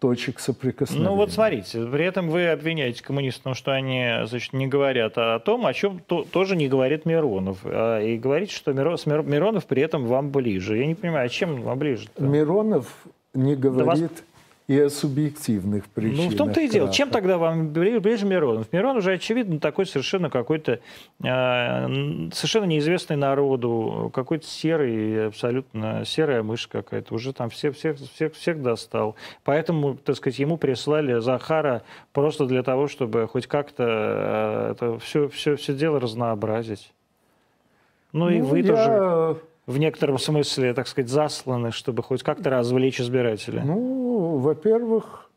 точек 0.00 0.40
соприкосновения. 0.40 1.08
Ну 1.08 1.14
вот 1.14 1.30
смотрите, 1.30 1.86
при 1.86 2.04
этом 2.04 2.30
вы 2.30 2.48
обвиняете 2.48 3.04
коммунистов, 3.04 3.56
что 3.56 3.72
они 3.72 4.10
значит, 4.24 4.52
не 4.52 4.66
говорят 4.66 5.18
о 5.18 5.38
том, 5.38 5.66
о 5.66 5.74
чем 5.74 6.00
то, 6.00 6.24
тоже 6.24 6.56
не 6.56 6.68
говорит 6.68 7.04
Миронов. 7.06 7.58
А, 7.64 8.00
и 8.00 8.16
говорите, 8.16 8.54
что 8.54 8.72
Миронов, 8.72 9.06
Миронов 9.06 9.66
при 9.66 9.82
этом 9.82 10.06
вам 10.06 10.30
ближе. 10.30 10.78
Я 10.78 10.86
не 10.86 10.94
понимаю, 10.94 11.26
а 11.26 11.28
чем 11.28 11.60
вам 11.60 11.78
ближе? 11.78 12.08
-то? 12.16 12.26
Миронов 12.26 12.86
не 13.34 13.54
говорит... 13.54 14.00
Да 14.00 14.04
вас 14.04 14.10
и 14.70 14.78
о 14.78 14.88
субъективных 14.88 15.86
причинах. 15.88 16.26
Ну, 16.26 16.30
в 16.30 16.36
том-то 16.36 16.60
и 16.60 16.68
дело. 16.68 16.92
Чем 16.92 17.10
тогда 17.10 17.38
вам 17.38 17.72
ближе 17.72 18.24
Миронов? 18.24 18.72
Миронов 18.72 18.98
уже, 18.98 19.14
очевидно, 19.14 19.58
такой 19.58 19.84
совершенно 19.84 20.30
какой-то, 20.30 20.78
э, 21.24 21.86
совершенно 22.32 22.66
неизвестный 22.66 23.16
народу, 23.16 24.12
какой-то 24.14 24.46
серый, 24.46 25.26
абсолютно 25.26 26.04
серая 26.04 26.44
мышь 26.44 26.68
какая-то. 26.68 27.12
Уже 27.12 27.32
там 27.32 27.50
всех, 27.50 27.74
всех, 27.74 27.98
всех, 27.98 28.32
всех 28.34 28.62
достал. 28.62 29.16
Поэтому, 29.42 29.96
так 29.96 30.14
сказать, 30.14 30.38
ему 30.38 30.56
прислали 30.56 31.18
Захара 31.18 31.82
просто 32.12 32.46
для 32.46 32.62
того, 32.62 32.86
чтобы 32.86 33.26
хоть 33.26 33.48
как-то 33.48 33.84
э, 33.88 34.70
это 34.70 35.00
все, 35.00 35.28
все, 35.30 35.56
все 35.56 35.74
дело 35.74 35.98
разнообразить. 35.98 36.92
Ну, 38.12 38.26
ну 38.26 38.30
и 38.30 38.40
вы 38.40 38.60
я... 38.60 38.66
тоже 38.68 39.40
в 39.66 39.78
некотором 39.78 40.18
смысле, 40.18 40.74
так 40.74 40.88
сказать, 40.88 41.08
засланы, 41.08 41.70
чтобы 41.70 42.02
хоть 42.02 42.22
как-то 42.22 42.50
развлечь 42.50 43.00
избирателя? 43.00 43.62
Ну, 43.64 44.09
во-первых, 44.38 45.30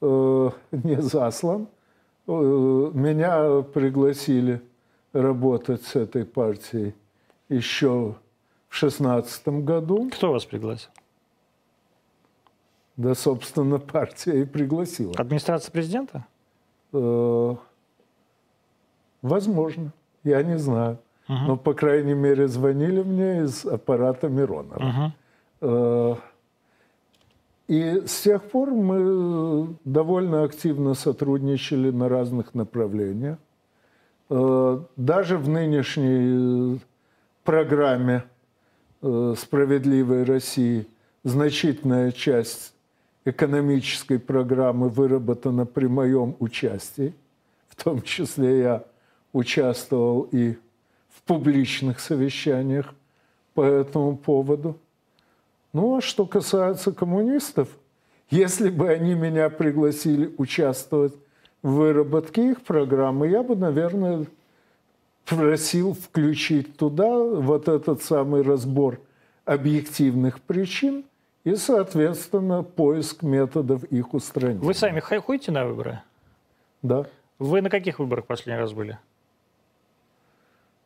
э, 0.00 0.50
не 0.72 1.00
заслан. 1.00 1.68
Э, 2.26 2.90
меня 2.94 3.62
пригласили 3.62 4.62
работать 5.12 5.82
с 5.82 5.96
этой 5.96 6.24
партией 6.24 6.94
еще 7.48 8.14
в 8.68 8.76
шестнадцатом 8.76 9.64
году. 9.64 10.10
Кто 10.10 10.32
вас 10.32 10.44
пригласил? 10.44 10.90
Да, 12.96 13.14
собственно, 13.14 13.78
партия 13.92 14.42
и 14.42 14.44
пригласила. 14.44 15.14
Администрация 15.16 15.72
президента? 15.72 16.26
Э, 16.92 17.56
возможно. 19.22 19.92
Я 20.22 20.42
не 20.42 20.58
знаю. 20.58 20.98
Угу. 21.28 21.38
Ну, 21.46 21.56
по 21.56 21.74
крайней 21.74 22.14
мере, 22.14 22.48
звонили 22.48 23.02
мне 23.02 23.42
из 23.44 23.64
аппарата 23.64 24.28
Миронова. 24.28 25.12
Угу. 25.62 26.18
И 27.70 28.02
с 28.04 28.22
тех 28.22 28.42
пор 28.50 28.72
мы 28.72 29.76
довольно 29.84 30.42
активно 30.42 30.94
сотрудничали 30.94 31.92
на 31.92 32.08
разных 32.08 32.52
направлениях. 32.52 33.38
Э, 34.28 34.80
даже 34.96 35.38
в 35.38 35.48
нынешней 35.48 36.80
программе 37.44 38.24
э, 39.02 39.34
«Справедливой 39.38 40.24
России» 40.24 40.88
значительная 41.22 42.10
часть 42.10 42.74
экономической 43.24 44.18
программы 44.18 44.88
выработана 44.88 45.64
при 45.64 45.86
моем 45.86 46.34
участии. 46.40 47.14
В 47.68 47.80
том 47.80 48.02
числе 48.02 48.58
я 48.62 48.84
участвовал 49.32 50.22
и 50.32 50.56
в 51.08 51.22
публичных 51.22 52.00
совещаниях 52.00 52.92
по 53.54 53.62
этому 53.62 54.16
поводу. 54.16 54.76
Ну, 55.72 55.96
а 55.96 56.00
что 56.00 56.26
касается 56.26 56.92
коммунистов, 56.92 57.68
если 58.28 58.70
бы 58.70 58.88
они 58.88 59.14
меня 59.14 59.50
пригласили 59.50 60.34
участвовать 60.36 61.14
в 61.62 61.70
выработке 61.70 62.50
их 62.50 62.62
программы, 62.62 63.28
я 63.28 63.42
бы, 63.42 63.54
наверное, 63.54 64.26
просил 65.26 65.94
включить 65.94 66.76
туда 66.76 67.18
вот 67.18 67.68
этот 67.68 68.02
самый 68.02 68.42
разбор 68.42 69.00
объективных 69.44 70.40
причин 70.40 71.04
и, 71.44 71.54
соответственно, 71.54 72.62
поиск 72.62 73.22
методов 73.22 73.84
их 73.84 74.12
устранения. 74.12 74.60
Вы 74.60 74.74
сами 74.74 75.00
ходите 75.00 75.52
на 75.52 75.66
выборы? 75.66 76.00
Да. 76.82 77.06
Вы 77.38 77.62
на 77.62 77.70
каких 77.70 77.98
выборах 77.98 78.26
последний 78.26 78.60
раз 78.60 78.72
были? 78.72 78.98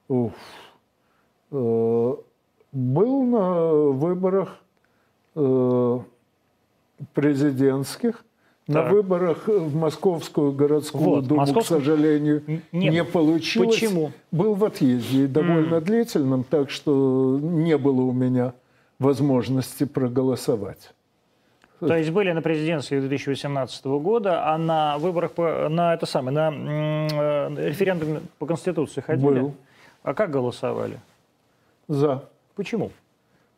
Уф. 0.09 0.33
Э, 1.51 2.15
был 2.73 3.23
на 3.25 3.73
выборах 3.93 4.59
президентских 7.13 8.25
На 8.67 8.83
так. 8.83 8.93
выборах 8.93 9.47
в 9.49 9.75
Московскую 9.77 10.53
городскую 10.53 11.05
вот, 11.05 11.27
думу, 11.27 11.41
Московскую... 11.41 11.81
к 11.81 11.85
сожалению, 11.85 12.43
не, 12.73 12.89
не 12.89 13.05
получилось. 13.05 13.75
Почему? 13.75 14.13
Был 14.31 14.55
в 14.55 14.65
отъезде 14.65 15.27
довольно 15.27 15.77
mm. 15.77 15.81
длительным, 15.81 16.45
так 16.45 16.71
что 16.71 17.39
не 17.43 17.77
было 17.77 18.01
у 18.03 18.13
меня 18.13 18.55
возможности 18.99 19.85
проголосовать. 19.85 20.95
То 21.81 21.97
есть 21.97 22.11
были 22.11 22.33
на 22.33 22.41
президентстве 22.41 23.01
2018 23.01 23.85
года, 23.85 24.47
а 24.49 24.57
на 24.57 24.97
выборах 24.99 25.33
по, 25.33 25.69
на 25.69 25.93
это 25.93 26.07
самое, 26.07 26.35
на 26.35 26.51
э, 26.51 27.69
референдуме 27.69 28.23
по 28.39 28.47
Конституции 28.47 29.01
ходили? 29.01 29.41
Был. 29.41 29.55
А 30.03 30.15
как 30.15 30.31
голосовали? 30.31 30.99
За. 31.89 32.25
Почему? 32.55 32.91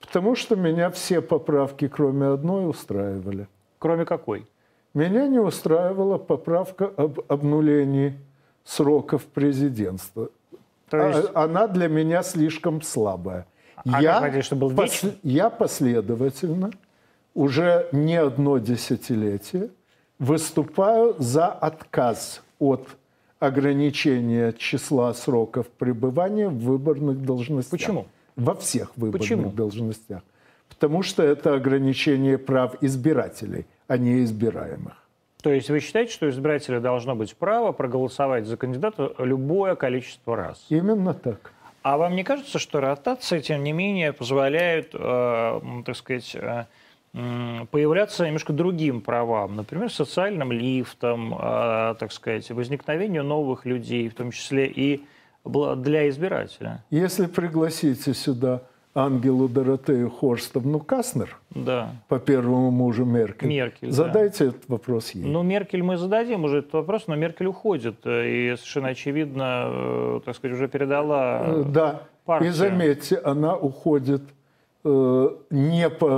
Потому 0.07 0.35
что 0.37 0.57
меня 0.57 0.91
все 0.91 1.21
поправки, 1.21 1.89
кроме 1.89 2.27
одной, 2.27 2.69
устраивали. 2.69 3.49
Кроме 3.79 4.05
какой? 4.05 4.47
Меня 4.95 5.27
не 5.27 5.39
устраивала 5.39 6.17
поправка 6.17 6.91
об 6.97 7.21
обнулении 7.29 8.19
сроков 8.65 9.25
президентства. 9.25 10.31
То 10.89 11.05
а 11.05 11.09
есть... 11.09 11.29
Она 11.35 11.67
для 11.67 11.89
меня 11.89 12.23
слишком 12.23 12.83
слабая. 12.83 13.47
А 13.85 14.01
я, 14.01 14.21
хотите, 14.21 14.55
был 14.55 14.71
пос... 14.71 15.05
я 15.23 15.51
последовательно 15.51 16.71
уже 17.35 17.89
не 17.93 18.17
одно 18.17 18.59
десятилетие 18.59 19.69
выступаю 20.19 21.15
за 21.19 21.49
отказ 21.49 22.43
от 22.59 22.89
ограничения 23.39 24.53
числа 24.53 25.13
сроков 25.13 25.69
пребывания 25.69 26.49
в 26.49 26.59
выборных 26.59 27.23
должностях. 27.23 27.71
Почему? 27.79 28.07
Во 28.37 28.55
всех 28.55 28.97
выборных 28.97 29.21
Почему? 29.21 29.51
должностях. 29.51 30.23
Потому 30.69 31.03
что 31.03 31.23
это 31.23 31.55
ограничение 31.55 32.39
прав 32.39 32.77
избирателей, 32.83 33.67
а 33.89 33.97
не 33.97 34.23
избираемых. 34.23 34.95
То 35.43 35.53
есть 35.53 35.71
вы 35.71 35.81
считаете, 35.81 36.13
что 36.13 36.29
избирателя 36.29 36.81
должно 36.81 37.15
быть 37.15 37.37
право 37.37 37.73
проголосовать 37.73 38.47
за 38.47 38.57
кандидата 38.57 39.15
любое 39.19 39.77
количество 39.77 40.37
раз? 40.37 40.67
Именно 40.69 41.15
так. 41.15 41.53
А 41.83 41.99
вам 41.99 42.17
не 42.17 42.25
кажется, 42.25 42.59
что 42.59 42.81
ротация, 42.81 43.41
тем 43.41 43.63
не 43.63 43.73
менее, 43.73 44.13
позволяет, 44.13 44.91
э, 44.93 45.61
так 45.85 45.97
сказать, 45.97 46.35
э, 46.35 46.65
появляться 47.71 48.27
немножко 48.27 48.53
другим 48.53 49.01
правам, 49.01 49.55
например, 49.55 49.91
социальным 49.93 50.51
лифтом, 50.51 51.33
э, 51.33 51.95
так 51.99 52.11
сказать, 52.13 52.51
возникновению 52.51 53.23
новых 53.23 53.67
людей, 53.67 54.09
в 54.09 54.15
том 54.15 54.33
числе 54.33 54.67
и 54.67 55.05
для 55.47 56.09
избирателя. 56.09 56.85
Если 56.91 57.27
пригласите 57.27 58.15
сюда 58.15 58.63
Ангелу 58.97 59.47
Доротею 59.47 60.11
Хорстовну 60.11 60.81
Каснер 60.81 61.37
да. 61.51 61.91
по 62.09 62.19
первому 62.19 62.71
мужу 62.71 63.05
Меркель. 63.05 63.49
Меркель 63.49 63.91
Задайте 63.91 64.45
да. 64.45 64.51
этот 64.51 64.69
вопрос 64.69 65.11
ей. 65.11 65.25
Ну, 65.25 65.43
Меркель 65.43 65.83
мы 65.83 65.99
зададим 65.99 66.45
уже 66.45 66.59
этот 66.61 66.73
вопрос, 66.73 67.07
но 67.07 67.15
Меркель 67.15 67.47
уходит. 67.47 67.99
И 68.07 68.55
совершенно 68.57 68.89
очевидно, 68.89 69.67
э, 69.69 70.21
так 70.25 70.35
сказать, 70.35 70.57
уже 70.57 70.69
передала 70.69 71.43
э, 71.45 71.65
Да. 71.67 72.03
Партию. 72.25 72.51
И 72.51 72.55
заметьте, 72.55 73.17
она 73.19 73.55
уходит 73.55 74.23
э, 74.85 75.29
не 75.51 75.91
по 75.91 76.09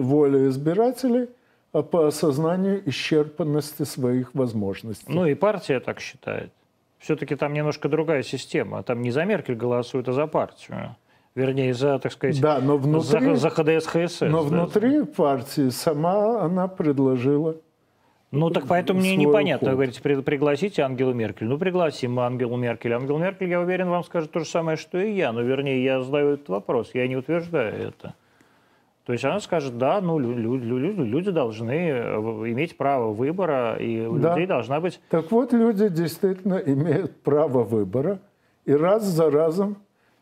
воле 0.00 0.46
избирателей, 0.46 1.28
а 1.72 1.82
по 1.82 2.06
осознанию 2.06 2.88
исчерпанности 2.88 3.82
своих 3.82 4.32
возможностей. 4.34 5.12
Ну 5.12 5.26
и 5.26 5.34
партия 5.34 5.80
так 5.80 6.00
считает. 6.00 6.52
Все-таки 7.00 7.34
там 7.34 7.52
немножко 7.52 7.88
другая 7.88 8.22
система. 8.22 8.82
Там 8.84 9.02
не 9.02 9.10
за 9.10 9.24
Меркель 9.24 9.56
голосуют, 9.56 10.08
а 10.08 10.12
за 10.12 10.26
партию 10.26 10.96
вернее, 11.36 11.72
за, 11.72 11.98
так 12.00 12.12
сказать, 12.12 12.40
да, 12.40 12.58
но 12.60 12.76
внутри, 12.76 13.34
за, 13.34 13.36
за 13.36 13.50
ХДС, 13.50 13.86
ХСС. 13.86 14.20
Но 14.22 14.42
да. 14.42 14.48
внутри 14.48 15.04
партии 15.04 15.70
сама 15.70 16.42
она 16.42 16.66
предложила 16.66 17.56
ну, 18.32 18.48
так 18.50 18.66
поэтому 18.68 19.00
мне 19.00 19.16
непонятно. 19.16 19.68
Уход. 19.68 19.78
Вы 19.78 19.86
говорите, 19.86 20.22
пригласите 20.22 20.82
Ангелу 20.82 21.12
Меркель. 21.12 21.48
Ну, 21.48 21.58
пригласим 21.58 22.20
Ангелу 22.20 22.56
Меркель. 22.56 22.92
Ангел 22.92 23.18
Меркель, 23.18 23.48
я 23.48 23.60
уверен, 23.60 23.88
вам 23.88 24.04
скажет 24.04 24.30
то 24.30 24.40
же 24.40 24.46
самое, 24.46 24.76
что 24.76 24.98
и 24.98 25.12
я. 25.12 25.32
Но, 25.32 25.40
вернее, 25.40 25.82
я 25.82 26.00
задаю 26.00 26.34
этот 26.34 26.48
вопрос, 26.48 26.90
я 26.94 27.08
не 27.08 27.16
утверждаю 27.16 27.74
это. 27.74 28.14
То 29.10 29.14
есть 29.14 29.24
она 29.24 29.40
скажет, 29.40 29.76
да, 29.76 30.00
ну, 30.00 30.20
люди, 30.20 30.64
люди, 30.64 31.00
люди 31.00 31.30
должны 31.32 31.72
э, 31.72 32.14
иметь 32.52 32.76
право 32.76 33.12
выбора, 33.12 33.74
и 33.74 34.06
у 34.06 34.18
да. 34.18 34.28
людей 34.28 34.46
должна 34.46 34.78
быть... 34.78 35.00
Так 35.10 35.32
вот, 35.32 35.52
люди 35.52 35.88
действительно 35.88 36.54
имеют 36.64 37.20
право 37.22 37.64
выбора, 37.64 38.20
и 38.66 38.72
раз 38.72 39.02
за 39.02 39.28
разом 39.28 39.78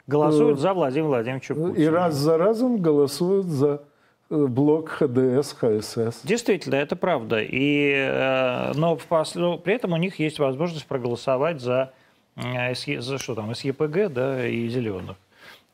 Голосуют 0.06 0.58
за 0.58 0.72
Владимира 0.72 1.08
Владимировича 1.08 1.54
Путина. 1.54 1.74
И 1.74 1.86
раз 1.86 2.14
за 2.14 2.38
разом 2.38 2.78
голосуют 2.78 3.44
за 3.44 3.82
э, 4.30 4.46
блок 4.46 4.88
ХДС, 4.88 5.52
ХСС. 5.52 6.22
Действительно, 6.24 6.76
это 6.76 6.96
правда. 6.96 7.42
И, 7.42 7.92
э, 7.94 8.72
но, 8.74 8.98
но 9.34 9.58
при 9.58 9.74
этом 9.74 9.92
у 9.92 9.98
них 9.98 10.18
есть 10.18 10.38
возможность 10.38 10.86
проголосовать 10.86 11.60
за, 11.60 11.92
э, 12.36 12.72
за 12.74 13.18
что 13.18 13.34
там, 13.34 13.54
СЕПГ 13.54 14.10
да, 14.10 14.48
и 14.48 14.66
зеленых. 14.68 15.18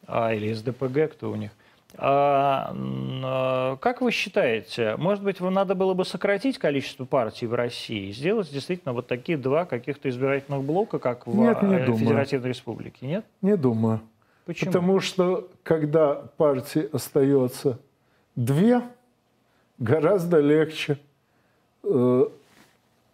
А, 0.09 0.35
или 0.35 0.53
СДПГ, 0.53 1.13
кто 1.13 1.31
у 1.31 1.37
них. 1.37 1.53
А, 1.97 3.77
как 3.81 4.01
вы 4.01 4.11
считаете, 4.11 4.97
может 4.97 5.23
быть, 5.23 5.41
вам 5.41 5.55
надо 5.55 5.75
было 5.75 5.95
бы 5.95 6.05
сократить 6.05 6.59
количество 6.59 7.05
партий 7.05 7.47
в 7.47 7.55
России, 7.55 8.11
сделать 8.11 8.51
действительно 8.51 8.93
вот 8.93 9.07
такие 9.07 9.39
два 9.39 9.65
каких-то 9.65 10.09
избирательных 10.09 10.63
блока, 10.65 10.99
как 10.99 11.27
в 11.27 11.37
Нет, 11.37 11.63
не 11.63 11.97
Федеративной 11.97 12.27
думаю. 12.27 12.49
Республике? 12.49 13.07
Нет? 13.07 13.25
Не 13.43 13.57
думаю. 13.57 14.01
Почему? 14.45 14.73
Потому 14.73 15.01
что 15.01 15.49
когда 15.63 16.15
партии 16.15 16.89
остается 16.93 17.79
две, 18.35 18.83
гораздо 19.79 20.41
легче 20.41 20.99
э, 21.85 22.25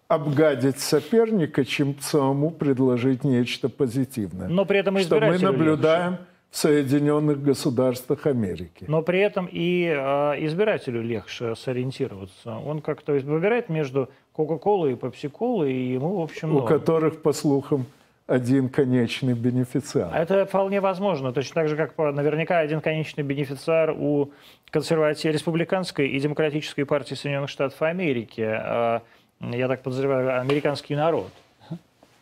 обгадить 0.08 0.80
соперника, 0.80 1.64
чем 1.64 1.98
самому 2.00 2.50
предложить 2.50 3.24
нечто 3.24 3.68
позитивное. 3.68 4.48
Но 4.48 4.64
при 4.64 4.80
этом 4.80 4.98
что 4.98 5.20
мы 5.20 5.38
наблюдаем 5.38 6.12
легче. 6.12 6.24
В 6.50 6.56
Соединенных 6.56 7.42
Государствах 7.42 8.26
Америки. 8.26 8.84
Но 8.88 9.02
при 9.02 9.20
этом 9.20 9.48
и 9.50 9.84
э, 9.84 10.44
избирателю 10.46 11.02
легче 11.02 11.54
сориентироваться. 11.54 12.56
Он 12.56 12.80
как-то 12.80 13.12
выбирает 13.12 13.68
между 13.68 14.08
Кока-Колой 14.32 14.92
и 14.92 14.96
Пепси-Колой, 14.96 15.72
и 15.72 15.92
ему, 15.92 16.16
в 16.16 16.22
общем, 16.22 16.50
У 16.50 16.54
норм. 16.60 16.66
которых, 16.66 17.22
по 17.22 17.32
слухам, 17.32 17.86
один 18.26 18.68
конечный 18.68 19.34
бенефициар. 19.34 20.14
Это 20.14 20.44
вполне 20.46 20.80
возможно. 20.80 21.32
Точно 21.32 21.54
так 21.54 21.68
же, 21.68 21.76
как 21.76 21.96
наверняка 21.98 22.58
один 22.58 22.80
конечный 22.80 23.22
бенефициар 23.22 23.90
у 23.90 24.30
консервативной, 24.70 25.34
республиканской 25.34 26.08
и 26.08 26.20
демократической 26.20 26.84
партии 26.84 27.14
Соединенных 27.14 27.50
Штатов 27.50 27.80
Америки. 27.82 28.40
А, 28.40 29.02
я 29.40 29.68
так 29.68 29.82
подозреваю, 29.82 30.40
американский 30.40 30.94
народ. 30.94 31.30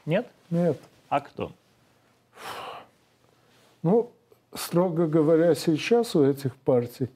Нет? 0.06 0.26
Нет. 0.50 0.78
А 1.10 1.20
кто? 1.20 1.52
Ну, 3.82 4.10
строго 4.58 5.06
говоря, 5.06 5.54
сейчас 5.54 6.14
у 6.16 6.24
этих 6.24 6.54
партий 6.56 7.08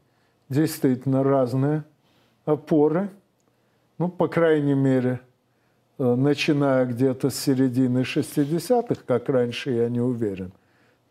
действительно 0.49 1.22
разные 1.22 1.84
опоры. 2.45 3.11
Ну, 3.99 4.09
по 4.09 4.28
крайней 4.28 4.74
мере, 4.74 5.20
Э, 5.99 6.14
начиная 6.16 6.84
где-то 6.86 7.30
с 7.30 7.36
середины 7.36 8.03
60-х, 8.03 9.03
как 9.07 9.28
раньше, 9.28 9.70
я 9.70 9.88
не 9.88 10.01
уверен. 10.01 10.51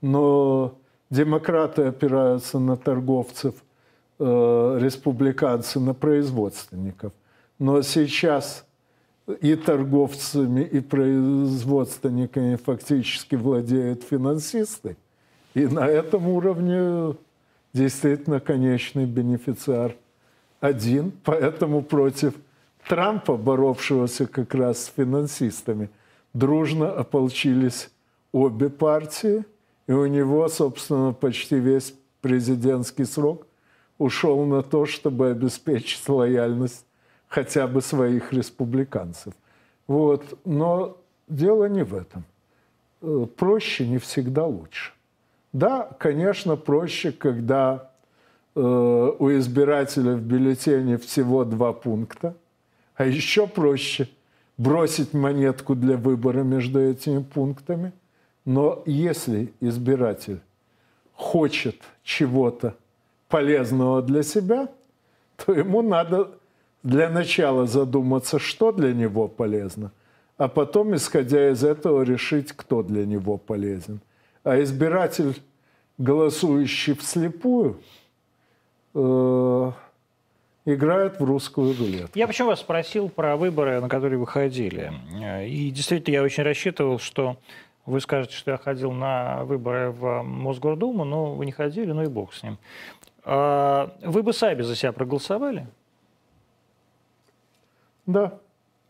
Но 0.02 0.78
демократы 1.10 1.84
опираются 1.84 2.60
на 2.60 2.76
торговцев, 2.76 3.56
э, 4.20 4.78
республиканцы 4.82 5.80
на 5.80 5.94
производственников. 5.94 7.14
Но 7.58 7.84
сейчас 7.84 8.66
и 9.40 9.56
торговцами, 9.56 10.62
и 10.62 10.82
производственниками 10.82 12.58
фактически 12.58 13.36
владеют 13.36 14.04
финансисты. 14.04 14.98
И 15.54 15.68
на 15.68 15.88
этом 15.88 16.28
уровне 16.28 17.16
действительно 17.74 18.40
конечный 18.40 19.06
бенефициар 19.06 19.96
один, 20.60 21.12
поэтому 21.24 21.82
против– 21.82 22.34
Трампа, 22.88 23.38
боровшегося 23.38 24.28
как 24.28 24.54
раз 24.54 24.86
с 24.86 24.94
финансистами, 24.96 25.90
дружно 26.34 26.92
ополчились 26.92 27.90
обе 28.32 28.70
партии, 28.70 29.46
и 29.88 29.92
у 29.92 30.06
него, 30.06 30.48
собственно, 30.48 31.14
почти 31.14 31.60
весь 31.60 31.94
президентский 32.22 33.06
срок 33.06 33.46
ушел 33.98 34.46
на 34.46 34.62
то, 34.62 34.86
чтобы 34.86 35.30
обеспечить 35.30 36.08
лояльность 36.08 36.86
хотя 37.28 37.68
бы 37.68 37.82
своих 37.82 38.34
республиканцев. 38.34 39.34
Вот. 39.88 40.40
Но 40.46 40.98
дело 41.28 41.66
не 41.66 41.84
в 41.84 41.94
этом. 41.94 42.24
Э, 43.02 43.26
проще 43.38 43.88
не 43.88 43.98
всегда 43.98 44.46
лучше. 44.46 44.94
Да, 45.54 45.90
конечно, 46.00 46.56
проще, 46.56 47.12
когда 47.12 47.92
э, 48.56 48.60
у 48.62 49.32
избирателя 49.32 50.14
в 50.14 50.22
бюллетене 50.22 50.98
всего 50.98 51.44
два 51.44 51.74
пункта, 51.74 52.36
а 52.96 53.06
еще 53.06 53.48
проще 53.48 54.08
бросить 54.58 55.14
монетку 55.14 55.76
для 55.76 55.98
выбора 55.98 56.44
между 56.44 56.80
этими 56.80 57.22
пунктами. 57.22 57.92
Но 58.46 58.84
если 58.86 59.54
избиратель 59.60 60.40
хочет 61.16 61.76
чего-то 62.04 62.76
полезного 63.28 64.02
для 64.02 64.24
себя, 64.24 64.70
то 65.38 65.54
ему 65.54 65.82
надо 65.82 66.32
для 66.84 67.10
начала 67.10 67.68
задуматься, 67.68 68.40
что 68.40 68.72
для 68.72 68.94
него 68.94 69.28
полезно, 69.28 69.92
а 70.38 70.48
потом, 70.48 70.96
исходя 70.96 71.52
из 71.52 71.64
этого, 71.64 72.02
решить, 72.04 72.52
кто 72.52 72.84
для 72.84 73.06
него 73.06 73.38
полезен. 73.38 74.00
А 74.44 74.62
избиратель, 74.62 75.42
голосующий 75.98 76.96
вслепую, 76.96 77.80
э, 78.94 79.72
играет 80.66 81.20
в 81.20 81.24
русскую 81.24 81.78
рулетку. 81.78 82.18
Я 82.18 82.28
почему 82.28 82.50
вас 82.50 82.60
спросил 82.60 83.10
про 83.10 83.36
выборы, 83.36 83.80
на 83.82 83.90
которые 83.90 84.20
вы 84.20 84.28
ходили. 84.28 84.92
И 85.46 85.72
действительно, 85.72 86.16
я 86.16 86.24
очень 86.24 86.44
рассчитывал, 86.44 87.00
что 87.00 87.38
вы 87.86 88.00
скажете, 88.00 88.36
что 88.36 88.52
я 88.52 88.58
ходил 88.58 88.92
на 88.92 89.44
выборы 89.44 89.92
в 89.92 90.22
Мосгордуму, 90.24 91.04
но 91.04 91.34
вы 91.34 91.46
не 91.46 91.52
ходили, 91.52 91.92
ну 91.92 92.04
и 92.04 92.08
бог 92.08 92.34
с 92.34 92.44
ним. 92.44 92.58
А 93.24 93.96
вы 94.02 94.24
бы 94.24 94.34
сами 94.34 94.62
за 94.62 94.76
себя 94.76 94.92
проголосовали? 94.92 95.68
Да. 98.06 98.40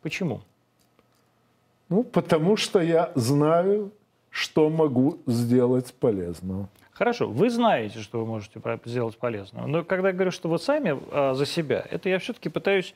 Почему? 0.01 0.41
Ну, 1.89 2.03
потому 2.03 2.55
что 2.57 2.81
я 2.81 3.11
знаю, 3.15 3.91
что 4.31 4.69
могу 4.69 5.19
сделать 5.27 5.93
полезного. 5.93 6.67
Хорошо, 6.93 7.27
вы 7.27 7.49
знаете, 7.49 7.99
что 7.99 8.19
вы 8.19 8.25
можете 8.25 8.61
сделать 8.85 9.17
полезного. 9.17 9.67
Но 9.67 9.83
когда 9.83 10.09
я 10.09 10.13
говорю, 10.13 10.31
что 10.31 10.49
вы 10.49 10.57
сами 10.59 10.99
а, 11.11 11.33
за 11.33 11.45
себя, 11.45 11.85
это 11.89 12.09
я 12.09 12.19
все-таки 12.19 12.47
пытаюсь 12.47 12.93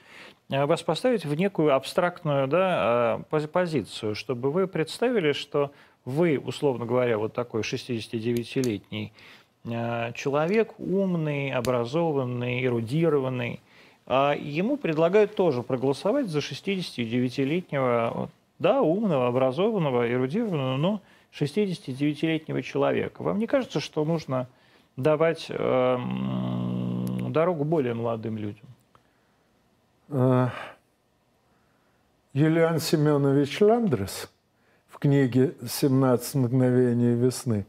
а, 0.49 0.65
вас 0.65 0.83
поставить 0.83 1.25
в 1.25 1.33
некую 1.35 1.75
абстрактную 1.75 2.47
да, 2.47 3.19
а, 3.19 3.47
позицию, 3.51 4.15
чтобы 4.15 4.51
вы 4.51 4.67
представили, 4.67 5.31
что 5.33 5.71
вы, 6.05 6.37
условно 6.37 6.85
говоря, 6.85 7.17
вот 7.17 7.33
такой 7.33 7.61
69-летний 7.61 9.11
а, 9.65 10.11
человек, 10.13 10.75
умный, 10.77 11.51
образованный, 11.51 12.63
эрудированный, 12.63 13.59
ему 14.07 14.77
предлагают 14.77 15.33
тоже 15.33 15.63
проголосовать 15.63 16.27
за 16.27 16.37
69-летнего, 16.37 18.29
да, 18.59 18.81
умного, 18.83 19.27
образованного, 19.27 20.07
эрудированного, 20.07 20.77
но 20.77 21.01
69-летнего 21.39 22.61
человека. 22.61 23.21
Вам 23.21 23.39
не 23.39 23.47
кажется, 23.47 23.79
что 23.79 24.05
нужно 24.05 24.47
давать 24.95 25.47
э, 25.49 25.97
дорогу 27.29 27.63
более 27.63 27.93
молодым 27.93 28.37
людям? 28.37 28.65
Э, 30.09 30.47
Юлиан 32.33 32.79
Семенович 32.79 33.61
Ландрес 33.61 34.31
в 34.87 34.97
книге 34.97 35.55
«17 35.61 36.37
мгновений 36.37 37.15
весны» 37.15 37.65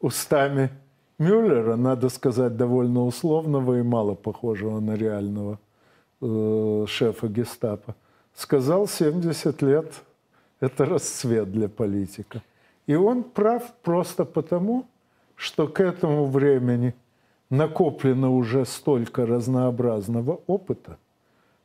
устами 0.00 0.70
Мюллера, 1.18 1.76
надо 1.76 2.08
сказать, 2.08 2.56
довольно 2.56 3.04
условного 3.04 3.78
и 3.78 3.82
мало 3.82 4.14
похожего 4.14 4.80
на 4.80 4.94
реального 4.94 5.58
э, 6.22 6.84
шефа 6.88 7.28
гестапо, 7.28 7.94
сказал 8.34 8.86
70 8.88 9.62
лет– 9.62 9.92
это 10.60 10.84
расцвет 10.84 11.50
для 11.50 11.68
политика. 11.68 12.42
И 12.86 12.94
он 12.94 13.22
прав 13.22 13.74
просто 13.82 14.24
потому, 14.24 14.86
что 15.36 15.68
к 15.68 15.80
этому 15.80 16.26
времени 16.26 16.94
накоплено 17.50 18.34
уже 18.34 18.64
столько 18.64 19.26
разнообразного 19.26 20.40
опыта, 20.46 20.98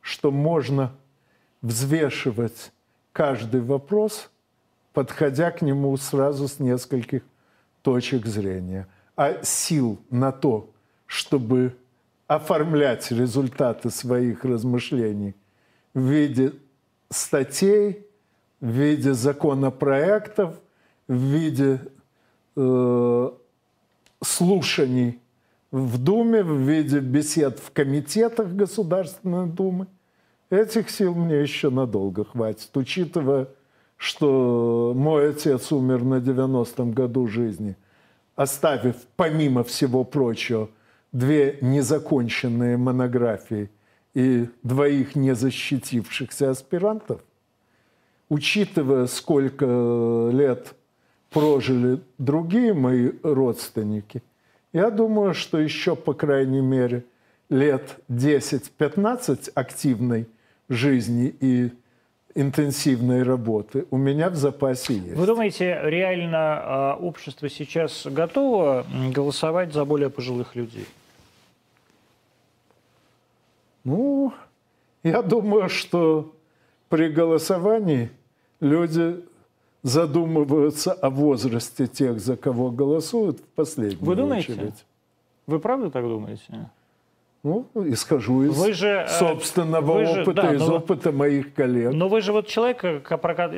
что 0.00 0.30
можно 0.30 0.92
взвешивать 1.62 2.72
каждый 3.12 3.60
вопрос, 3.60 4.30
подходя 4.92 5.50
к 5.50 5.62
нему 5.62 5.96
сразу 5.96 6.48
с 6.48 6.60
нескольких 6.60 7.22
точек 7.82 8.26
зрения– 8.26 8.86
а 9.16 9.42
сил 9.42 9.98
на 10.10 10.30
то, 10.30 10.70
чтобы 11.06 11.74
оформлять 12.26 13.10
результаты 13.10 13.90
своих 13.90 14.44
размышлений 14.44 15.34
в 15.94 16.00
виде 16.00 16.52
статей, 17.10 18.06
в 18.60 18.68
виде 18.68 19.14
законопроектов, 19.14 20.60
в 21.08 21.14
виде 21.14 21.80
э, 22.56 23.30
слушаний 24.22 25.20
в 25.70 25.98
Думе, 25.98 26.42
в 26.42 26.56
виде 26.58 27.00
бесед 27.00 27.58
в 27.58 27.70
комитетах 27.72 28.48
Государственной 28.48 29.46
Думы. 29.46 29.86
Этих 30.50 30.90
сил 30.90 31.14
мне 31.14 31.40
еще 31.40 31.70
надолго 31.70 32.24
хватит, 32.24 32.70
учитывая, 32.76 33.48
что 33.96 34.92
мой 34.94 35.30
отец 35.30 35.72
умер 35.72 36.04
на 36.04 36.16
90-м 36.16 36.92
году 36.92 37.26
жизни– 37.26 37.76
оставив, 38.36 38.96
помимо 39.16 39.64
всего 39.64 40.04
прочего, 40.04 40.68
две 41.10 41.58
незаконченные 41.62 42.76
монографии 42.76 43.70
и 44.14 44.48
двоих 44.62 45.16
незащитившихся 45.16 46.50
аспирантов, 46.50 47.22
учитывая, 48.28 49.06
сколько 49.06 50.30
лет 50.32 50.74
прожили 51.30 52.00
другие 52.18 52.74
мои 52.74 53.12
родственники, 53.22 54.22
я 54.72 54.90
думаю, 54.90 55.34
что 55.34 55.58
еще, 55.58 55.96
по 55.96 56.12
крайней 56.12 56.60
мере, 56.60 57.04
лет 57.48 57.96
10-15 58.10 59.52
активной 59.54 60.28
жизни 60.68 61.34
и 61.40 61.70
интенсивной 62.34 63.22
работы 63.22 63.86
у 63.90 63.96
меня 63.96 64.28
в 64.28 64.36
запасе 64.36 64.94
есть. 64.94 65.16
Вы 65.16 65.26
думаете, 65.26 65.80
реально 65.82 66.38
а, 66.38 66.96
общество 67.00 67.48
сейчас 67.48 68.06
готово 68.06 68.84
голосовать 69.14 69.72
за 69.72 69.84
более 69.84 70.10
пожилых 70.10 70.54
людей? 70.54 70.86
Ну, 73.84 74.34
я 75.02 75.22
думаю, 75.22 75.68
что 75.70 76.34
при 76.88 77.08
голосовании 77.08 78.10
люди 78.60 79.24
задумываются 79.86 80.92
о 80.92 81.10
возрасте 81.10 81.86
тех, 81.86 82.18
за 82.18 82.36
кого 82.36 82.70
голосуют 82.70 83.38
в 83.38 83.44
последнюю 83.54 84.04
Вы 84.04 84.16
думаете? 84.16 84.52
очередь. 84.52 84.84
Вы 85.46 85.60
правда 85.60 85.90
так 85.90 86.04
думаете? 86.04 86.42
Ну, 87.44 87.64
исхожу 87.74 88.42
из 88.42 88.58
вы 88.58 88.72
же, 88.72 88.88
э, 88.88 89.06
собственного 89.06 89.98
вы 89.98 90.06
же, 90.06 90.22
опыта, 90.22 90.42
да, 90.42 90.54
из 90.54 90.66
но, 90.66 90.78
опыта 90.78 91.12
моих 91.12 91.54
коллег. 91.54 91.92
Но 91.92 92.08
вы 92.08 92.20
же 92.20 92.32
вот 92.32 92.48
человек, 92.48 92.82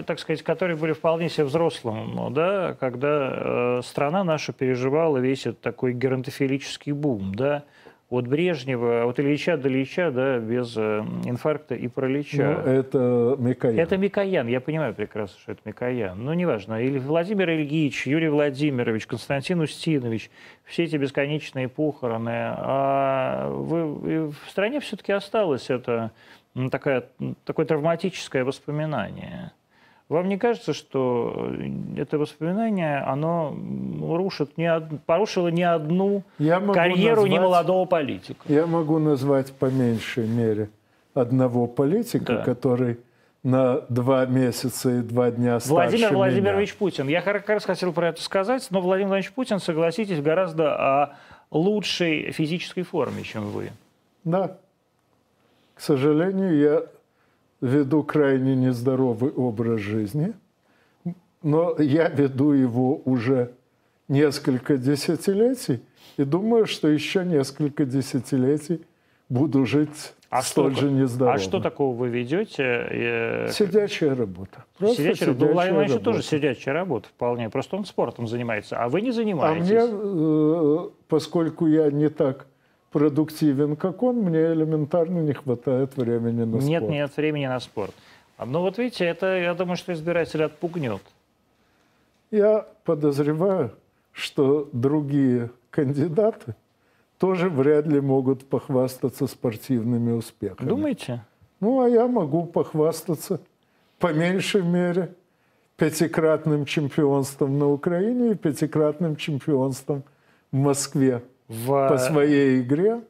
так 0.04 0.18
сказать, 0.18 0.42
который 0.42 0.76
были 0.76 0.92
вполне 0.92 1.30
себе 1.30 1.44
взрослым, 1.44 2.14
ну, 2.14 2.28
да, 2.28 2.76
когда 2.78 3.78
э, 3.78 3.80
страна 3.82 4.24
наша 4.24 4.52
переживала 4.52 5.16
весь 5.16 5.46
этот 5.46 5.62
такой 5.62 5.94
геронтофилический 5.94 6.92
бум, 6.92 7.34
да, 7.34 7.64
от 8.10 8.26
Брежнева, 8.26 9.04
от 9.04 9.20
Ильича 9.20 9.58
до 9.58 9.68
Ильича, 9.68 10.10
да, 10.10 10.38
без 10.38 10.74
э, 10.76 11.00
инфаркта 11.24 11.74
и 11.74 11.88
паралича. 11.88 12.62
Ну, 12.64 12.70
это 12.70 13.36
Микоян. 13.38 13.78
Это 13.78 13.96
Микоян, 13.98 14.46
я 14.46 14.60
понимаю 14.60 14.94
прекрасно, 14.94 15.38
что 15.38 15.52
это 15.52 15.60
Микоян. 15.66 16.24
Но 16.24 16.32
неважно, 16.32 16.82
или 16.82 16.98
Владимир 16.98 17.50
Ильич, 17.50 18.06
Юрий 18.06 18.30
Владимирович, 18.30 19.06
Константин 19.06 19.60
Устинович, 19.60 20.30
все 20.64 20.84
эти 20.84 20.96
бесконечные 20.96 21.68
похороны. 21.68 22.32
А 22.32 23.50
вы, 23.50 24.28
в 24.28 24.36
стране 24.48 24.80
все-таки 24.80 25.12
осталось 25.12 25.68
это 25.68 26.12
такое, 26.70 27.04
такое 27.44 27.66
травматическое 27.66 28.42
воспоминание. 28.42 29.52
Вам 30.08 30.28
не 30.28 30.38
кажется, 30.38 30.72
что 30.72 31.52
это 31.96 32.16
воспоминание, 32.16 32.98
оно 33.00 33.54
рушит 34.00 34.56
не 34.56 34.72
од... 34.72 34.84
порушило 35.04 35.48
не 35.48 35.64
одну 35.64 36.22
карьеру 36.38 37.22
назвать, 37.22 37.30
немолодого 37.30 37.84
политика? 37.84 38.40
Я 38.46 38.66
могу 38.66 38.98
назвать 38.98 39.52
по 39.52 39.66
меньшей 39.66 40.26
мере 40.26 40.70
одного 41.12 41.66
политика, 41.66 42.36
да. 42.36 42.42
который 42.42 42.98
на 43.42 43.82
два 43.90 44.24
месяца 44.24 44.98
и 44.98 45.02
два 45.02 45.30
дня 45.30 45.60
старше 45.60 45.72
Владимир 45.72 46.14
Владимирович 46.14 46.70
меня. 46.70 46.78
Путин. 46.78 47.08
Я 47.08 47.20
как 47.20 47.48
раз 47.48 47.64
хотел 47.64 47.92
про 47.92 48.08
это 48.08 48.22
сказать, 48.22 48.66
но 48.70 48.80
Владимир 48.80 49.08
Владимирович 49.08 49.34
Путин, 49.34 49.58
согласитесь, 49.58 50.22
гораздо 50.22 50.74
о 50.74 51.16
лучшей 51.50 52.32
физической 52.32 52.82
форме, 52.82 53.22
чем 53.22 53.48
вы. 53.50 53.70
Да. 54.24 54.56
К 55.74 55.80
сожалению, 55.80 56.58
я 56.58 56.82
веду 57.60 58.02
крайне 58.02 58.54
нездоровый 58.54 59.30
образ 59.30 59.80
жизни, 59.80 60.32
но 61.42 61.76
я 61.78 62.08
веду 62.08 62.52
его 62.52 63.00
уже 63.04 63.52
несколько 64.08 64.76
десятилетий 64.76 65.80
и 66.16 66.24
думаю, 66.24 66.66
что 66.66 66.88
еще 66.88 67.24
несколько 67.24 67.84
десятилетий 67.84 68.82
буду 69.28 69.66
жить 69.66 70.14
а 70.30 70.42
столь 70.42 70.72
что, 70.72 70.82
же 70.82 70.90
нездорово. 70.90 71.36
А 71.36 71.38
что 71.38 71.58
такого 71.58 71.96
вы 71.96 72.08
ведете? 72.08 72.62
Э, 72.62 73.48
сидячая 73.50 74.14
работа. 74.14 74.64
Просто 74.76 74.96
сидячая, 74.96 75.28
сидячая 75.28 75.52
Владимир 75.52 75.74
Владимирович 75.74 76.04
тоже 76.04 76.22
сидячая 76.22 76.74
работа 76.74 77.08
вполне. 77.08 77.48
Просто 77.48 77.76
он 77.76 77.86
спортом 77.86 78.26
занимается, 78.26 78.76
а 78.78 78.88
вы 78.90 79.00
не 79.00 79.10
занимаетесь. 79.10 79.70
А 79.70 79.74
мне, 79.74 79.80
э, 79.90 80.88
поскольку 81.08 81.66
я 81.66 81.90
не 81.90 82.10
так 82.10 82.46
продуктивен, 82.90 83.76
как 83.76 84.02
он, 84.02 84.16
мне 84.16 84.52
элементарно 84.52 85.20
не 85.20 85.32
хватает 85.32 85.96
времени 85.96 86.44
на 86.44 86.60
спорт. 86.60 86.64
Нет, 86.64 86.82
нет 86.88 87.16
времени 87.16 87.46
на 87.46 87.60
спорт. 87.60 87.94
Ну 88.44 88.60
вот 88.60 88.78
видите, 88.78 89.04
это, 89.04 89.36
я 89.38 89.54
думаю, 89.54 89.76
что 89.76 89.92
избиратель 89.92 90.42
отпугнет. 90.44 91.02
Я 92.30 92.66
подозреваю, 92.84 93.72
что 94.12 94.68
другие 94.72 95.50
кандидаты 95.70 96.54
тоже 97.18 97.48
вряд 97.48 97.86
ли 97.86 98.00
могут 98.00 98.44
похвастаться 98.46 99.26
спортивными 99.26 100.12
успехами. 100.12 100.68
Думаете? 100.68 101.24
Ну, 101.60 101.80
а 101.80 101.88
я 101.88 102.06
могу 102.06 102.46
похвастаться, 102.46 103.40
по 103.98 104.12
меньшей 104.12 104.62
мере, 104.62 105.14
пятикратным 105.76 106.64
чемпионством 106.64 107.58
на 107.58 107.68
Украине 107.68 108.32
и 108.32 108.34
пятикратным 108.34 109.16
чемпионством 109.16 110.04
в 110.52 110.56
Москве 110.56 111.22
в... 111.48 111.88
по 111.88 111.98
своей 111.98 112.60
игре. 112.60 113.00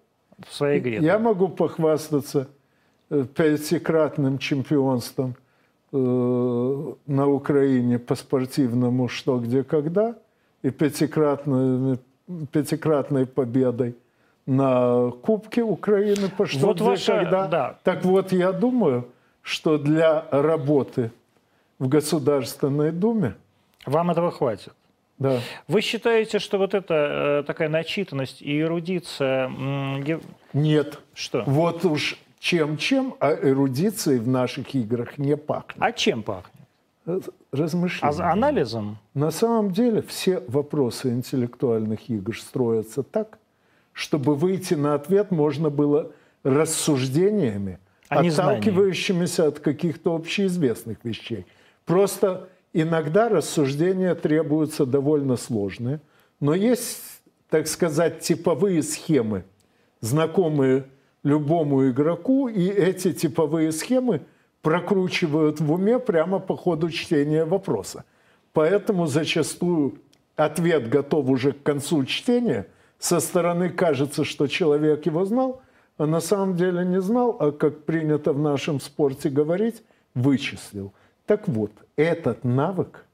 В 0.46 0.54
своей 0.54 0.78
игре. 0.78 0.98
Я 0.98 1.14
да. 1.14 1.18
могу 1.18 1.48
похвастаться 1.48 2.48
э, 3.10 3.24
пятикратным 3.34 4.38
чемпионством 4.38 5.34
э, 5.92 5.96
на 7.06 7.28
Украине 7.28 7.98
по 7.98 8.14
спортивному 8.14 9.08
«Что, 9.08 9.38
где, 9.38 9.64
когда» 9.64 10.14
и 10.62 10.70
пятикратной, 10.70 11.98
пятикратной 12.52 13.26
победой 13.26 13.96
на 14.46 15.10
Кубке 15.22 15.62
Украины 15.62 16.30
по 16.36 16.46
«Что, 16.46 16.68
вот 16.68 16.76
где, 16.76 16.84
ваша... 16.84 17.12
когда». 17.16 17.48
Да. 17.48 17.78
Так 17.82 18.04
вот, 18.04 18.32
я 18.32 18.52
думаю, 18.52 19.08
что 19.42 19.76
для 19.78 20.24
работы 20.30 21.10
в 21.78 21.88
Государственной 21.88 22.92
Думе... 22.92 23.34
Вам 23.86 24.10
этого 24.10 24.30
хватит? 24.30 24.72
Да. 25.18 25.40
Вы 25.66 25.80
считаете, 25.80 26.38
что 26.38 26.58
вот 26.58 26.74
эта 26.74 27.40
э, 27.40 27.42
такая 27.46 27.68
начитанность 27.68 28.40
и 28.40 28.60
эрудиция... 28.60 29.50
Нет. 30.52 31.00
Что? 31.14 31.42
Вот 31.46 31.84
уж 31.84 32.18
чем-чем, 32.38 33.14
а 33.18 33.32
эрудицией 33.34 34.20
в 34.20 34.28
наших 34.28 34.74
играх 34.74 35.18
не 35.18 35.36
пахнет. 35.36 35.76
А 35.80 35.92
чем 35.92 36.22
пахнет? 36.22 36.54
Размышлением. 37.52 38.20
А 38.20 38.32
анализом? 38.32 38.98
На 39.14 39.30
самом 39.30 39.72
деле 39.72 40.02
все 40.02 40.42
вопросы 40.46 41.08
интеллектуальных 41.10 42.08
игр 42.10 42.38
строятся 42.38 43.02
так, 43.02 43.38
чтобы 43.92 44.34
выйти 44.34 44.74
на 44.74 44.94
ответ 44.94 45.30
можно 45.30 45.70
было 45.70 46.12
рассуждениями, 46.44 47.78
а 48.08 48.20
отталкивающимися 48.20 49.48
от 49.48 49.58
каких-то 49.58 50.14
общеизвестных 50.14 50.98
вещей. 51.04 51.46
Просто 51.84 52.48
иногда 52.72 53.28
рассуждения 53.28 54.14
требуются 54.14 54.86
довольно 54.86 55.36
сложные, 55.36 56.00
но 56.40 56.54
есть, 56.54 57.00
так 57.48 57.66
сказать, 57.66 58.20
типовые 58.20 58.82
схемы, 58.82 59.44
знакомые 60.00 60.86
любому 61.22 61.88
игроку, 61.88 62.48
и 62.48 62.66
эти 62.66 63.12
типовые 63.12 63.72
схемы 63.72 64.22
прокручивают 64.62 65.60
в 65.60 65.72
уме 65.72 65.98
прямо 65.98 66.38
по 66.38 66.56
ходу 66.56 66.90
чтения 66.90 67.44
вопроса. 67.44 68.04
Поэтому 68.52 69.06
зачастую 69.06 69.98
ответ 70.36 70.88
готов 70.88 71.28
уже 71.28 71.52
к 71.52 71.62
концу 71.62 72.04
чтения. 72.04 72.66
Со 72.98 73.20
стороны 73.20 73.70
кажется, 73.70 74.24
что 74.24 74.46
человек 74.46 75.06
его 75.06 75.24
знал, 75.24 75.62
а 75.96 76.06
на 76.06 76.20
самом 76.20 76.56
деле 76.56 76.84
не 76.84 77.00
знал, 77.00 77.36
а, 77.38 77.52
как 77.52 77.84
принято 77.84 78.32
в 78.32 78.38
нашем 78.38 78.80
спорте 78.80 79.30
говорить, 79.30 79.82
вычислил. 80.14 80.92
Так 81.26 81.46
вот, 81.48 81.72
этот 81.98 82.44
навык 82.44 83.04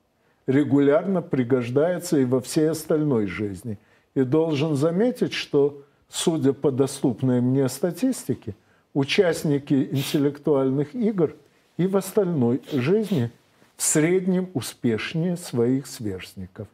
регулярно 0.46 1.22
пригождается 1.22 2.18
и 2.18 2.26
во 2.26 2.40
всей 2.40 2.70
остальной 2.70 3.26
жизни. 3.26 3.78
И 4.14 4.22
должен 4.22 4.76
заметить, 4.76 5.32
что, 5.32 5.82
судя 6.08 6.52
по 6.52 6.70
доступной 6.70 7.40
мне 7.40 7.68
статистике, 7.68 8.54
участники 8.92 9.88
интеллектуальных 9.90 10.94
игр 10.94 11.34
и 11.78 11.86
в 11.86 11.96
остальной 11.96 12.60
жизни 12.72 13.30
в 13.76 13.82
среднем 13.82 14.50
успешнее 14.52 15.38
своих 15.38 15.86
сверстников. 15.86 16.68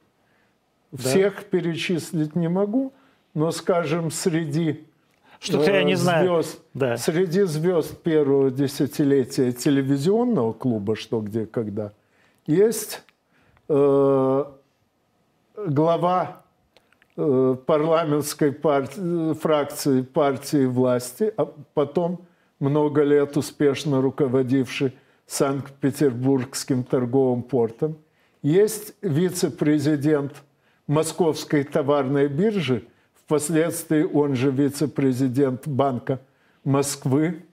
Да. 0.90 0.98
Всех 0.98 1.44
перечислить 1.44 2.34
не 2.34 2.48
могу, 2.48 2.92
но, 3.34 3.52
скажем, 3.52 4.10
среди 4.10 4.84
что-то 5.38 5.70
я 5.70 5.84
не 5.84 5.94
знаю. 5.94 6.42
Звезд, 6.42 6.60
да. 6.74 6.96
Среди 6.98 7.42
звезд 7.42 8.02
первого 8.02 8.50
десятилетия 8.50 9.52
телевизионного 9.52 10.52
клуба 10.52 10.96
«Что, 10.96 11.20
где, 11.20 11.46
когда» 11.46 11.92
есть 12.50 13.02
э, 13.68 14.44
глава 15.66 16.42
э, 17.16 17.56
парламентской 17.66 18.52
партии, 18.52 19.34
фракции 19.34 20.02
партии 20.02 20.66
власти, 20.66 21.32
а 21.36 21.46
потом 21.74 22.26
много 22.58 23.02
лет 23.02 23.36
успешно 23.36 24.02
руководивший 24.02 24.96
Санкт-Петербургским 25.26 26.84
торговым 26.84 27.42
портом. 27.42 27.96
Есть 28.42 28.94
вице-президент 29.00 30.32
Московской 30.86 31.64
товарной 31.64 32.28
биржи– 32.28 32.84
впоследствии 33.30 34.02
он 34.02 34.34
же 34.34 34.50
вице-президент 34.50 35.68
Банка 35.68 36.20
Москвы. 36.64 37.44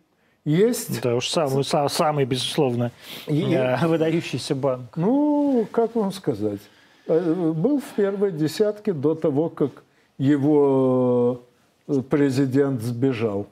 Есть... 0.48 1.02
Да 1.02 1.14
уж 1.18 1.28
самый, 1.28 1.66
самый 1.66 2.24
безусловно, 2.24 2.94
и, 3.28 3.54
э, 3.54 3.86
выдающийся 3.86 4.56
банк. 4.56 4.96
Ну, 4.96 5.68
как 5.74 5.94
вам 5.94 6.14
сказать, 6.14 6.62
э, 7.06 7.34
был 7.54 7.82
в 7.82 7.96
первой 7.98 8.32
десятке 8.32 8.94
до 8.94 9.14
того, 9.14 9.50
как 9.50 9.84
его 10.18 11.42
э, 11.90 12.02
президент 12.10 12.82
сбежал. 12.82 13.46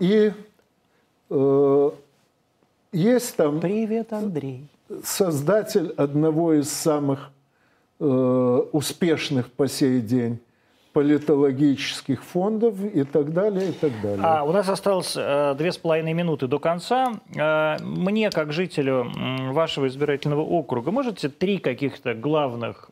И 0.00 0.32
есть 2.92 3.36
там... 3.36 3.60
Привет, 3.60 4.12
Андрей. 4.12 4.66
Создатель 5.04 5.94
одного 5.96 6.54
из 6.54 6.70
самых 6.70 7.30
успешных 8.00 9.52
по 9.52 9.68
сей 9.68 10.00
день 10.00 10.40
политологических 10.92 12.22
фондов 12.24 12.74
и 12.82 13.04
так 13.04 13.32
далее, 13.32 13.70
и 13.70 13.72
так 13.72 13.92
далее. 14.02 14.20
А 14.22 14.44
у 14.44 14.52
нас 14.52 14.68
осталось 14.68 15.14
э, 15.16 15.54
две 15.56 15.72
с 15.72 15.78
половиной 15.78 16.12
минуты 16.12 16.46
до 16.46 16.58
конца. 16.58 17.12
Э, 17.36 17.76
мне, 17.82 18.30
как 18.30 18.52
жителю 18.52 19.10
вашего 19.52 19.86
избирательного 19.86 20.42
округа, 20.42 20.90
можете 20.90 21.28
три 21.28 21.58
каких-то 21.58 22.14
главных... 22.14 22.90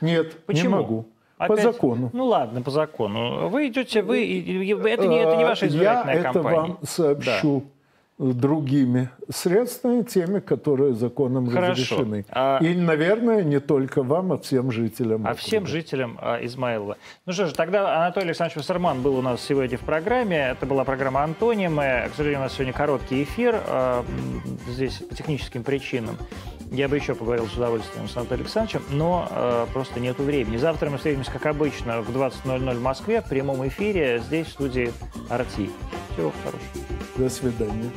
Нет, 0.00 0.44
Почему? 0.46 0.62
не 0.62 0.68
могу. 0.74 1.06
Опять? 1.38 1.56
По 1.56 1.62
закону. 1.62 2.10
Ну 2.12 2.26
ладно, 2.26 2.62
по 2.62 2.70
закону. 2.70 3.48
Вы 3.48 3.68
идете, 3.68 4.02
вы... 4.02 4.18
Это 4.22 5.06
не, 5.06 5.18
это 5.18 5.36
не 5.36 5.44
ваша 5.44 5.66
избирательная 5.66 6.16
Я 6.16 6.22
кампания. 6.22 6.48
Я 6.48 6.62
это 6.62 6.68
вам 6.68 6.78
сообщу. 6.82 7.60
Да 7.60 7.73
другими 8.18 9.10
средствами, 9.28 10.02
теми, 10.02 10.38
которые 10.38 10.94
законом 10.94 11.50
Хорошо. 11.50 11.72
разрешены. 11.72 12.24
А... 12.30 12.58
И, 12.62 12.74
наверное, 12.74 13.42
не 13.42 13.60
только 13.60 14.02
вам, 14.02 14.32
а 14.32 14.38
всем 14.38 14.70
жителям. 14.70 15.26
А 15.26 15.30
округа. 15.30 15.40
всем 15.40 15.66
жителям 15.66 16.18
а, 16.20 16.44
Измаилова. 16.44 16.96
Ну 17.26 17.32
что 17.32 17.46
же, 17.46 17.54
тогда 17.54 17.96
Анатолий 17.96 18.26
Александрович 18.26 18.56
Вассерман 18.56 19.02
был 19.02 19.16
у 19.16 19.22
нас 19.22 19.40
сегодня 19.40 19.78
в 19.78 19.82
программе. 19.82 20.36
Это 20.36 20.64
была 20.66 20.84
программа 20.84 21.24
«Антонимы». 21.24 22.08
К 22.12 22.14
сожалению, 22.16 22.40
у 22.40 22.42
нас 22.44 22.52
сегодня 22.52 22.72
короткий 22.72 23.24
эфир. 23.24 23.60
А, 23.66 24.04
здесь 24.68 24.98
по 24.98 25.14
техническим 25.14 25.64
причинам. 25.64 26.16
Я 26.70 26.88
бы 26.88 26.96
еще 26.96 27.14
поговорил 27.14 27.46
с 27.46 27.54
удовольствием 27.54 28.08
с 28.08 28.16
Анатолием 28.16 28.46
Александровичем, 28.46 28.82
но 28.90 29.28
э, 29.30 29.66
просто 29.72 30.00
нету 30.00 30.24
времени. 30.24 30.56
Завтра 30.56 30.90
мы 30.90 30.96
встретимся, 30.96 31.30
как 31.30 31.46
обычно, 31.46 32.02
в 32.02 32.10
20.00 32.10 32.74
в 32.74 32.82
Москве 32.82 33.20
в 33.20 33.28
прямом 33.28 33.66
эфире 33.68 34.20
здесь, 34.26 34.48
в 34.48 34.50
студии 34.50 34.92
«Арти». 35.28 35.70
Всего 36.14 36.32
хорошего. 36.42 36.84
До 37.16 37.28
свидания. 37.28 37.90